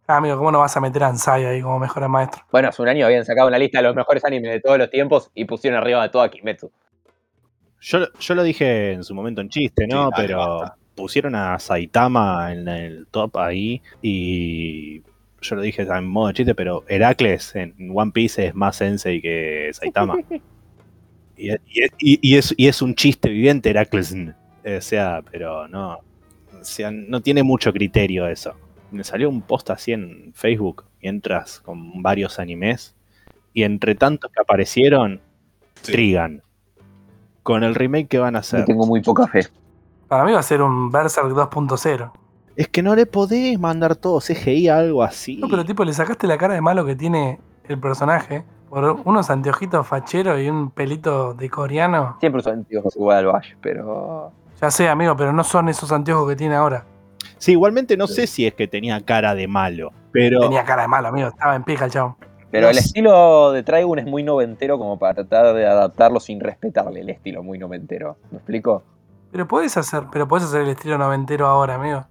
Ah, 0.07 0.17
amigo, 0.17 0.37
¿cómo 0.37 0.51
no 0.51 0.59
vas 0.59 0.77
a 0.77 0.81
meter 0.81 1.05
a 1.05 1.09
Ansai 1.09 1.45
ahí 1.45 1.63
como 1.63 1.79
mejor 1.79 2.09
maestro? 2.09 2.43
Bueno, 2.51 2.69
hace 2.69 2.83
un 2.83 2.89
año 2.89 3.07
habían 3.07 3.25
sacado 3.25 3.47
una 3.47 3.59
lista 3.59 3.79
de 3.79 3.85
los 3.85 3.95
mejores 3.95 4.25
animes 4.25 4.51
de 4.51 4.61
todos 4.61 4.77
los 4.79 4.91
tiempos 4.91 5.31
y 5.35 5.45
pusieron 5.45 5.79
arriba 5.81 6.03
de 6.03 6.09
todo 6.09 6.23
a 6.23 6.29
Kimetsu. 6.31 6.71
Yo, 7.81 7.99
yo 8.19 8.35
lo 8.35 8.43
dije 8.43 8.93
en 8.93 9.05
su 9.05 9.15
momento 9.15 9.41
en 9.41 9.49
chiste, 9.49 9.87
¿no? 9.87 10.07
Sí, 10.07 10.11
dale, 10.17 10.27
Pero 10.27 10.39
basta. 10.61 10.77
pusieron 10.97 11.35
a 11.37 11.59
Saitama 11.61 12.53
en 12.53 12.67
el 12.67 13.07
top 13.09 13.37
ahí 13.39 13.81
y 14.03 15.01
yo 15.41 15.57
lo 15.57 15.63
dije 15.63 15.83
en 15.83 16.07
modo 16.07 16.29
de 16.29 16.35
chiste, 16.35 16.55
pero 16.55 16.85
Heracles 16.89 17.55
en 17.57 17.75
One 17.95 18.13
Piece 18.13 18.47
es 18.49 18.55
más 18.55 18.77
sensei 18.77 19.21
que 19.23 19.71
Saitama. 19.73 20.17
y, 21.37 21.51
y- 21.53 21.57
y- 21.99 22.19
y 22.23 22.37
es, 22.37 22.55
y 22.57 22.69
es 22.69 22.83
un 22.83 22.95
chiste 22.95 23.29
viviente 23.31 23.71
Heracles. 23.71 24.15
O 24.15 24.81
sea, 24.81 25.23
pero 25.31 25.67
no, 25.69 25.95
o 25.95 26.63
sea, 26.65 26.91
no 26.91 27.21
tiene 27.23 27.43
mucho 27.43 27.73
criterio 27.73 28.27
eso. 28.29 28.55
Me 28.91 29.05
salió 29.05 29.29
un 29.31 29.41
post 29.43 29.71
así 29.71 29.93
en 29.93 30.33
Facebook 30.35 30.85
y 31.01 31.09
entras 31.09 31.61
con 31.61 32.03
varios 32.03 32.39
animes 32.39 32.95
y 33.55 33.63
entre 33.63 33.95
tantos 33.95 34.31
que 34.33 34.41
aparecieron, 34.41 35.21
Sí. 35.83 35.93
Trigan. 35.93 36.43
Con 37.43 37.65
el 37.65 37.75
remake 37.75 38.07
que 38.09 38.19
van 38.19 38.37
a 38.37 38.39
Y 38.39 38.41
hacer. 38.41 38.65
tengo 38.67 38.87
muy 38.87 39.01
poca 39.01 39.27
fe. 39.27 39.47
Para 40.09 40.25
mí 40.25 40.33
va 40.33 40.41
a 40.41 40.43
ser 40.43 40.61
un 40.61 40.91
Berserk 40.93 41.29
2.0. 41.29 42.13
Es 42.57 42.69
que 42.69 42.83
no 42.83 42.95
le 42.95 43.07
podés 43.07 43.59
mandar 43.59 43.97
todo 43.97 44.21
CGI 44.21 44.69
a 44.69 44.79
algo 44.79 45.03
así. 45.03 45.37
No, 45.37 45.49
pero 45.49 45.65
tipo, 45.65 45.85
le 45.85 45.93
sacaste 45.93 46.27
la 46.27 46.37
cara 46.37 46.55
de 46.55 46.61
malo 46.61 46.85
que 46.85 46.97
tiene 46.97 47.39
el 47.69 47.79
personaje 47.79 48.45
por 48.69 48.85
unos 49.05 49.31
anteojitos 49.31 49.87
facheros 49.87 50.41
y 50.41 50.49
un 50.49 50.71
pelito 50.71 51.35
de 51.35 51.49
coreano. 51.49 52.17
Siempre 52.21 52.41
uso 52.41 52.51
anteojos 52.51 52.95
igual 52.97 53.19
al 53.19 53.27
Bash, 53.27 53.55
pero. 53.61 54.33
Ya 54.61 54.71
sé, 54.71 54.89
amigo, 54.89 55.17
pero 55.17 55.33
no 55.33 55.43
son 55.43 55.69
esos 55.69 55.91
anteojos 55.91 56.29
que 56.29 56.37
tiene 56.37 56.55
ahora. 56.55 56.85
Sí, 57.39 57.53
igualmente 57.53 57.97
no 57.97 58.07
sé 58.07 58.27
si 58.27 58.47
es 58.47 58.53
que 58.55 58.69
tenía 58.69 59.01
cara 59.01 59.35
de 59.35 59.49
malo. 59.49 59.93
Pero 60.13 60.41
Tenía 60.41 60.65
cara 60.65 60.83
de 60.83 60.89
malo, 60.89 61.09
amigo. 61.09 61.29
Estaba 61.29 61.55
en 61.57 61.65
pica 61.65 61.87
el 61.87 61.91
chabón. 61.91 62.17
Pero 62.51 62.65
No 62.67 62.71
el 62.71 62.75
sé. 62.75 62.81
estilo 62.81 63.53
de 63.53 63.63
Trigun 63.63 64.01
es 64.01 64.07
muy 64.07 64.23
noventero 64.23 64.77
como 64.77 64.99
para 64.99 65.15
tratar 65.15 65.55
de 65.55 65.67
adaptarlo 65.67 66.21
sin 66.21 66.41
respetarle 66.41 67.01
el 67.01 67.09
estilo 67.09 67.43
muy 67.43 67.59
noventero. 67.59 68.17
¿Me 68.31 68.39
explico? 68.39 68.83
Pero 69.31 69.47
podés 69.47 69.77
hacer, 69.77 70.03
pero 70.13 70.27
podés 70.29 70.45
hacer 70.47 70.63
el 70.63 70.69
estilo 70.71 70.99
noventero 70.99 71.47
ahora, 71.47 71.77
amigo. 71.77 72.05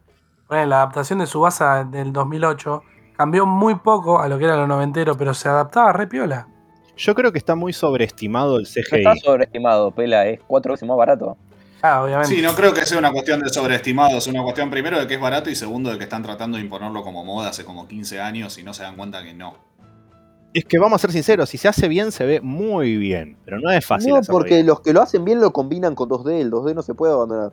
Bueno, 0.50 0.66
la 0.66 0.78
adaptación 0.78 1.20
de 1.20 1.28
Subasa 1.28 1.84
del 1.84 2.12
2008 2.12 2.82
cambió 3.16 3.46
muy 3.46 3.76
poco 3.76 4.20
a 4.20 4.28
lo 4.28 4.40
que 4.40 4.46
era 4.46 4.56
lo 4.56 4.66
noventero, 4.66 5.16
pero 5.16 5.34
se 5.34 5.48
adaptaba 5.48 5.94
re 5.94 6.08
piola. 6.08 6.48
yo 6.98 7.14
creo 7.16 7.32
que 7.32 7.38
está 7.38 7.54
muy 7.56 7.72
sobreestimado 7.72 8.58
el 8.58 8.64
No 8.64 8.70
CGI. 8.70 8.98
está 8.98 9.16
sobreestimado, 9.18 9.92
Pela, 9.92 10.28
es 10.28 10.40
cuatro 10.48 10.74
veces 10.74 10.88
más 10.88 10.98
barato. 10.98 11.38
Ah, 11.82 12.04
obviamente. 12.04 12.36
Sí, 12.36 12.42
no 12.42 12.54
creo 12.56 12.74
que 12.74 12.86
sea 12.86 12.98
una 12.98 13.12
cuestión 13.12 13.40
de 13.42 13.50
sobreestimado, 13.50 14.18
es 14.18 14.28
una 14.28 14.42
cuestión 14.44 14.70
primero 14.70 15.00
de 15.00 15.08
que 15.08 15.14
es 15.14 15.22
barato 15.22 15.50
y 15.50 15.56
segundo 15.56 15.92
de 15.92 15.98
que 15.98 16.04
están 16.06 16.24
tratando 16.24 16.58
de 16.58 16.64
imponerlo 16.64 17.04
como 17.04 17.24
moda 17.24 17.50
hace 17.50 17.64
como 17.64 17.88
15 17.88 18.20
años 18.20 18.58
y 18.58 18.64
no 18.64 18.74
se 18.74 18.84
dan 18.84 18.96
cuenta 18.98 19.24
que 19.24 19.34
no. 19.34 19.54
Es 20.54 20.66
que 20.66 20.80
vamos 20.80 20.96
a 20.96 21.00
ser 21.00 21.12
sinceros, 21.12 21.48
si 21.50 21.60
se 21.60 21.68
hace 21.68 21.88
bien, 21.88 22.12
se 22.12 22.26
ve 22.26 22.42
muy 22.42 22.98
bien. 22.98 23.38
Pero 23.46 23.60
no 23.60 23.70
es 23.70 23.86
fácil 23.86 24.16
no, 24.16 24.22
porque 24.28 24.56
bien. 24.56 24.66
los 24.66 24.82
que 24.82 24.94
lo 24.94 25.02
hacen 25.04 25.24
bien 25.24 25.40
lo 25.40 25.54
combinan 25.54 25.94
con 25.94 26.10
2D, 26.10 26.42
el 26.42 26.50
2D 26.52 26.74
no 26.74 26.82
se 26.82 26.96
puede 26.96 27.14
abandonar. 27.14 27.52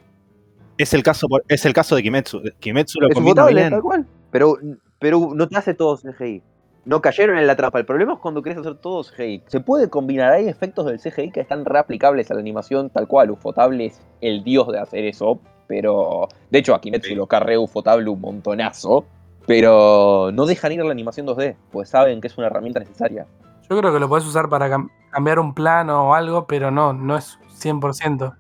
Es 0.79 0.93
el 0.95 1.03
caso, 1.03 1.29
por- 1.29 1.45
es 1.49 1.65
el 1.65 1.73
caso 1.73 1.97
de 1.97 2.03
Kimetsu. 2.03 2.43
Kimetsu 2.61 3.01
lo 3.01 3.09
es 3.09 3.15
combina 3.15 3.43
votable, 3.43 3.61
bien. 3.61 3.71
tal 3.71 3.83
cual. 3.83 4.07
Pero, 4.31 4.59
pero 4.99 5.31
no 5.35 5.49
te 5.49 5.57
hace 5.57 5.75
todo 5.75 5.97
CGI. 5.97 6.43
No 6.85 7.01
cayeron 7.01 7.39
en 7.39 7.47
la 7.47 7.57
trampa. 7.57 7.79
El 7.79 7.87
problema 7.87 8.13
es 8.15 8.19
cuando 8.21 8.43
querés 8.43 8.59
hacer 8.59 8.77
todo 8.77 9.03
CGI. 9.03 9.43
Se 9.47 9.61
puede 9.61 9.89
combinar, 9.91 10.33
hay 10.33 10.49
efectos 10.49 10.87
del 10.87 11.01
CGI 11.01 11.31
que 11.33 11.41
están 11.41 11.65
reaplicables 11.65 12.31
a 12.31 12.35
la 12.35 12.41
animación 12.41 12.91
tal 12.91 13.09
cual. 13.09 13.31
Ufotable 13.31 13.87
es 13.87 14.01
el 14.21 14.45
dios 14.45 14.69
de 14.71 14.79
hacer 14.79 15.05
eso, 15.05 15.41
pero... 15.67 16.29
De 16.51 16.59
hecho, 16.61 16.75
a 16.75 16.81
Kimetsu 16.81 17.09
Sí. 17.09 17.15
lo 17.15 17.27
carré 17.27 17.59
Ufotable 17.59 18.09
un 18.09 18.21
montonazo, 18.21 19.05
pero 19.47 20.31
no 20.33 20.47
dejan 20.47 20.73
ir 20.73 20.81
a 20.81 20.85
la 20.85 20.93
animación 20.93 21.27
2D, 21.27 21.57
pues 21.73 21.89
saben 21.89 22.21
que 22.21 22.27
es 22.29 22.37
una 22.39 22.47
herramienta 22.49 22.79
necesaria. 22.81 23.27
Yo 23.69 23.77
creo 23.79 23.93
que 23.93 23.99
lo 23.99 24.09
podés 24.09 24.25
usar 24.27 24.49
para 24.49 24.69
cam- 24.69 24.91
cambiar 25.11 25.39
un 25.41 25.55
plano 25.55 26.11
o 26.11 26.15
algo, 26.15 26.47
pero 26.47 26.71
no, 26.71 26.93
no 26.93 27.17
es 27.17 27.39
100%. 27.61 28.33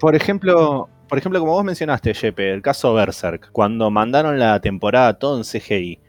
Por 0.00 0.14
ejemplo, 0.14 0.88
por 1.12 1.18
ejemplo, 1.18 1.40
como 1.40 1.52
vos 1.52 1.62
mencionaste, 1.62 2.14
Jepe, 2.14 2.54
el 2.54 2.62
caso 2.62 2.94
Berserk, 2.94 3.50
cuando 3.52 3.90
mandaron 3.90 4.38
la 4.38 4.58
temporada 4.62 5.12
todo 5.18 5.36
en 5.36 5.44
CGI. 5.44 6.00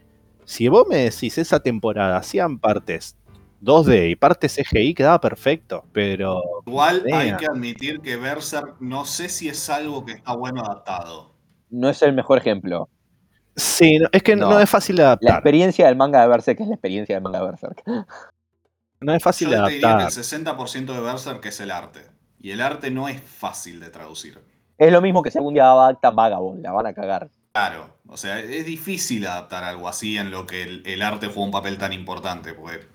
Si 0.46 0.68
vos 0.68 0.86
me 0.88 0.96
decís 0.96 1.36
esa 1.36 1.60
temporada 1.60 2.16
hacían 2.16 2.58
partes 2.58 3.14
2D 3.60 4.08
y 4.12 4.16
partes 4.16 4.54
CGI, 4.56 4.94
quedaba 4.94 5.20
perfecto. 5.20 5.84
Pero 5.92 6.40
Igual 6.64 7.04
hay 7.12 7.36
que 7.36 7.44
admitir 7.44 8.00
que 8.00 8.16
Berserk 8.16 8.76
no 8.80 9.04
sé 9.04 9.28
si 9.28 9.46
es 9.50 9.68
algo 9.68 10.06
que 10.06 10.12
está 10.12 10.32
bueno 10.34 10.62
adaptado. 10.64 11.34
No 11.68 11.90
es 11.90 12.00
el 12.00 12.14
mejor 12.14 12.38
ejemplo. 12.38 12.88
sí, 13.56 13.98
no- 13.98 14.08
es 14.10 14.22
que 14.22 14.36
no. 14.36 14.48
No. 14.48 14.58
es 14.58 14.70
fácil 14.70 14.96
de 14.96 15.02
La 15.02 15.08
adaptar. 15.10 15.34
experiencia 15.34 15.86
del 15.86 15.96
manga 15.96 16.22
de 16.22 16.28
Berserk 16.28 16.60
es 16.60 16.66
la 16.68 16.74
experiencia 16.76 17.14
del 17.14 17.22
manga 17.22 17.40
de 17.40 17.44
Berserk. 17.44 17.82
No 19.00 19.12
es 19.14 19.22
fácil 19.22 19.50
de 19.50 19.56
Yo 19.56 19.64
te 19.66 19.70
diría 19.72 19.80
que 19.80 19.86
adaptar. 19.94 20.08
el 20.18 20.24
60% 20.24 20.94
de 20.94 21.00
Berserk 21.00 21.44
es 21.44 21.60
el 21.60 21.70
arte. 21.70 22.00
Y 22.40 22.52
el 22.52 22.62
arte 22.62 22.90
no 22.90 23.06
es 23.08 23.20
fácil 23.20 23.80
de 23.80 23.90
traducir. 23.90 24.38
Es 24.78 24.92
lo 24.92 25.00
mismo 25.00 25.22
que 25.22 25.30
si 25.30 25.38
algún 25.38 25.54
día 25.54 25.70
adaptan 25.70 26.16
Vagabond, 26.16 26.62
la 26.62 26.72
van 26.72 26.86
a 26.86 26.94
cagar. 26.94 27.28
Claro, 27.52 27.90
o 28.08 28.16
sea, 28.16 28.40
es 28.40 28.66
difícil 28.66 29.26
adaptar 29.26 29.64
algo 29.64 29.88
así 29.88 30.18
en 30.18 30.30
lo 30.30 30.46
que 30.46 30.62
el, 30.62 31.02
arte 31.02 31.28
juega 31.28 31.44
un 31.44 31.50
papel 31.52 31.78
tan 31.78 31.92
importante, 31.92 32.52
porque 32.52 32.86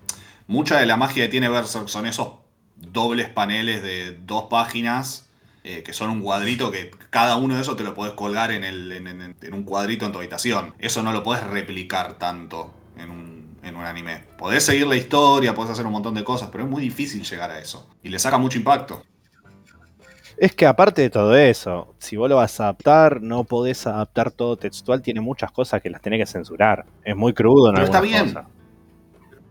mucha 0.46 0.78
de 0.78 0.86
la 0.86 0.96
magia 0.96 1.24
que 1.24 1.30
tiene 1.30 1.48
Berserk 1.48 1.88
son 1.88 2.06
esos 2.06 2.34
dobles 2.76 3.28
paneles 3.30 3.82
de 3.82 4.18
dos 4.20 4.44
páginas, 4.50 5.30
eh, 5.64 5.82
que 5.82 5.92
son 5.92 6.10
un 6.10 6.22
cuadrito 6.22 6.70
que 6.70 6.90
cada 7.10 7.36
uno 7.36 7.54
de 7.54 7.62
esos 7.62 7.76
te 7.76 7.84
lo 7.84 7.94
podés 7.94 8.12
colgar 8.12 8.50
en, 8.50 8.64
el, 8.64 8.92
en 8.92 9.54
un 9.54 9.64
cuadrito 9.64 10.04
en 10.04 10.12
tu 10.12 10.18
habitación. 10.18 10.74
Eso 10.78 11.02
no 11.02 11.12
lo 11.12 11.22
podés 11.22 11.44
replicar 11.44 12.18
tanto 12.18 12.74
en 12.96 13.10
un, 13.10 13.58
en 13.62 13.76
un 13.76 13.84
anime. 13.84 14.24
Podés 14.38 14.64
seguir 14.64 14.86
la 14.86 14.96
historia, 14.96 15.54
podés 15.54 15.72
hacer 15.72 15.86
un 15.86 15.92
montón 15.92 16.14
de 16.14 16.24
cosas, 16.24 16.48
pero 16.50 16.64
es 16.64 16.70
muy 16.70 16.82
difícil 16.82 17.22
llegar 17.24 17.50
a 17.50 17.58
eso. 17.58 17.88
Y 18.02 18.08
le 18.08 18.18
saca 18.18 18.38
mucho 18.38 18.58
impacto. 18.58 19.02
Es 20.42 20.54
que 20.54 20.64
aparte 20.66 21.02
de 21.02 21.10
todo 21.10 21.36
eso, 21.36 21.94
si 21.98 22.16
vos 22.16 22.26
lo 22.30 22.36
vas 22.36 22.58
a 22.60 22.64
adaptar, 22.64 23.20
no 23.20 23.44
podés 23.44 23.86
adaptar 23.86 24.30
todo 24.30 24.56
textual, 24.56 25.02
tiene 25.02 25.20
muchas 25.20 25.52
cosas 25.52 25.82
que 25.82 25.90
las 25.90 26.00
tenés 26.00 26.18
que 26.20 26.24
censurar. 26.26 26.86
Es 27.04 27.14
muy 27.14 27.34
crudo 27.34 27.68
en 27.68 27.74
Pero 27.74 27.84
está 27.84 27.98
algunas 27.98 28.22
bien. 28.24 28.34
cosas. 28.34 28.50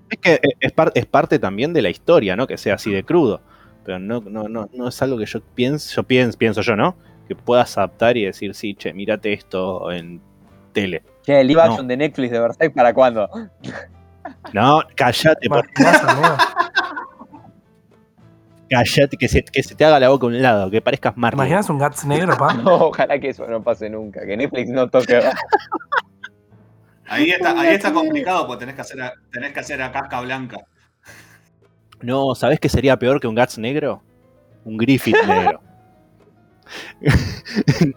Es 0.10 0.18
que 0.18 0.34
eh, 0.34 0.42
es, 0.60 0.72
par- 0.72 0.92
es 0.96 1.06
parte 1.06 1.38
también 1.38 1.74
de 1.74 1.84
la 1.84 1.92
historia, 1.92 2.36
¿no? 2.36 2.48
Que 2.48 2.58
sea 2.58 2.74
así 2.74 2.92
de 2.92 3.04
crudo. 3.04 3.40
Pero 3.86 4.00
no, 4.00 4.20
no, 4.22 4.50
no, 4.50 4.68
no 4.74 4.88
es 4.88 5.00
algo 5.04 5.20
que 5.20 5.28
yo 5.28 5.42
pienso, 5.54 5.94
yo 5.96 6.02
pienso, 6.04 6.38
pienso 6.40 6.62
yo, 6.62 6.76
¿no? 6.76 6.96
Que 7.28 7.36
puedas 7.36 7.78
adaptar 7.78 8.18
y 8.18 8.26
decir, 8.26 8.56
sí, 8.56 8.74
che, 8.74 8.92
mírate 8.92 9.32
esto 9.32 9.92
en 9.92 10.20
tele. 10.74 11.04
Che, 11.22 11.40
el 11.40 11.46
live 11.48 11.62
No. 11.66 11.70
action 11.72 11.88
de 11.88 11.98
Netflix 11.98 12.32
de 12.32 12.40
Berserk, 12.40 12.74
¿para 12.74 12.96
cuándo? 12.96 13.30
No, 14.54 14.82
callate, 14.96 15.48
por. 15.48 15.68
callate, 18.70 19.18
que 19.18 19.28
se, 19.28 19.44
que 19.44 19.64
se 19.64 19.76
te 19.76 19.84
haga 19.84 20.00
la 20.00 20.10
boca 20.10 20.26
a 20.26 20.30
un 20.30 20.42
lado, 20.42 20.72
que 20.72 20.82
parezcas 20.82 21.14
¿Te 21.14 21.20
Marley. 21.20 21.40
imaginas 21.40 21.70
un 21.70 21.78
Gats 21.78 22.06
negro, 22.06 22.38
pa? 22.38 22.54
No, 22.64 22.76
ojalá 22.76 23.20
que 23.20 23.30
eso 23.30 23.46
no 23.48 23.62
pase 23.62 23.90
nunca, 23.90 24.26
que 24.26 24.38
Netflix 24.38 24.70
no 24.70 24.90
toque. 24.90 25.20
Ahí 27.08 27.32
está, 27.32 27.60
ahí 27.60 27.74
está 27.74 27.92
complicado 27.92 28.46
porque 28.46 28.62
tenés 28.62 28.76
que 28.76 28.82
hacer 28.82 29.02
a, 29.02 29.14
tenés 29.32 29.52
que 29.52 29.60
hacer 29.60 29.82
a 29.82 29.92
casca 29.92 30.22
blanca. 30.22 30.58
No, 32.02 32.36
¿sabés 32.36 32.60
qué 32.60 32.70
sería 32.70 32.98
peor 32.98 33.20
que 33.20 33.28
un 33.28 33.36
Guts 33.36 33.58
negro? 33.58 34.02
Un 34.64 34.78
Griffith 34.78 35.18
negro. 35.28 35.62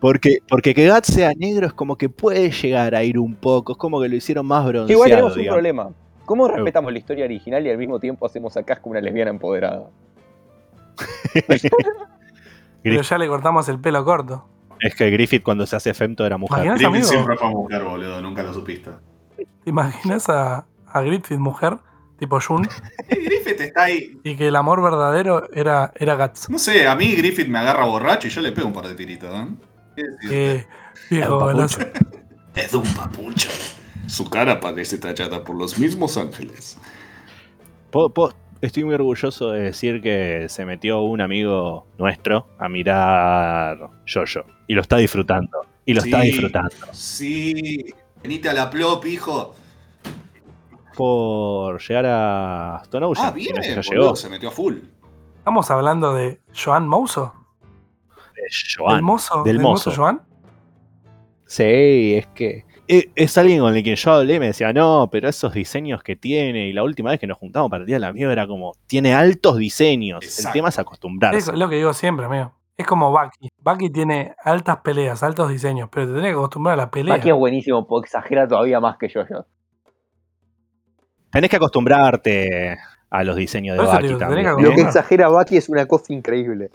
porque, 0.00 0.38
porque 0.48 0.74
que 0.74 0.90
Guts 0.90 1.14
sea 1.14 1.32
negro 1.36 1.68
es 1.68 1.72
como 1.72 1.96
que 1.96 2.08
puede 2.08 2.50
llegar 2.50 2.94
a 2.94 3.04
ir 3.04 3.18
un 3.18 3.36
poco, 3.36 3.72
es 3.72 3.78
como 3.78 4.00
que 4.00 4.08
lo 4.08 4.16
hicieron 4.16 4.46
más 4.46 4.64
bronceado. 4.64 4.90
Igual 4.90 5.10
tenemos 5.10 5.36
un 5.36 5.46
problema. 5.46 5.90
¿Cómo 6.30 6.46
respetamos 6.46 6.92
la 6.92 6.98
historia 7.00 7.24
original 7.24 7.66
y 7.66 7.70
al 7.70 7.76
mismo 7.76 7.98
tiempo 7.98 8.24
hacemos 8.24 8.56
a 8.56 8.62
Casca 8.62 8.88
una 8.88 9.00
lesbiana 9.00 9.32
empoderada? 9.32 9.90
Pero 12.84 13.02
ya 13.02 13.18
le 13.18 13.26
cortamos 13.26 13.68
el 13.68 13.80
pelo 13.80 14.04
corto. 14.04 14.48
Es 14.78 14.94
que 14.94 15.10
Griffith 15.10 15.42
cuando 15.42 15.66
se 15.66 15.74
hace 15.74 15.92
femto 15.92 16.24
era 16.24 16.38
mujer. 16.38 16.66
Griffith 16.66 16.86
amigo. 16.86 17.04
siempre 17.04 17.36
fue 17.36 17.48
mujer, 17.48 17.82
boludo, 17.82 18.20
nunca 18.20 18.44
lo 18.44 18.54
supiste. 18.54 18.92
¿Te 19.36 19.70
imaginas 19.70 20.28
a, 20.28 20.66
a 20.86 21.00
Griffith 21.00 21.36
mujer, 21.36 21.78
tipo 22.20 22.40
Jun, 22.40 22.62
Griffith 23.08 23.60
está 23.62 23.82
ahí. 23.82 24.16
y 24.22 24.36
que 24.36 24.46
el 24.46 24.54
amor 24.54 24.84
verdadero 24.84 25.52
era, 25.52 25.92
era 25.96 26.14
Guts? 26.14 26.48
No 26.48 26.60
sé, 26.60 26.86
a 26.86 26.94
mí 26.94 27.12
Griffith 27.16 27.48
me 27.48 27.58
agarra 27.58 27.86
borracho 27.86 28.28
y 28.28 28.30
yo 28.30 28.40
le 28.40 28.52
pego 28.52 28.68
un 28.68 28.72
par 28.72 28.86
de 28.86 28.94
tiritos, 28.94 29.34
¿eh? 29.34 29.48
¿Qué? 29.96 30.04
Que 30.28 30.66
viejo. 31.16 31.50
Es 32.54 32.72
un 32.72 32.94
papucho. 32.94 33.48
Su 34.10 34.28
cara 34.28 34.58
parece 34.60 34.98
tallada 34.98 35.44
por 35.44 35.56
los 35.56 35.78
mismos 35.78 36.16
ángeles. 36.16 36.76
Estoy 38.60 38.84
muy 38.84 38.94
orgulloso 38.94 39.52
de 39.52 39.60
decir 39.62 40.02
que 40.02 40.46
se 40.48 40.66
metió 40.66 41.00
un 41.02 41.20
amigo 41.20 41.86
nuestro 41.96 42.48
a 42.58 42.68
mirar 42.68 43.78
Jojo. 44.06 44.44
Y 44.66 44.74
lo 44.74 44.82
está 44.82 44.96
disfrutando. 44.98 45.64
Y 45.86 45.94
lo 45.94 46.02
está 46.02 46.20
Sí. 46.20 46.26
disfrutando. 46.26 46.70
Sí. 46.92 47.94
Venite 48.22 48.48
a 48.50 48.52
la 48.52 48.68
plop, 48.68 49.06
hijo. 49.06 49.54
Por 50.94 51.80
llegar 51.80 52.04
a 52.06 52.80
Stone 52.82 53.06
Ocean. 53.06 53.28
Ah, 53.28 53.34
no 53.76 53.80
llegó. 53.82 54.16
se 54.16 54.28
metió 54.28 54.48
a 54.50 54.52
full. 54.52 54.76
Estamos 55.38 55.70
hablando 55.70 56.12
de 56.14 56.40
Joan 56.54 56.86
Mouso. 56.86 57.32
¿Del 58.90 59.02
mozo? 59.02 59.42
del 59.42 59.56
¿Del 59.56 59.62
mozo. 59.62 59.90
mozo 59.90 60.00
Joan? 60.02 60.22
Sí, 61.46 62.14
es 62.16 62.26
que 62.28 62.64
es, 62.90 63.06
es 63.14 63.38
alguien 63.38 63.60
con 63.60 63.76
el 63.76 63.84
que 63.84 63.94
yo 63.94 64.12
hablé 64.12 64.34
y 64.34 64.40
me 64.40 64.46
decía, 64.46 64.72
no, 64.72 65.08
pero 65.12 65.28
esos 65.28 65.54
diseños 65.54 66.02
que 66.02 66.16
tiene, 66.16 66.66
y 66.66 66.72
la 66.72 66.82
última 66.82 67.10
vez 67.10 67.20
que 67.20 67.26
nos 67.28 67.38
juntamos 67.38 67.70
para 67.70 67.82
el 67.82 67.86
día 67.86 67.96
de 67.96 68.00
la 68.00 68.12
mía 68.12 68.30
era 68.32 68.48
como, 68.48 68.74
tiene 68.88 69.14
altos 69.14 69.58
diseños, 69.58 70.44
el 70.44 70.52
tema 70.52 70.70
es 70.70 70.78
acostumbrarse. 70.78 71.38
Es 71.38 71.58
lo 71.58 71.68
que 71.68 71.76
digo 71.76 71.92
siempre, 71.92 72.26
amigo. 72.26 72.52
Es 72.76 72.86
como 72.86 73.10
Bucky. 73.10 73.50
Bucky 73.58 73.90
tiene 73.90 74.34
altas 74.42 74.78
peleas, 74.78 75.22
altos 75.22 75.50
diseños, 75.50 75.88
pero 75.92 76.08
te 76.08 76.14
tenés 76.14 76.30
que 76.30 76.38
acostumbrar 76.38 76.74
a 76.74 76.76
la 76.76 76.90
pelea. 76.90 77.14
Bucky 77.14 77.28
es 77.28 77.34
buenísimo, 77.36 77.86
porque 77.86 78.06
exagera 78.06 78.48
todavía 78.48 78.80
más 78.80 78.96
que 78.96 79.08
yo. 79.08 79.24
yo. 79.28 79.44
Tenés 81.30 81.50
que 81.50 81.56
acostumbrarte 81.56 82.78
a 83.10 83.22
los 83.22 83.36
diseños 83.36 83.76
de 83.76 83.84
Bucky 83.84 84.06
digo, 84.08 84.18
también. 84.18 84.44
que 84.44 84.62
¿eh? 84.62 84.64
Lo 84.64 84.74
que 84.74 84.80
exagera 84.80 85.28
Bucky 85.28 85.58
es 85.58 85.68
una 85.68 85.86
cosa 85.86 86.12
increíble. 86.12 86.70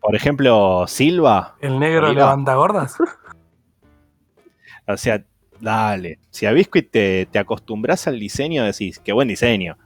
Por 0.00 0.14
ejemplo, 0.14 0.84
Silva, 0.86 1.56
El 1.60 1.80
negro 1.80 2.12
levanta 2.12 2.54
gordas. 2.54 2.96
o 4.86 4.96
sea, 4.96 5.24
dale. 5.60 6.18
Si 6.30 6.46
a 6.46 6.52
Biscuit 6.52 6.90
te, 6.90 7.26
te 7.30 7.38
acostumbras 7.38 8.06
al 8.06 8.18
diseño, 8.18 8.64
decís, 8.64 8.98
qué 8.98 9.12
buen 9.12 9.28
diseño. 9.28 9.76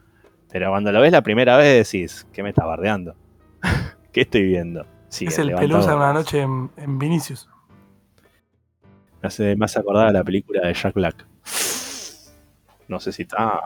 Pero 0.50 0.70
cuando 0.70 0.90
lo 0.92 1.00
ves 1.00 1.12
la 1.12 1.22
primera 1.22 1.56
vez, 1.56 1.90
decís, 1.90 2.26
¿qué 2.32 2.42
me 2.42 2.50
está 2.50 2.64
bardeando? 2.64 3.14
¿Qué 4.12 4.22
estoy 4.22 4.42
viendo? 4.42 4.86
Sí, 5.08 5.26
es 5.26 5.38
el 5.38 5.54
pelusa 5.54 5.96
una 5.96 6.12
noche 6.12 6.40
en, 6.40 6.70
en 6.76 6.98
Vinicius. 6.98 7.48
Me 9.22 9.26
hace 9.26 9.56
más 9.56 9.76
acordar 9.76 10.08
a 10.08 10.12
la 10.12 10.24
película 10.24 10.66
de 10.66 10.74
Jack 10.74 10.94
Black. 10.94 11.26
No 12.88 12.98
sé 12.98 13.12
si 13.12 13.24
tanto. 13.24 13.60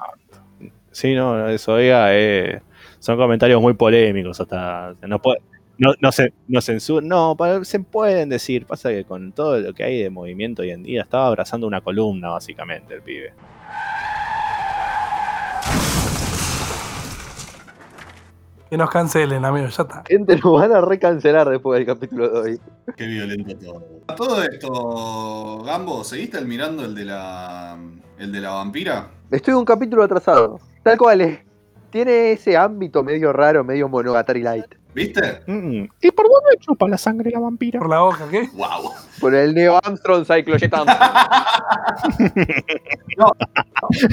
Sí, 0.90 1.14
no, 1.14 1.48
eso 1.48 1.74
oiga, 1.74 2.08
eh, 2.14 2.62
son 2.98 3.16
comentarios 3.16 3.60
muy 3.60 3.74
polémicos 3.74 4.40
hasta. 4.40 4.94
No 5.06 5.20
puede, 5.20 5.40
no, 5.78 5.92
no 6.00 6.12
se, 6.12 6.32
no 6.46 6.60
censura, 6.60 7.04
no, 7.06 7.36
se 7.62 7.80
pueden 7.80 8.28
decir. 8.28 8.66
Pasa 8.66 8.90
que 8.90 9.04
con 9.04 9.32
todo 9.32 9.58
lo 9.60 9.72
que 9.74 9.84
hay 9.84 10.02
de 10.02 10.10
movimiento 10.10 10.62
hoy 10.62 10.70
en 10.70 10.82
día, 10.82 11.02
estaba 11.02 11.26
abrazando 11.26 11.66
una 11.66 11.80
columna, 11.80 12.30
básicamente, 12.30 12.94
el 12.94 13.02
pibe. 13.02 13.32
Que 18.70 18.78
nos 18.78 18.90
cancelen, 18.90 19.44
amigo, 19.44 19.66
ya 19.68 19.82
está. 19.82 20.02
Gente, 20.08 20.36
nos 20.36 20.60
van 20.60 20.72
a 20.72 20.80
recancelar 20.80 21.48
después 21.48 21.78
del 21.78 21.86
capítulo 21.86 22.28
de 22.28 22.38
hoy. 22.38 22.60
Qué 22.96 23.06
violento 23.06 23.56
todo. 23.56 23.84
A 24.08 24.14
todo 24.14 24.42
esto, 24.42 25.62
Gambo, 25.64 26.02
¿seguiste 26.04 26.40
mirando 26.42 26.84
el 26.84 26.94
de 26.94 27.04
la. 27.04 27.78
el 28.18 28.32
de 28.32 28.40
la 28.40 28.50
vampira? 28.50 29.10
Estoy 29.30 29.54
un 29.54 29.64
capítulo 29.64 30.02
atrasado. 30.02 30.60
Tal 30.82 30.98
cual 30.98 31.20
es. 31.20 31.40
Tiene 31.90 32.32
ese 32.32 32.56
ámbito 32.56 33.04
medio 33.04 33.32
raro, 33.32 33.62
medio 33.62 33.88
monogatari 33.88 34.42
light. 34.42 34.83
¿Viste? 34.94 35.42
Mm, 35.46 35.86
¿Y 36.00 36.10
por 36.12 36.26
dónde 36.26 36.56
chupa 36.60 36.86
la 36.88 36.96
sangre 36.96 37.30
la 37.30 37.40
vampira? 37.40 37.80
Por 37.80 37.90
la 37.90 38.00
boca, 38.00 38.28
¿qué? 38.30 38.48
¡Wow! 38.54 38.92
Por 39.20 39.34
el 39.34 39.54
Neo 39.54 39.76
Armstrong 39.82 40.24
Cyclojet 40.24 40.72
Armstrong. 40.72 41.00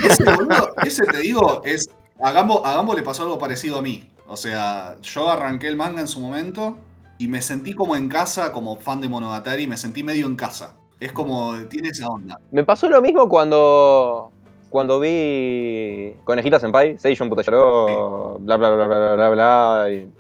Ese, 0.10 0.24
boludo, 0.24 0.74
ese 0.84 1.04
te 1.06 1.18
digo, 1.20 1.62
es. 1.66 1.90
A 2.24 2.32
Gambo, 2.32 2.66
a 2.66 2.76
Gambo 2.76 2.94
le 2.94 3.02
pasó 3.02 3.24
algo 3.24 3.40
parecido 3.40 3.78
a 3.80 3.82
mí. 3.82 4.08
O 4.28 4.38
sea, 4.38 4.96
yo 5.02 5.30
arranqué 5.30 5.68
el 5.68 5.76
manga 5.76 6.02
en 6.02 6.08
su 6.08 6.20
momento 6.20 6.78
y 7.18 7.28
me 7.28 7.42
sentí 7.42 7.74
como 7.74 7.96
en 7.96 8.10
casa, 8.10 8.52
como 8.52 8.76
fan 8.78 9.02
de 9.02 9.10
Monogatari, 9.10 9.66
me 9.68 9.78
sentí 9.78 10.04
medio 10.04 10.28
en 10.28 10.36
casa. 10.36 10.76
Es 11.00 11.12
como, 11.12 11.56
tiene 11.70 11.90
esa 11.90 12.08
onda. 12.08 12.40
Me 12.52 12.64
pasó 12.64 12.88
lo 12.90 13.02
mismo 13.02 13.28
cuando 13.28 14.32
cuando 14.70 15.00
vi 15.00 16.14
Conejita 16.24 16.60
Senpai, 16.60 16.98
Seishun 17.00 17.28
Putayaro, 17.30 18.38
bla 18.40 18.56
bla 18.58 18.70
bla 18.70 18.86
bla 18.86 18.98
bla 18.98 19.16
bla 19.16 19.30
bla. 19.30 19.92
y- 19.92 20.12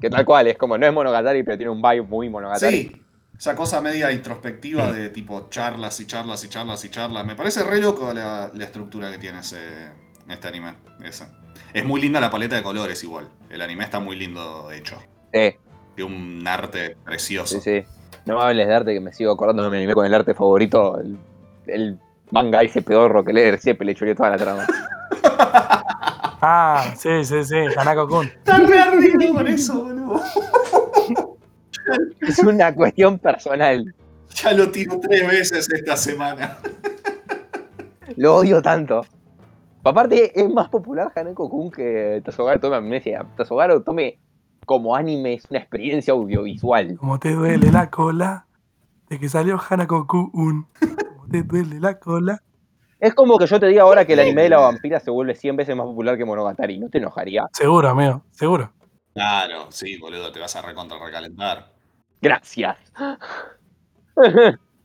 que 0.00 0.10
tal 0.10 0.24
cual, 0.24 0.46
es 0.48 0.56
como, 0.58 0.76
no 0.78 0.86
es 0.86 0.92
Monogatari, 0.92 1.42
pero 1.42 1.56
tiene 1.56 1.70
un 1.70 1.82
vibe 1.82 2.02
muy 2.02 2.28
Monogatari. 2.28 2.76
Sí, 2.76 3.02
esa 3.38 3.54
cosa 3.54 3.80
media 3.80 4.10
introspectiva 4.12 4.92
de 4.92 5.10
tipo 5.10 5.48
charlas 5.50 6.00
y 6.00 6.06
charlas 6.06 6.42
y 6.44 6.48
charlas 6.48 6.84
y 6.84 6.88
charlas. 6.90 7.24
Me 7.26 7.34
parece 7.36 7.62
re 7.62 7.80
loco 7.80 8.12
la, 8.12 8.50
la 8.54 8.64
estructura 8.64 9.10
que 9.10 9.18
tiene 9.18 9.40
ese, 9.40 9.58
este 10.28 10.48
anime. 10.48 10.74
ese. 11.04 11.26
Es 11.74 11.84
muy 11.84 12.00
linda 12.00 12.20
la 12.20 12.30
paleta 12.30 12.56
de 12.56 12.62
colores 12.62 13.02
igual. 13.04 13.28
El 13.50 13.60
anime 13.60 13.84
está 13.84 14.00
muy 14.00 14.16
lindo 14.16 14.70
hecho. 14.72 14.98
Sí, 15.32 15.54
Tiene 15.94 16.14
un 16.14 16.46
arte 16.48 16.96
precioso. 17.04 17.60
sí, 17.60 17.60
sí. 17.60 17.86
No 18.24 18.38
me 18.38 18.42
hables 18.42 18.66
de 18.66 18.74
arte, 18.74 18.92
que 18.94 19.00
me 19.00 19.12
sigo 19.12 19.30
acordando 19.32 19.62
de 19.62 19.70
mi 19.70 19.76
anime 19.76 19.94
con 19.94 20.04
el 20.04 20.12
arte 20.14 20.34
favorito. 20.34 20.98
El, 20.98 21.16
el 21.66 21.98
manga 22.30 22.60
ese 22.62 22.82
pedorro 22.82 23.24
que 23.24 23.32
lee 23.32 23.56
Siepe 23.58 23.84
le 23.84 23.94
choreó 23.94 24.16
toda 24.16 24.30
la 24.30 24.36
trama. 24.36 24.66
Ah, 26.40 26.92
sí, 26.96 27.24
sí, 27.24 27.44
sí, 27.44 27.56
Hanako 27.76 28.08
Kun. 28.08 28.26
Está 28.26 28.58
re 28.58 28.78
ardido 28.78 29.34
con 29.34 29.46
eso, 29.46 29.84
boludo. 29.84 30.20
Es 32.20 32.38
una 32.40 32.74
cuestión 32.74 33.18
personal. 33.18 33.94
Ya 34.34 34.52
lo 34.52 34.70
tiro 34.70 34.98
tres 35.00 35.26
veces 35.26 35.72
esta 35.72 35.96
semana. 35.96 36.58
Lo 38.16 38.36
odio 38.36 38.60
tanto. 38.60 39.06
Aparte, 39.82 40.38
es 40.38 40.52
más 40.52 40.68
popular 40.68 41.12
Hanako 41.14 41.48
Kun 41.48 41.70
que 41.70 42.20
Tasogaru 42.24 42.60
Tome 42.60 42.76
Amnesia. 42.76 43.24
Tasogaru 43.36 43.82
Tome 43.82 44.18
como 44.66 44.96
anime 44.96 45.34
es 45.34 45.44
una 45.48 45.60
experiencia 45.60 46.12
audiovisual. 46.12 46.96
Como 46.98 47.20
te 47.20 47.32
duele 47.32 47.70
la 47.70 47.88
cola 47.88 48.46
de 49.08 49.20
que 49.20 49.28
salió 49.28 49.60
Hanako 49.70 50.06
Kun. 50.06 50.32
Como 50.36 51.28
te 51.30 51.42
duele 51.44 51.78
la 51.80 51.98
cola. 51.98 52.42
Es 52.98 53.14
como 53.14 53.38
que 53.38 53.46
yo 53.46 53.60
te 53.60 53.66
diga 53.66 53.82
ahora 53.82 54.06
que 54.06 54.14
el 54.14 54.20
anime 54.20 54.42
de 54.42 54.48
la 54.48 54.58
vampira 54.58 55.00
se 55.00 55.10
vuelve 55.10 55.34
100 55.34 55.56
veces 55.56 55.76
más 55.76 55.86
popular 55.86 56.16
que 56.16 56.24
Monogatari. 56.24 56.78
¿No 56.78 56.88
te 56.88 56.98
enojaría? 56.98 57.46
Seguro, 57.52 57.90
amigo, 57.90 58.22
seguro. 58.30 58.72
Claro, 59.12 59.66
sí, 59.70 59.98
boludo, 59.98 60.32
te 60.32 60.40
vas 60.40 60.56
a 60.56 60.62
recontra 60.62 60.98
recalentar. 60.98 61.72
Gracias. 62.20 62.76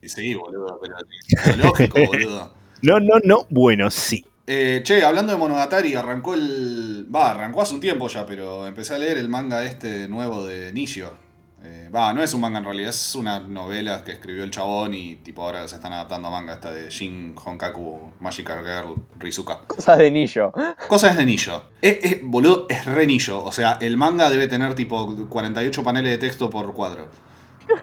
Y 0.02 0.10
sí, 0.10 0.36
boludo, 0.36 0.80
pero 0.82 0.96
es 1.46 1.58
lógico, 1.58 2.00
boludo. 2.08 2.54
No, 2.82 3.00
no, 3.00 3.16
no. 3.24 3.46
Bueno, 3.50 3.90
sí. 3.90 4.26
Eh, 4.48 4.82
che, 4.84 5.04
hablando 5.06 5.32
de 5.32 5.38
Monogatari, 5.38 5.96
arrancó 5.96 6.34
el. 6.34 7.08
Va, 7.14 7.32
arrancó 7.32 7.62
hace 7.62 7.76
un 7.76 7.80
tiempo 7.80 8.08
ya, 8.08 8.26
pero 8.26 8.68
empecé 8.68 8.96
a 8.96 8.98
leer 8.98 9.18
el 9.18 9.30
manga 9.30 9.64
este 9.64 10.08
nuevo 10.08 10.46
de 10.46 10.74
Nishio. 10.74 11.14
Eh, 11.64 11.90
Va, 11.94 12.12
no 12.14 12.24
es 12.24 12.34
un 12.34 12.42
manga 12.42 12.58
en 12.58 12.66
realidad, 12.66 12.90
es 12.90 13.14
una 13.14 13.40
novela 13.40 14.04
que 14.04 14.14
escribió 14.14 14.44
el 14.44 14.50
chabón 14.50 14.94
y 14.96 15.18
tipo 15.18 15.44
ahora 15.44 15.68
se 15.68 15.76
están 15.76 15.94
adaptando 15.94 16.30
a 16.30 16.32
manga 16.32 16.54
esta 16.54 16.72
de 16.72 16.90
Shin 16.90 17.36
Honkaku 17.36 18.14
Magical 18.20 18.64
Girl 18.66 18.96
Rizuka. 19.20 19.60
Cosas 19.68 19.98
de 20.00 20.10
niño. 20.10 20.52
Cosas 20.88 21.16
de 21.18 21.26
Nillo. 21.26 21.64
Es, 21.82 22.00
es- 22.02 22.20
boludo, 22.24 22.66
es 22.68 22.84
re 22.86 23.06
Nillo. 23.06 23.44
O 23.44 23.52
sea, 23.52 23.78
el 23.80 23.96
manga 23.96 24.30
debe 24.32 24.48
tener 24.48 24.74
tipo 24.74 25.16
48 25.28 25.84
paneles 25.84 26.12
de 26.12 26.18
texto 26.18 26.50
por 26.50 26.74
cuadro. 26.74 27.08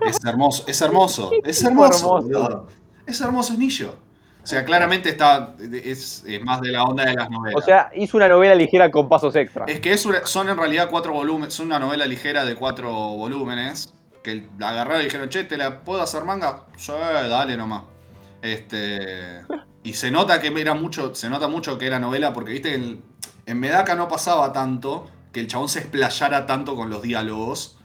Es 0.07 0.19
hermoso, 0.25 0.65
es 0.67 0.81
hermoso, 0.83 1.31
es 1.45 1.63
hermoso. 1.63 2.19
Es 3.07 3.21
hermoso, 3.21 3.53
es 3.53 3.59
Nillo. 3.61 3.95
O 4.49 4.51
sea, 4.51 4.65
claramente 4.65 5.11
está. 5.11 5.53
Es, 5.61 6.25
es 6.27 6.43
más 6.43 6.63
de 6.63 6.73
la 6.73 6.83
onda 6.85 7.05
de 7.05 7.13
las 7.13 7.29
novelas. 7.29 7.61
O 7.61 7.63
sea, 7.63 7.91
hizo 7.95 8.17
una 8.17 8.29
novela 8.31 8.55
ligera 8.55 8.91
con 8.91 9.07
pasos 9.07 9.37
extra. 9.37 9.67
Es 9.67 9.79
que 9.81 9.93
es 9.93 10.07
una- 10.07 10.25
son 10.25 10.49
en 10.49 10.57
realidad 10.57 10.89
cuatro 10.91 11.13
volúmenes, 11.13 11.53
son 11.53 11.67
una 11.67 11.79
novela 11.79 12.07
ligera 12.07 12.47
de 12.47 12.55
cuatro 12.55 12.91
volúmenes. 12.91 13.93
Que 14.23 14.49
la 14.59 14.71
agarraron 14.71 15.03
y 15.03 15.05
dijeron, 15.05 15.29
che, 15.29 15.45
¿te 15.45 15.59
la 15.59 15.81
puedo 15.81 16.01
hacer 16.01 16.25
manga? 16.25 16.63
Sí, 16.79 16.93
dale 16.93 17.59
nomás. 17.59 17.83
Este. 18.41 19.43
Y 19.83 19.93
se 19.93 20.11
nota 20.11 20.41
que 20.41 20.47
era 20.59 20.73
mucho, 20.73 21.15
se 21.15 21.29
nota 21.29 21.47
mucho 21.47 21.77
que 21.77 21.87
era 21.87 21.99
novela, 21.99 22.33
porque 22.33 22.53
viste 22.53 22.75
el- 22.75 23.03
en 23.45 23.61
Medaka 23.61 23.95
no 23.97 24.09
pasaba 24.09 24.51
tanto 24.55 25.11
que 25.31 25.41
el 25.41 25.47
chabón 25.47 25.69
se 25.69 25.81
explayara 25.81 26.47
tanto 26.47 26.75
con 26.75 26.89
los 26.89 27.03
diálogos. 27.03 27.77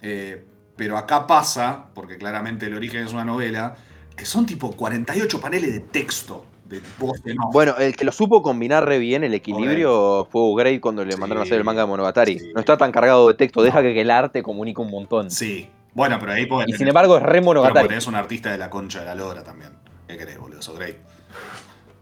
Eh, 0.00 0.44
pero 0.76 0.96
acá 0.96 1.26
pasa, 1.26 1.86
porque 1.92 2.18
claramente 2.18 2.66
el 2.66 2.74
origen 2.76 3.04
es 3.04 3.12
una 3.12 3.24
novela, 3.24 3.74
que 4.16 4.24
son 4.24 4.46
tipo 4.46 4.72
48 4.72 5.40
paneles 5.40 5.72
de 5.72 5.80
texto. 5.80 6.44
De 6.64 6.80
voz 6.98 7.18
off. 7.20 7.52
Bueno, 7.52 7.76
el 7.78 7.94
que 7.94 8.04
lo 8.04 8.10
supo 8.10 8.42
combinar 8.42 8.84
re 8.88 8.98
bien 8.98 9.22
el 9.22 9.34
equilibrio 9.34 10.26
fue 10.32 10.42
Grey 10.56 10.80
cuando 10.80 11.04
le 11.04 11.12
Sí. 11.12 11.20
mandaron 11.20 11.42
a 11.42 11.44
hacer 11.44 11.58
el 11.58 11.64
manga 11.64 11.82
de 11.82 11.86
Monogatari. 11.86 12.38
Sí. 12.40 12.50
No 12.54 12.60
está 12.60 12.76
tan 12.76 12.90
cargado 12.90 13.28
de 13.28 13.34
texto, 13.34 13.62
deja 13.62 13.82
que 13.82 14.00
el 14.00 14.10
arte 14.10 14.42
comunique 14.42 14.80
un 14.80 14.90
montón. 14.90 15.30
Sí, 15.30 15.68
Bueno, 15.94 16.18
pero 16.18 16.32
ahí 16.32 16.44
podés 16.46 16.68
Y 16.68 16.72
sin 16.72 16.88
embargo 16.88 17.16
es 17.16 17.22
re 17.22 17.32
pero 17.34 17.44
monogatari. 17.44 17.88
tenés 17.88 18.06
un 18.08 18.16
artista 18.16 18.50
de 18.50 18.58
la 18.58 18.68
concha 18.68 19.00
de 19.00 19.06
la 19.06 19.14
lora 19.14 19.42
también. 19.44 19.70
¿Qué 20.08 20.18
querés, 20.18 20.38
boludo? 20.38 20.60
So 20.60 20.74
great. 20.74 20.96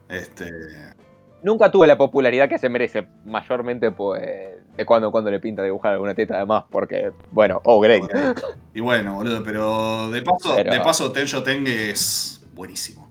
Este. 0.08 0.50
Nunca 1.42 1.70
tuve 1.70 1.86
la 1.86 1.98
popularidad 1.98 2.48
que 2.48 2.58
se 2.58 2.68
merece, 2.68 3.06
mayormente 3.26 3.90
pues 3.90 4.22
de 4.22 4.63
cuando 4.84 5.06
en 5.08 5.12
cuando 5.12 5.30
le 5.30 5.38
pinta 5.40 5.62
dibujar 5.62 5.92
alguna 5.92 6.14
teta 6.14 6.34
además, 6.36 6.64
porque, 6.70 7.12
bueno, 7.30 7.60
oh, 7.64 7.78
great. 7.80 8.02
Y 8.74 8.80
bueno, 8.80 9.14
boludo, 9.14 9.42
pero 9.44 10.10
de 10.10 10.22
paso, 10.22 10.52
Pero- 10.56 10.72
de 10.72 10.80
paso 10.80 11.12
Tenjo 11.12 11.42
Tenge 11.42 11.90
es 11.90 12.44
buenísimo. 12.54 13.08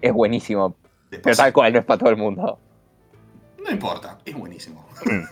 Es 0.00 0.12
buenísimo, 0.12 0.76
pero 1.22 1.34
tal 1.34 1.52
cual, 1.52 1.72
no 1.72 1.78
es 1.80 1.84
para 1.84 1.98
todo 1.98 2.10
el 2.10 2.16
mundo. 2.16 2.58
no 3.64 3.70
importa, 3.72 4.18
es 4.24 4.34
buenísimo. 4.34 4.86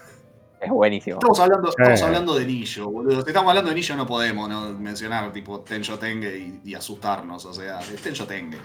Es 0.61 0.71
buenísimo. 0.71 1.17
Estamos 1.17 1.39
hablando, 1.41 1.69
estamos 1.69 2.01
hablando 2.01 2.35
de 2.37 2.47
Nillo, 2.47 2.89
boludo. 2.91 3.21
Si 3.21 3.29
estamos 3.29 3.51
hablando 3.51 3.69
de 3.69 3.75
Nillo 3.75 3.97
no 3.97 4.07
podemos 4.07 4.49
no 4.49 4.73
mencionar 4.73 5.31
tipo 5.31 5.61
Tenjo 5.61 5.99
Tenge 5.99 6.39
y, 6.39 6.61
y 6.65 6.75
asustarnos, 6.75 7.45
o 7.45 7.53
sea, 7.53 7.81
es 7.81 8.01
Tenjo 8.01 8.25
Tenge. 8.25 8.57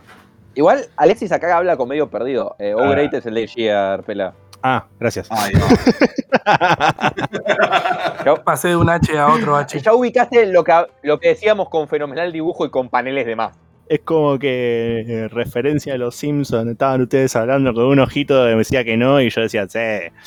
Igual 0.55 0.87
Alexis 0.95 1.29
acá 1.33 1.57
habla 1.57 1.75
con 1.75 1.89
medio 1.89 2.09
perdido. 2.09 2.55
Eh, 2.57 2.73
oh, 2.73 2.79
Ah. 2.85 2.91
great 2.91 3.13
es 3.15 3.25
el 3.25 3.33
de 3.33 3.47
Gear, 3.49 4.03
pela. 4.03 4.33
Ah, 4.61 4.85
gracias. 4.99 5.27
Ay, 5.31 5.53
no. 8.25 8.43
Pasé 8.43 8.69
de 8.69 8.75
un 8.75 8.89
H 8.89 9.17
a 9.17 9.33
otro 9.33 9.55
H. 9.55 9.79
Ya 9.79 9.93
ubicaste 9.93 10.45
lo 10.47 10.63
que, 10.63 10.73
lo 11.03 11.19
que 11.19 11.29
decíamos 11.29 11.69
con 11.69 11.87
fenomenal 11.87 12.31
dibujo 12.31 12.65
y 12.65 12.69
con 12.69 12.89
paneles 12.89 13.25
de 13.25 13.35
más. 13.35 13.57
Es 13.87 14.01
como 14.01 14.37
que 14.37 15.03
eh, 15.07 15.27
referencia 15.29 15.95
a 15.95 15.97
los 15.97 16.15
Simpsons, 16.15 16.69
estaban 16.69 17.01
ustedes 17.01 17.35
hablando 17.35 17.73
con 17.73 17.85
un 17.85 17.99
ojito 17.99 18.45
que 18.45 18.51
me 18.51 18.57
decía 18.57 18.83
que 18.83 18.97
no 18.97 19.19
y 19.19 19.29
yo 19.29 19.41
decía, 19.41 19.67
sí. 19.67 19.79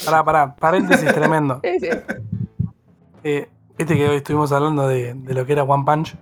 Pará, 0.05 0.25
pará, 0.25 0.57
paréntesis 0.57 1.07
tremendo. 1.15 1.61
Eh, 3.23 3.49
Viste 3.79 3.97
que 3.97 4.09
hoy 4.09 4.17
estuvimos 4.17 4.53
hablando 4.53 4.87
de, 4.87 5.15
de 5.15 5.35
lo 5.35 5.47
que 5.47 5.53
era 5.55 5.63
One 5.63 5.85
Punch. 5.85 6.15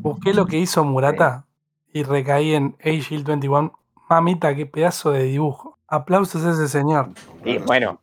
Busqué 0.00 0.32
lo 0.32 0.46
que 0.46 0.58
hizo 0.58 0.84
Murata 0.84 1.44
y 1.92 2.04
recaí 2.04 2.54
en 2.54 2.76
A-Shield 2.82 3.26
21. 3.26 3.72
Mamita, 4.08 4.54
qué 4.54 4.66
pedazo 4.66 5.10
de 5.10 5.24
dibujo. 5.24 5.71
Aplausos 5.92 6.42
a 6.46 6.52
ese 6.52 6.68
señor. 6.68 7.10
Y 7.44 7.58
bueno, 7.58 8.00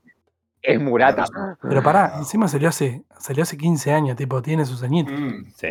es 0.61 0.79
Murata. 0.79 1.25
Pero 1.61 1.81
pará, 1.81 2.13
encima 2.19 2.47
salió 2.47 2.69
hace, 2.69 3.03
salió 3.17 3.41
hace 3.41 3.57
15 3.57 3.91
años, 3.91 4.15
tipo, 4.15 4.41
tiene 4.43 4.63
su 4.65 4.77
ceñito. 4.77 5.11
Mm, 5.11 5.45
Sí. 5.55 5.67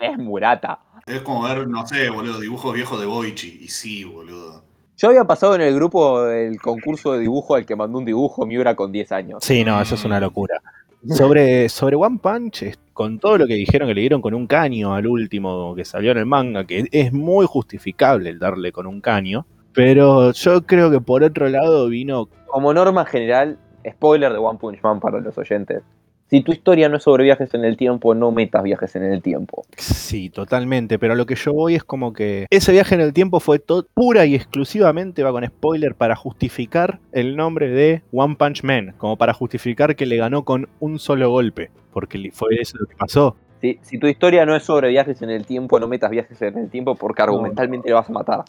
Es 0.00 0.18
Murata. 0.18 0.80
es 1.06 1.20
como 1.22 1.42
ver, 1.44 1.66
no 1.68 1.86
sé, 1.86 2.10
boludo, 2.10 2.40
dibujos 2.40 2.74
viejos 2.74 2.98
de 3.00 3.06
Boichi. 3.06 3.58
Y 3.62 3.68
sí, 3.68 4.02
boludo. 4.04 4.64
Yo 4.96 5.08
había 5.10 5.24
pasado 5.24 5.54
en 5.54 5.60
el 5.60 5.72
grupo 5.76 6.24
del 6.24 6.60
concurso 6.60 7.12
de 7.12 7.20
dibujo 7.20 7.54
al 7.54 7.64
que 7.64 7.76
mandó 7.76 7.98
un 7.98 8.04
dibujo 8.04 8.44
Miura 8.44 8.74
con 8.74 8.90
10 8.90 9.12
años. 9.12 9.44
Sí, 9.44 9.62
no, 9.64 9.80
eso 9.80 9.94
es 9.94 10.04
una 10.04 10.18
locura. 10.18 10.60
Sobre, 11.08 11.68
sobre 11.68 11.94
One 11.94 12.18
Punch, 12.20 12.76
con 12.92 13.20
todo 13.20 13.38
lo 13.38 13.46
que 13.46 13.54
dijeron 13.54 13.86
que 13.86 13.94
le 13.94 14.00
dieron 14.00 14.20
con 14.20 14.34
un 14.34 14.48
caño 14.48 14.92
al 14.92 15.06
último 15.06 15.72
que 15.76 15.84
salió 15.84 16.10
en 16.10 16.18
el 16.18 16.26
manga, 16.26 16.64
que 16.66 16.88
es 16.90 17.12
muy 17.12 17.46
justificable 17.46 18.30
el 18.30 18.40
darle 18.40 18.72
con 18.72 18.88
un 18.88 19.00
caño, 19.00 19.46
pero 19.78 20.32
yo 20.32 20.66
creo 20.66 20.90
que 20.90 21.00
por 21.00 21.22
otro 21.22 21.48
lado 21.48 21.88
vino 21.88 22.28
Como 22.46 22.74
norma 22.74 23.04
general, 23.04 23.58
spoiler 23.88 24.32
de 24.32 24.38
One 24.38 24.58
Punch 24.58 24.82
Man 24.82 24.98
para 24.98 25.20
los 25.20 25.38
oyentes. 25.38 25.84
Si 26.28 26.42
tu 26.42 26.50
historia 26.50 26.88
no 26.88 26.96
es 26.96 27.04
sobre 27.04 27.22
viajes 27.22 27.54
en 27.54 27.64
el 27.64 27.76
tiempo, 27.76 28.12
no 28.12 28.32
metas 28.32 28.64
viajes 28.64 28.96
en 28.96 29.04
el 29.04 29.22
tiempo. 29.22 29.64
Sí, 29.76 30.30
totalmente, 30.30 30.98
pero 30.98 31.12
a 31.12 31.16
lo 31.16 31.26
que 31.26 31.36
yo 31.36 31.54
voy 31.54 31.76
es 31.76 31.84
como 31.84 32.12
que 32.12 32.46
ese 32.50 32.72
viaje 32.72 32.96
en 32.96 33.00
el 33.00 33.12
tiempo 33.12 33.38
fue 33.38 33.62
pura 33.94 34.26
y 34.26 34.34
exclusivamente, 34.34 35.22
va 35.22 35.30
con 35.30 35.46
spoiler, 35.46 35.94
para 35.94 36.16
justificar 36.16 36.98
el 37.12 37.36
nombre 37.36 37.68
de 37.68 38.02
One 38.12 38.34
Punch 38.34 38.64
Man, 38.64 38.94
como 38.98 39.16
para 39.16 39.32
justificar 39.32 39.94
que 39.94 40.06
le 40.06 40.16
ganó 40.16 40.44
con 40.44 40.68
un 40.80 40.98
solo 40.98 41.30
golpe, 41.30 41.70
porque 41.92 42.30
fue 42.34 42.56
eso 42.60 42.76
lo 42.78 42.86
que 42.86 42.96
pasó. 42.96 43.36
Si, 43.60 43.78
si 43.82 43.98
tu 43.98 44.08
historia 44.08 44.44
no 44.44 44.56
es 44.56 44.64
sobre 44.64 44.88
viajes 44.88 45.22
en 45.22 45.30
el 45.30 45.46
tiempo, 45.46 45.78
no 45.78 45.86
metas 45.86 46.10
viajes 46.10 46.42
en 46.42 46.58
el 46.58 46.68
tiempo 46.68 46.96
porque 46.96 47.22
argumentalmente 47.22 47.88
le 47.88 47.94
vas 47.94 48.10
a 48.10 48.12
matar. 48.12 48.44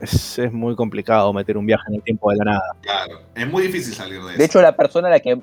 Es, 0.00 0.38
es 0.38 0.52
muy 0.52 0.74
complicado 0.76 1.32
meter 1.32 1.56
un 1.56 1.66
viaje 1.66 1.84
en 1.88 1.94
el 1.96 2.02
tiempo 2.02 2.30
de 2.30 2.36
la 2.38 2.44
nada. 2.44 2.76
Claro. 2.82 3.20
Es 3.34 3.48
muy 3.50 3.62
difícil 3.64 3.94
salir 3.94 4.20
de 4.22 4.30
eso. 4.30 4.38
De 4.38 4.44
hecho, 4.44 4.60
la 4.62 4.76
persona 4.76 5.08
a 5.08 5.10
la 5.12 5.20
que 5.20 5.40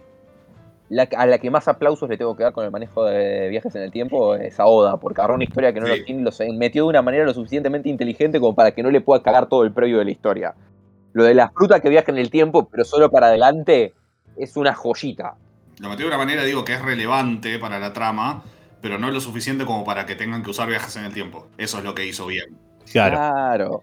la- 0.90 1.08
a 1.16 1.26
la 1.26 1.38
que 1.38 1.50
más 1.50 1.70
aplausos 1.70 2.10
le 2.10 2.18
tengo 2.18 2.36
que 2.36 2.44
dar 2.44 2.52
con 2.52 2.66
el 2.66 2.72
manejo 2.72 3.06
de 3.06 3.48
viajes 3.48 3.74
en 3.76 3.82
el 3.84 3.92
tiempo 3.92 4.36
es 4.36 4.60
a 4.60 4.66
Oda, 4.66 4.98
porque 4.98 5.22
agarró 5.22 5.36
una 5.36 5.46
historia 5.46 5.72
que 5.72 5.80
no 5.80 5.88
Sí. 5.88 5.98
lo 6.00 6.04
tiene, 6.06 6.22
lo 6.24 6.32
metió 6.60 6.84
de 6.84 6.90
una 6.90 7.02
manera 7.02 7.24
lo 7.24 7.34
suficientemente 7.34 7.88
inteligente 7.88 8.42
como 8.42 8.54
para 8.54 8.72
que 8.72 8.84
no 8.84 8.92
le 8.92 9.00
pueda 9.00 9.24
cagar 9.24 9.48
todo 9.48 9.64
el 9.64 9.72
previo 9.72 10.00
de 10.00 10.06
la 10.06 10.12
historia. 10.12 10.54
Lo 11.14 11.24
de 11.24 11.34
la 11.34 11.50
fruta 11.50 11.80
que 11.80 11.88
viaja 11.90 12.12
en 12.12 12.18
el 12.18 12.30
tiempo, 12.30 12.68
pero 12.70 12.84
solo 12.84 13.10
para 13.10 13.28
adelante, 13.28 13.94
es 14.36 14.58
una 14.58 14.74
joyita. 14.74 15.36
Lo 15.80 15.88
metió 15.90 16.06
de 16.06 16.10
una 16.10 16.18
manera, 16.18 16.44
digo, 16.44 16.66
que 16.66 16.74
es 16.74 16.82
relevante 16.82 17.58
para 17.58 17.80
la 17.80 17.94
trama, 17.94 18.44
pero 18.82 18.98
no 19.00 19.08
es 19.08 19.14
lo 19.14 19.22
suficiente 19.22 19.64
como 19.66 19.86
para 19.86 20.06
que 20.06 20.16
tengan 20.16 20.44
que 20.44 20.50
usar 20.50 20.68
viajes 20.68 20.94
en 20.98 21.06
el 21.06 21.14
tiempo. 21.14 21.48
Eso 21.58 21.78
es 21.78 21.86
lo 21.86 21.96
que 21.96 22.06
hizo 22.06 22.26
bien. 22.28 22.58
Claro. 22.92 23.16
Claro. 23.16 23.82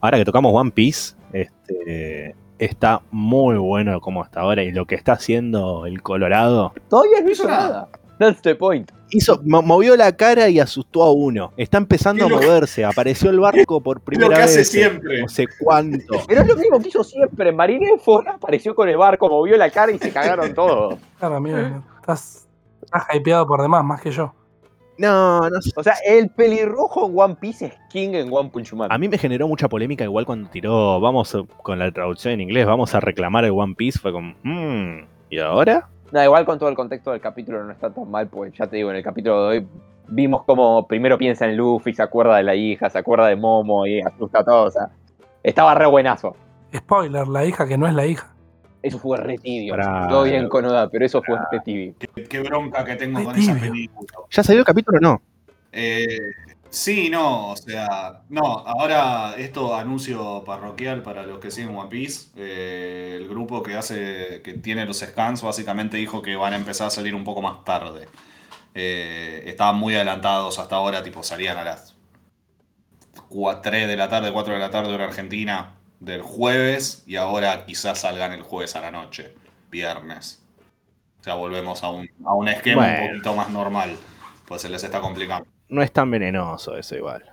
Ahora 0.00 0.18
que 0.18 0.24
tocamos 0.24 0.52
One 0.54 0.70
Piece, 0.70 1.14
este, 1.32 2.34
está 2.58 3.02
muy 3.10 3.56
bueno 3.56 4.00
como 4.00 4.22
hasta 4.22 4.40
ahora 4.40 4.62
y 4.62 4.70
lo 4.72 4.86
que 4.86 4.94
está 4.94 5.12
haciendo 5.12 5.86
el 5.86 6.02
Colorado. 6.02 6.72
Todavía 6.88 7.20
no 7.22 7.30
hizo 7.30 7.46
nada. 7.46 7.88
That's 8.18 8.40
the 8.42 8.54
point. 8.54 8.90
Hizo, 9.10 9.40
mo- 9.44 9.62
movió 9.62 9.96
la 9.96 10.12
cara 10.16 10.48
y 10.48 10.60
asustó 10.60 11.02
a 11.02 11.12
uno. 11.12 11.52
Está 11.56 11.78
empezando 11.78 12.24
a 12.24 12.28
que- 12.28 12.34
moverse. 12.34 12.84
Apareció 12.84 13.30
el 13.30 13.40
barco 13.40 13.80
por 13.80 14.00
primera 14.00 14.28
lo 14.28 14.34
que 14.34 14.40
vez. 14.40 14.50
hace 14.50 14.64
siempre. 14.64 15.20
No 15.20 15.28
sé 15.28 15.46
cuánto. 15.60 16.14
Pero 16.28 16.42
es 16.42 16.46
lo 16.48 16.56
mismo 16.56 16.80
que 16.80 16.88
hizo 16.88 17.02
siempre. 17.02 17.52
Marineford 17.52 18.28
apareció 18.28 18.74
con 18.74 18.88
el 18.88 18.96
barco, 18.96 19.28
movió 19.28 19.56
la 19.56 19.68
cara 19.70 19.90
y 19.92 19.98
se 19.98 20.10
cagaron 20.12 20.54
todos. 20.54 20.96
Claro, 21.18 21.36
amigo, 21.36 21.58
estás, 22.00 22.46
estás 22.82 23.04
hypeado 23.14 23.46
por 23.46 23.60
demás, 23.62 23.84
más 23.84 24.00
que 24.00 24.10
yo. 24.12 24.32
No, 24.98 25.40
no 25.50 25.60
sé. 25.60 25.70
O 25.76 25.82
sea, 25.82 25.94
el 26.06 26.28
pelirrojo 26.30 27.06
en 27.08 27.18
One 27.18 27.36
Piece 27.40 27.66
es 27.66 27.74
King 27.90 28.10
en 28.14 28.32
One 28.32 28.50
Punch 28.50 28.72
Man. 28.74 28.92
A 28.92 28.98
mí 28.98 29.08
me 29.08 29.18
generó 29.18 29.48
mucha 29.48 29.68
polémica 29.68 30.04
igual 30.04 30.24
cuando 30.24 30.48
tiró, 30.50 31.00
vamos 31.00 31.34
a- 31.34 31.42
con 31.62 31.78
la 31.78 31.90
traducción 31.90 32.34
en 32.34 32.40
inglés, 32.42 32.66
vamos 32.66 32.94
a 32.94 33.00
reclamar 33.00 33.44
el 33.44 33.50
One 33.52 33.74
Piece. 33.76 33.98
Fue 33.98 34.12
como, 34.12 34.34
mmm, 34.42 34.98
¿y 35.30 35.38
ahora? 35.40 35.88
No, 36.12 36.22
igual 36.22 36.44
con 36.44 36.58
todo 36.60 36.68
el 36.68 36.76
contexto 36.76 37.10
del 37.10 37.20
capítulo 37.20 37.64
no 37.64 37.72
está 37.72 37.90
tan 37.92 38.08
mal, 38.08 38.28
pues 38.28 38.52
ya 38.52 38.66
te 38.68 38.76
digo, 38.76 38.90
en 38.90 38.96
el 38.96 39.02
capítulo 39.02 39.48
de 39.48 39.58
hoy 39.58 39.68
vimos 40.06 40.44
como 40.44 40.86
primero 40.86 41.18
piensa 41.18 41.46
en 41.46 41.56
Luffy, 41.56 41.92
se 41.92 42.02
acuerda 42.02 42.36
de 42.36 42.42
la 42.44 42.54
hija, 42.54 42.88
se 42.90 42.98
acuerda 42.98 43.26
de 43.26 43.34
Momo 43.36 43.86
y 43.86 44.00
asusta 44.00 44.40
a 44.40 44.44
todos. 44.44 44.68
O 44.68 44.70
sea, 44.78 44.90
estaba 45.42 45.74
re 45.74 45.86
buenazo. 45.86 46.36
Spoiler, 46.76 47.26
la 47.26 47.44
hija 47.44 47.66
que 47.66 47.76
no 47.78 47.88
es 47.88 47.94
la 47.94 48.06
hija. 48.06 48.33
Eso 48.84 48.98
fue 48.98 49.16
re 49.16 49.38
tibio. 49.38 49.74
Pará. 49.74 50.08
Todo 50.10 50.24
bien 50.24 50.46
con 50.46 50.62
Oda, 50.66 50.90
pero 50.90 51.06
eso 51.06 51.22
fue 51.22 51.38
re 51.50 51.60
tibio. 51.60 51.94
Qué, 51.98 52.24
qué 52.24 52.40
bronca 52.40 52.84
que 52.84 52.96
tengo 52.96 53.18
Ay, 53.18 53.24
con 53.24 53.36
esa 53.38 53.54
película. 53.58 54.12
¿Ya 54.30 54.42
salió 54.42 54.60
el 54.60 54.66
capítulo 54.66 54.98
o 54.98 55.00
no? 55.00 55.22
Eh, 55.72 56.18
sí, 56.68 57.08
no, 57.08 57.52
o 57.52 57.56
sea, 57.56 58.20
no, 58.28 58.42
ahora 58.42 59.36
esto 59.38 59.74
anuncio 59.74 60.44
parroquial 60.44 61.02
para 61.02 61.24
los 61.24 61.38
que 61.38 61.50
siguen 61.50 61.74
One 61.74 61.88
Piece. 61.88 62.28
eh, 62.36 63.16
el 63.22 63.26
grupo 63.26 63.62
que 63.62 63.74
hace, 63.74 64.42
que 64.44 64.52
tiene 64.52 64.84
los 64.84 64.98
scans, 64.98 65.40
básicamente 65.40 65.96
dijo 65.96 66.20
que 66.20 66.36
van 66.36 66.52
a 66.52 66.56
empezar 66.56 66.88
a 66.88 66.90
salir 66.90 67.14
un 67.14 67.24
poco 67.24 67.40
más 67.40 67.64
tarde. 67.64 68.06
Eh, 68.74 69.44
estaban 69.46 69.76
muy 69.76 69.94
adelantados 69.94 70.58
hasta 70.58 70.76
ahora, 70.76 71.02
tipo 71.02 71.22
salían 71.22 71.56
a 71.56 71.64
las 71.64 71.96
3 73.62 73.88
de 73.88 73.96
la 73.96 74.10
tarde, 74.10 74.30
4 74.30 74.52
de 74.52 74.60
la 74.60 74.70
tarde 74.70 74.92
hora 74.92 75.04
argentina 75.04 75.72
del 76.04 76.22
jueves 76.22 77.02
y 77.06 77.16
ahora 77.16 77.64
quizás 77.66 78.00
salgan 78.00 78.32
el 78.32 78.42
jueves 78.42 78.76
a 78.76 78.80
la 78.80 78.90
noche, 78.90 79.34
viernes. 79.70 80.42
O 81.20 81.24
sea, 81.24 81.34
volvemos 81.34 81.82
a 81.82 81.90
un, 81.90 82.08
a 82.24 82.34
un 82.34 82.48
esquema 82.48 82.86
un 82.86 83.08
poquito 83.08 83.34
más 83.34 83.50
normal, 83.50 83.96
pues 84.46 84.62
se 84.62 84.68
les 84.68 84.84
está 84.84 85.00
complicando. 85.00 85.48
No 85.68 85.82
es 85.82 85.92
tan 85.92 86.10
venenoso 86.10 86.76
eso 86.76 86.94
igual. 86.94 87.24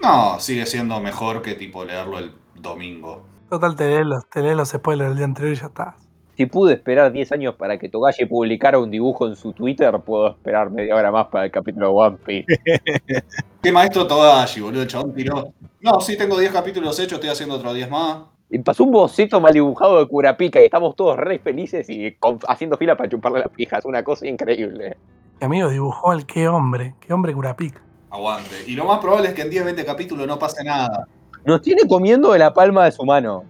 No, 0.00 0.38
sigue 0.40 0.66
siendo 0.66 1.00
mejor 1.00 1.42
que 1.42 1.54
tipo 1.54 1.84
leerlo 1.84 2.18
el 2.18 2.32
domingo. 2.54 3.26
Total, 3.50 3.76
te 3.76 3.88
lees 3.88 4.06
los, 4.06 4.28
te 4.28 4.42
lees 4.42 4.56
los 4.56 4.70
spoilers 4.70 5.10
del 5.10 5.16
día 5.18 5.26
anterior 5.26 5.52
y 5.52 5.56
ya 5.56 5.66
está. 5.66 5.96
Si 6.36 6.46
pude 6.46 6.74
esperar 6.74 7.12
10 7.12 7.32
años 7.32 7.54
para 7.56 7.78
que 7.78 7.88
Togashi 7.88 8.24
publicara 8.24 8.78
un 8.78 8.90
dibujo 8.90 9.26
en 9.28 9.36
su 9.36 9.52
Twitter, 9.52 9.92
puedo 10.00 10.28
esperar 10.28 10.70
media 10.70 10.96
hora 10.96 11.10
más 11.10 11.26
para 11.26 11.44
el 11.44 11.50
capítulo 11.50 11.88
de 11.88 11.92
One 11.92 12.16
Piece. 12.24 12.46
Qué 13.62 13.70
maestro 13.72 14.06
Togashi, 14.06 14.60
boludo, 14.60 14.82
el 14.82 14.88
chabón 14.88 15.12
tiró. 15.14 15.52
No, 15.80 16.00
sí 16.00 16.16
tengo 16.16 16.38
10 16.38 16.52
capítulos 16.52 16.98
hechos, 16.98 17.14
estoy 17.14 17.30
haciendo 17.30 17.56
otros 17.56 17.74
10 17.74 17.90
más. 17.90 18.18
Y 18.48 18.58
pasó 18.58 18.84
un 18.84 18.92
boceto 18.92 19.40
mal 19.40 19.52
dibujado 19.52 19.98
de 19.98 20.06
Curapica 20.06 20.60
y 20.60 20.64
estamos 20.64 20.94
todos 20.96 21.16
re 21.16 21.38
felices 21.38 21.88
y 21.88 22.12
con- 22.16 22.38
haciendo 22.48 22.76
fila 22.76 22.96
para 22.96 23.08
chuparle 23.08 23.40
las 23.40 23.48
pijas. 23.48 23.84
Una 23.84 24.02
cosa 24.02 24.26
increíble. 24.26 24.96
Mi 25.40 25.46
amigo 25.46 25.68
dibujó 25.70 26.12
el 26.12 26.26
qué 26.26 26.48
hombre, 26.48 26.94
qué 27.00 27.12
hombre 27.12 27.32
curapic. 27.34 27.80
Aguante. 28.10 28.56
Y 28.66 28.72
lo 28.74 28.84
más 28.84 28.98
probable 29.00 29.28
es 29.28 29.34
que 29.34 29.42
en 29.42 29.50
10, 29.50 29.64
20 29.64 29.84
capítulos 29.86 30.26
no 30.26 30.38
pase 30.38 30.62
nada. 30.64 31.06
Nos 31.44 31.62
tiene 31.62 31.82
comiendo 31.88 32.32
de 32.32 32.38
la 32.38 32.52
palma 32.52 32.84
de 32.84 32.92
su 32.92 33.04
mano. 33.04 33.44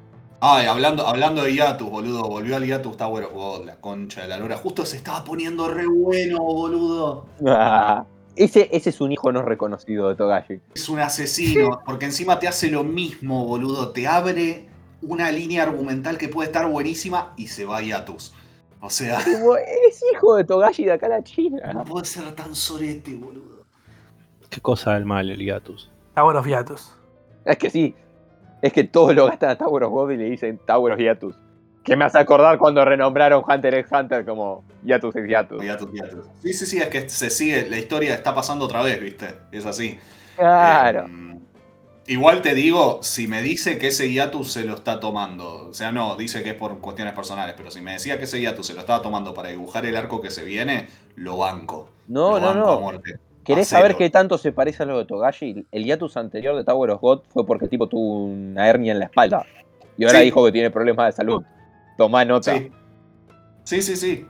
Ay, 0.44 0.66
hablando, 0.66 1.06
hablando 1.06 1.44
de 1.44 1.54
Yatus, 1.54 1.88
boludo, 1.88 2.24
volvió 2.24 2.56
al 2.56 2.66
Yatus 2.66 2.96
Tower 2.96 3.26
of 3.26 3.32
God, 3.32 3.64
la 3.64 3.76
concha 3.76 4.22
de 4.22 4.28
la 4.28 4.38
lora. 4.38 4.56
Justo 4.56 4.84
se 4.84 4.96
estaba 4.96 5.22
poniendo 5.22 5.68
re 5.68 5.86
bueno, 5.86 6.38
boludo. 6.40 7.26
Ah, 7.46 8.04
ese, 8.34 8.68
ese 8.72 8.90
es 8.90 9.00
un 9.00 9.12
hijo 9.12 9.30
no 9.30 9.42
reconocido 9.42 10.08
de 10.08 10.16
Togashi. 10.16 10.60
Es 10.74 10.88
un 10.88 10.98
asesino, 10.98 11.80
porque 11.86 12.06
encima 12.06 12.40
te 12.40 12.48
hace 12.48 12.72
lo 12.72 12.82
mismo, 12.82 13.46
boludo. 13.46 13.92
Te 13.92 14.08
abre 14.08 14.68
una 15.00 15.30
línea 15.30 15.62
argumental 15.62 16.18
que 16.18 16.28
puede 16.28 16.48
estar 16.48 16.68
buenísima 16.68 17.34
y 17.36 17.46
se 17.46 17.64
va 17.64 17.76
a 17.76 17.82
Yatus. 17.82 18.34
O 18.80 18.90
sea, 18.90 19.20
Como, 19.24 19.56
Es 19.56 20.02
hijo 20.12 20.34
de 20.34 20.42
Togashi 20.42 20.86
de 20.86 20.92
acá 20.94 21.06
a 21.06 21.10
la 21.10 21.18
no 21.18 21.22
China. 21.22 21.84
puede 21.88 22.04
ser 22.04 22.34
tan 22.34 22.52
sorete, 22.56 23.14
boludo. 23.14 23.62
¿Qué 24.50 24.60
cosa 24.60 24.94
del 24.94 25.04
mal 25.04 25.30
el 25.30 25.38
hiatus? 25.38 25.88
Tower 26.16 26.36
of 26.36 26.46
Hiatus. 26.46 26.92
Es 27.44 27.56
que 27.58 27.70
sí. 27.70 27.94
Es 28.62 28.72
que 28.72 28.84
todos 28.84 29.14
lo 29.14 29.26
gastan 29.26 29.56
a 29.60 29.66
of 29.66 29.90
God 29.90 30.12
y 30.12 30.16
le 30.16 30.30
dicen 30.30 30.60
of 30.68 30.98
Hiatus. 30.98 31.36
Que 31.82 31.96
me 31.96 32.04
hace 32.04 32.18
acordar 32.18 32.58
cuando 32.58 32.84
renombraron 32.84 33.42
Hunter 33.46 33.74
x 33.74 33.90
Hunter 33.92 34.24
como 34.24 34.64
Hiatus 34.84 35.16
x 35.16 35.28
Hiatus. 35.28 35.62
Hiatus, 35.62 35.90
hiatus. 35.92 36.26
Sí, 36.40 36.52
sí, 36.54 36.66
sí, 36.66 36.78
es 36.78 36.86
que 36.86 37.08
se 37.08 37.28
sigue, 37.28 37.68
la 37.68 37.76
historia 37.76 38.14
está 38.14 38.32
pasando 38.32 38.66
otra 38.66 38.82
vez, 38.82 39.00
¿viste? 39.00 39.34
Es 39.50 39.66
así. 39.66 39.98
Claro. 40.36 41.06
Eh, 41.08 41.38
igual 42.06 42.40
te 42.40 42.54
digo, 42.54 43.00
si 43.02 43.26
me 43.26 43.42
dice 43.42 43.78
que 43.78 43.88
ese 43.88 44.08
hiatus 44.12 44.52
se 44.52 44.64
lo 44.64 44.74
está 44.76 45.00
tomando, 45.00 45.70
o 45.70 45.74
sea, 45.74 45.90
no, 45.90 46.14
dice 46.14 46.44
que 46.44 46.50
es 46.50 46.54
por 46.56 46.78
cuestiones 46.78 47.14
personales, 47.14 47.54
pero 47.56 47.72
si 47.72 47.80
me 47.80 47.94
decía 47.94 48.16
que 48.16 48.24
ese 48.24 48.40
hiatus 48.40 48.68
se 48.68 48.74
lo 48.74 48.80
estaba 48.80 49.02
tomando 49.02 49.34
para 49.34 49.48
dibujar 49.48 49.84
el 49.84 49.96
arco 49.96 50.20
que 50.20 50.30
se 50.30 50.44
viene, 50.44 50.88
lo 51.16 51.36
banco. 51.38 51.88
no, 52.06 52.38
Lo 52.38 52.40
no, 52.40 52.46
banco 52.46 52.70
a 52.70 52.74
no. 52.74 52.80
muerte. 52.80 53.18
¿Querés 53.44 53.68
saber 53.68 53.96
qué 53.96 54.08
tanto 54.10 54.38
se 54.38 54.52
parece 54.52 54.84
a 54.84 54.86
lo 54.86 54.98
de 54.98 55.04
Togashi? 55.04 55.66
El 55.72 55.84
hiatus 55.84 56.16
anterior 56.16 56.54
de 56.56 56.64
Tower 56.64 56.90
of 56.90 57.00
God 57.00 57.22
fue 57.28 57.44
porque 57.44 57.64
el 57.64 57.70
tipo 57.70 57.88
tuvo 57.88 58.24
una 58.26 58.68
hernia 58.68 58.92
en 58.92 59.00
la 59.00 59.06
espalda. 59.06 59.44
Y 59.98 60.04
ahora 60.04 60.20
Sí. 60.20 60.26
dijo 60.26 60.44
que 60.44 60.52
tiene 60.52 60.70
problemas 60.70 61.06
de 61.06 61.12
salud. 61.12 61.42
Tomá 61.98 62.24
nota. 62.24 62.56
Sí. 62.56 62.70
Sí, 63.64 63.82
sí, 63.82 63.96
sí. 63.96 64.26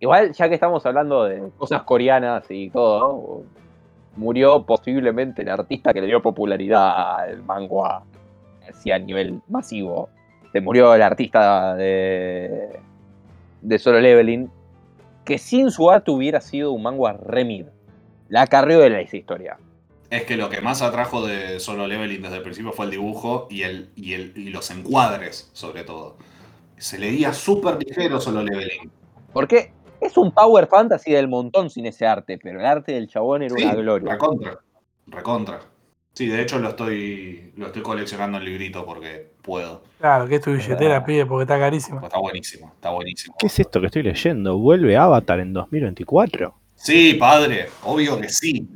Igual, 0.00 0.32
ya 0.32 0.48
que 0.48 0.54
estamos 0.54 0.84
hablando 0.86 1.24
de 1.24 1.42
cosas 1.58 1.82
coreanas 1.82 2.44
y 2.50 2.70
todo, 2.70 3.42
murió 4.16 4.64
posiblemente 4.64 5.42
el 5.42 5.50
artista 5.50 5.92
que 5.92 6.00
le 6.00 6.06
dio 6.06 6.22
popularidad 6.22 7.18
al 7.20 7.42
manga 7.42 8.02
así 8.68 8.90
a 8.90 8.98
nivel 8.98 9.40
masivo. 9.48 10.08
Se 10.52 10.60
murió 10.60 10.94
el 10.94 11.02
artista 11.02 11.74
de, 11.74 12.80
de 13.60 13.78
Solo 13.78 14.00
Leveling, 14.00 14.50
que 15.24 15.36
sin 15.38 15.70
su 15.70 15.90
arte 15.90 16.10
hubiera 16.10 16.40
sido 16.40 16.72
un 16.72 16.82
manga 16.82 17.12
remid. 17.12 17.66
La 18.30 18.46
carreo 18.46 18.80
de 18.80 18.90
la 18.90 19.02
historia. 19.02 19.58
Es 20.08 20.24
que 20.24 20.36
lo 20.36 20.48
que 20.48 20.60
más 20.60 20.82
atrajo 20.82 21.24
de 21.26 21.60
Solo 21.60 21.86
Leveling 21.86 22.22
desde 22.22 22.36
el 22.38 22.42
principio 22.42 22.72
fue 22.72 22.86
el 22.86 22.90
dibujo 22.92 23.46
y, 23.50 23.62
el, 23.62 23.90
y, 23.94 24.14
el, 24.14 24.32
y 24.36 24.50
los 24.50 24.70
encuadres, 24.70 25.50
sobre 25.52 25.84
todo. 25.84 26.16
Se 26.78 26.98
leía 26.98 27.32
súper 27.32 27.76
ligero 27.84 28.20
Solo 28.20 28.42
Leveling. 28.42 28.90
Porque 29.32 29.72
es 30.00 30.16
un 30.16 30.32
power 30.32 30.66
fantasy 30.66 31.12
del 31.12 31.28
montón 31.28 31.70
sin 31.70 31.86
ese 31.86 32.06
arte, 32.06 32.38
pero 32.42 32.58
el 32.58 32.66
arte 32.66 32.92
del 32.92 33.06
chabón 33.06 33.42
era 33.42 33.54
Sí, 33.54 33.62
una 33.64 33.74
gloria. 33.74 34.12
recontra. 34.12 34.58
Recontra. 35.06 35.60
Sí, 36.12 36.26
de 36.26 36.42
hecho 36.42 36.58
lo 36.58 36.70
estoy, 36.70 37.52
lo 37.56 37.66
estoy 37.66 37.82
coleccionando 37.82 38.38
en 38.38 38.44
librito 38.44 38.84
porque 38.84 39.30
puedo. 39.42 39.84
Claro, 39.98 40.26
que 40.26 40.36
es 40.36 40.40
tu 40.40 40.52
billetera, 40.52 41.04
pibe, 41.04 41.24
porque 41.26 41.42
está 41.42 41.58
carísima. 41.58 42.00
Está 42.02 42.18
buenísimo, 42.18 42.72
está 42.74 42.90
buenísimo. 42.90 43.36
¿Qué 43.38 43.46
es 43.46 43.58
esto 43.60 43.80
que 43.80 43.86
estoy 43.86 44.02
leyendo? 44.02 44.58
¿Vuelve 44.58 44.96
Avatar 44.96 45.38
en 45.38 45.52
2024? 45.52 46.54
Sí, 46.82 47.14
padre, 47.14 47.68
obvio 47.84 48.18
que 48.18 48.30
sí. 48.30 48.66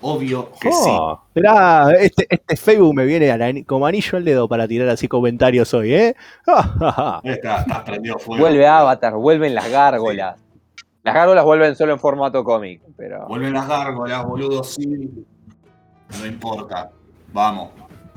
Obvio 0.00 0.50
que 0.58 0.72
sí. 0.72 0.88
Oh, 0.90 1.20
mirá, 1.34 1.92
este, 2.00 2.26
este 2.30 2.56
Facebook 2.56 2.94
me 2.94 3.04
viene 3.04 3.30
a 3.30 3.36
la- 3.36 3.52
como 3.66 3.84
anillo 3.86 4.16
al 4.16 4.24
dedo 4.24 4.48
para 4.48 4.66
tirar 4.66 4.88
así 4.88 5.06
comentarios 5.06 5.74
hoy, 5.74 5.92
¿eh? 5.92 6.16
Ahí 6.46 7.32
está, 7.32 7.60
estás 7.60 7.82
prendido 7.82 8.18
fuego. 8.18 8.40
Vuelve 8.40 8.66
Avatar, 8.66 9.14
vuelven 9.16 9.54
las 9.54 9.68
gárgolas. 9.70 10.40
Las 11.02 11.14
gárgolas 11.14 11.44
vuelven 11.44 11.76
solo 11.76 11.92
en 11.92 11.98
formato 11.98 12.42
cómic, 12.42 12.80
pero. 12.96 13.26
Vuelven 13.28 13.52
las 13.52 13.68
gárgolas, 13.68 14.24
boludo, 14.24 14.64
sí. 14.64 15.10
No 16.18 16.26
importa. 16.26 16.90
Vamos, 17.34 17.70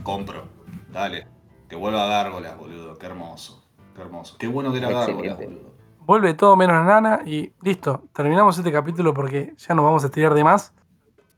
compro. 0.03 0.45
Dale. 0.91 1.27
Que 1.67 1.75
vuelva 1.75 2.07
gárgolas, 2.07 2.57
boludo. 2.57 2.97
Qué 2.97 3.05
hermoso. 3.07 3.61
Qué 3.93 4.01
hermoso. 4.01 4.37
Qué 4.37 4.47
bueno 4.47 4.71
que 4.71 4.77
era 4.77 4.89
gárgolas, 4.89 5.37
boludo. 5.37 5.72
Vuelve 6.05 6.33
todo 6.33 6.55
menos 6.55 6.85
Nana 6.85 7.21
y 7.25 7.51
listo. 7.61 8.03
Terminamos 8.13 8.57
este 8.57 8.71
capítulo 8.71 9.13
porque 9.13 9.53
ya 9.57 9.73
nos 9.75 9.85
vamos 9.85 10.03
a 10.03 10.07
estirar 10.07 10.33
de 10.33 10.43
más. 10.43 10.73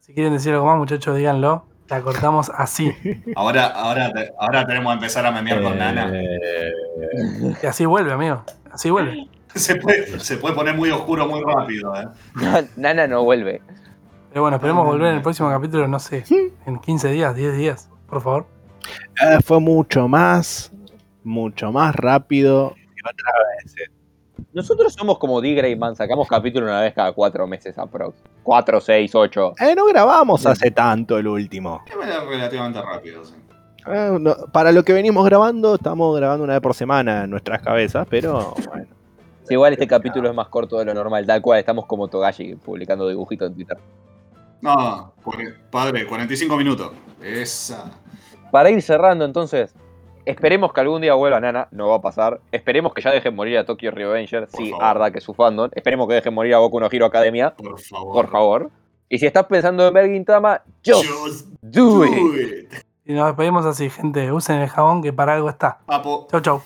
Si 0.02 0.14
quieren 0.14 0.34
decir 0.34 0.54
algo 0.54 0.66
más, 0.66 0.78
muchachos, 0.78 1.16
díganlo. 1.16 1.66
La 1.88 2.02
cortamos 2.02 2.50
así. 2.56 2.92
Ahora, 3.36 3.68
ahora, 3.68 4.12
ahora 4.40 4.66
tenemos 4.66 4.92
que 4.92 4.96
empezar 4.96 5.24
a 5.26 5.32
memear 5.32 5.62
con 5.62 5.78
Nana. 5.78 6.10
eh, 6.14 6.72
Y 7.62 7.66
así 7.66 7.86
vuelve, 7.86 8.12
amigo. 8.12 8.44
Así 8.72 8.90
vuelve. 8.90 9.30
Se 9.54 9.76
puede, 9.76 10.20
se 10.20 10.38
puede 10.38 10.56
poner 10.56 10.76
muy 10.76 10.90
oscuro 10.90 11.28
muy 11.28 11.42
rápido, 11.44 11.94
¿eh? 11.96 12.08
Nana 12.76 13.06
no 13.08 13.24
vuelve. 13.24 13.62
Pero 14.30 14.42
bueno, 14.42 14.58
esperemos 14.58 14.86
volver 14.86 15.10
en 15.12 15.16
el 15.18 15.22
próximo 15.22 15.50
capítulo, 15.50 15.88
no 15.88 15.98
sé, 16.00 16.26
en 16.66 16.80
15 16.80 17.10
días, 17.12 17.34
10 17.36 17.56
días, 17.56 17.90
por 18.08 18.22
favor. 18.22 18.48
eh, 19.22 19.38
fue 19.46 19.62
mucho 19.62 20.10
más, 20.10 20.74
mucho 21.24 21.72
más 21.72 21.96
rápido 21.96 22.74
que 22.76 23.02
otra 23.10 23.32
vez. 23.64 23.76
Nosotros 24.54 24.94
somos 24.94 25.18
como 25.20 25.42
D. 25.42 25.54
Greyman, 25.54 25.96
sacamos 25.96 26.28
capítulo 26.28 26.66
una 26.68 26.82
vez 26.82 26.94
cada 26.94 27.12
cuatro 27.12 27.46
meses 27.48 27.78
aprox. 27.78 28.16
Cuatro, 28.44 28.80
seis, 28.82 29.14
ocho. 29.16 29.54
Eh, 29.60 29.76
no 29.76 29.86
grabamos 29.86 30.46
hace 30.46 30.72
tanto 30.72 31.18
el 31.18 31.28
último. 31.28 31.82
Es 31.88 31.96
relativamente 32.28 32.82
rápido, 32.82 33.24
sí. 33.26 33.34
Eh, 33.88 34.18
no- 34.20 34.36
para 34.52 34.72
lo 34.72 34.84
que 34.84 34.94
venimos 34.94 35.24
grabando, 35.26 35.76
estamos 35.76 36.16
grabando 36.18 36.44
una 36.44 36.54
vez 36.54 36.62
por 36.62 36.74
semana 36.74 37.24
en 37.26 37.30
nuestras 37.30 37.62
cabezas, 37.62 38.08
pero 38.10 38.56
bueno. 38.68 38.88
Sí, 39.44 39.54
igual 39.54 39.74
este 39.74 39.86
capítulo 39.88 40.28
es 40.30 40.36
más 40.36 40.48
corto 40.48 40.80
de 40.80 40.86
lo 40.86 40.94
normal, 40.94 41.26
tal 41.28 41.42
cual 41.42 41.60
estamos 41.60 41.86
como 41.86 42.08
Togashi 42.08 42.56
publicando 42.56 43.08
dibujitos 43.08 43.48
en 43.50 43.54
Twitter. 43.56 43.78
No, 44.62 45.14
padre, 45.70 46.08
45 46.08 46.58
minutos. 46.58 46.92
Esa. 47.22 47.92
Para 48.52 48.72
ir 48.72 48.82
cerrando 48.82 49.24
entonces, 49.26 49.76
esperemos 50.26 50.74
que 50.74 50.82
algún 50.82 51.02
día 51.02 51.14
vuelva 51.14 51.40
Nana, 51.40 51.68
no 51.72 51.90
va 51.90 51.96
a 51.96 52.02
pasar. 52.02 52.40
Esperemos 52.52 52.94
que 52.94 53.02
ya 53.02 53.12
dejen 53.12 53.36
morir 53.36 53.58
a 53.58 53.66
Tokyo 53.66 53.92
Revenger, 53.92 54.48
sí, 54.50 54.70
favor. 54.72 54.84
Arda, 54.86 55.12
que 55.12 55.20
es 55.20 55.24
su 55.24 55.34
fandom. 55.34 55.70
Esperemos 55.74 56.08
que 56.08 56.16
dejen 56.16 56.34
morir 56.34 56.54
a 56.56 56.60
Boku 56.60 56.80
no 56.80 56.88
Hero 56.92 57.06
Academia, 57.06 57.54
Por 57.56 57.80
favor. 57.80 58.14
por 58.14 58.30
favor. 58.30 58.70
Y 59.08 59.20
si 59.20 59.26
estás 59.28 59.46
pensando 59.46 59.88
en 59.88 59.94
ver 59.94 60.10
Gintama, 60.10 60.62
just 60.86 61.06
Just 61.06 61.48
do 61.62 61.98
do 62.00 62.06
it. 62.06 62.14
it. 62.72 62.74
Y 63.06 63.14
nos 63.14 63.28
despedimos 63.28 63.66
así, 63.66 63.90
gente. 63.90 64.32
Usen 64.32 64.60
el 64.62 64.68
jabón 64.70 65.04
que 65.04 65.14
para 65.14 65.36
algo 65.36 65.50
está. 65.50 65.78
Papo. 65.86 66.28
Chau, 66.32 66.42
chau. 66.42 66.62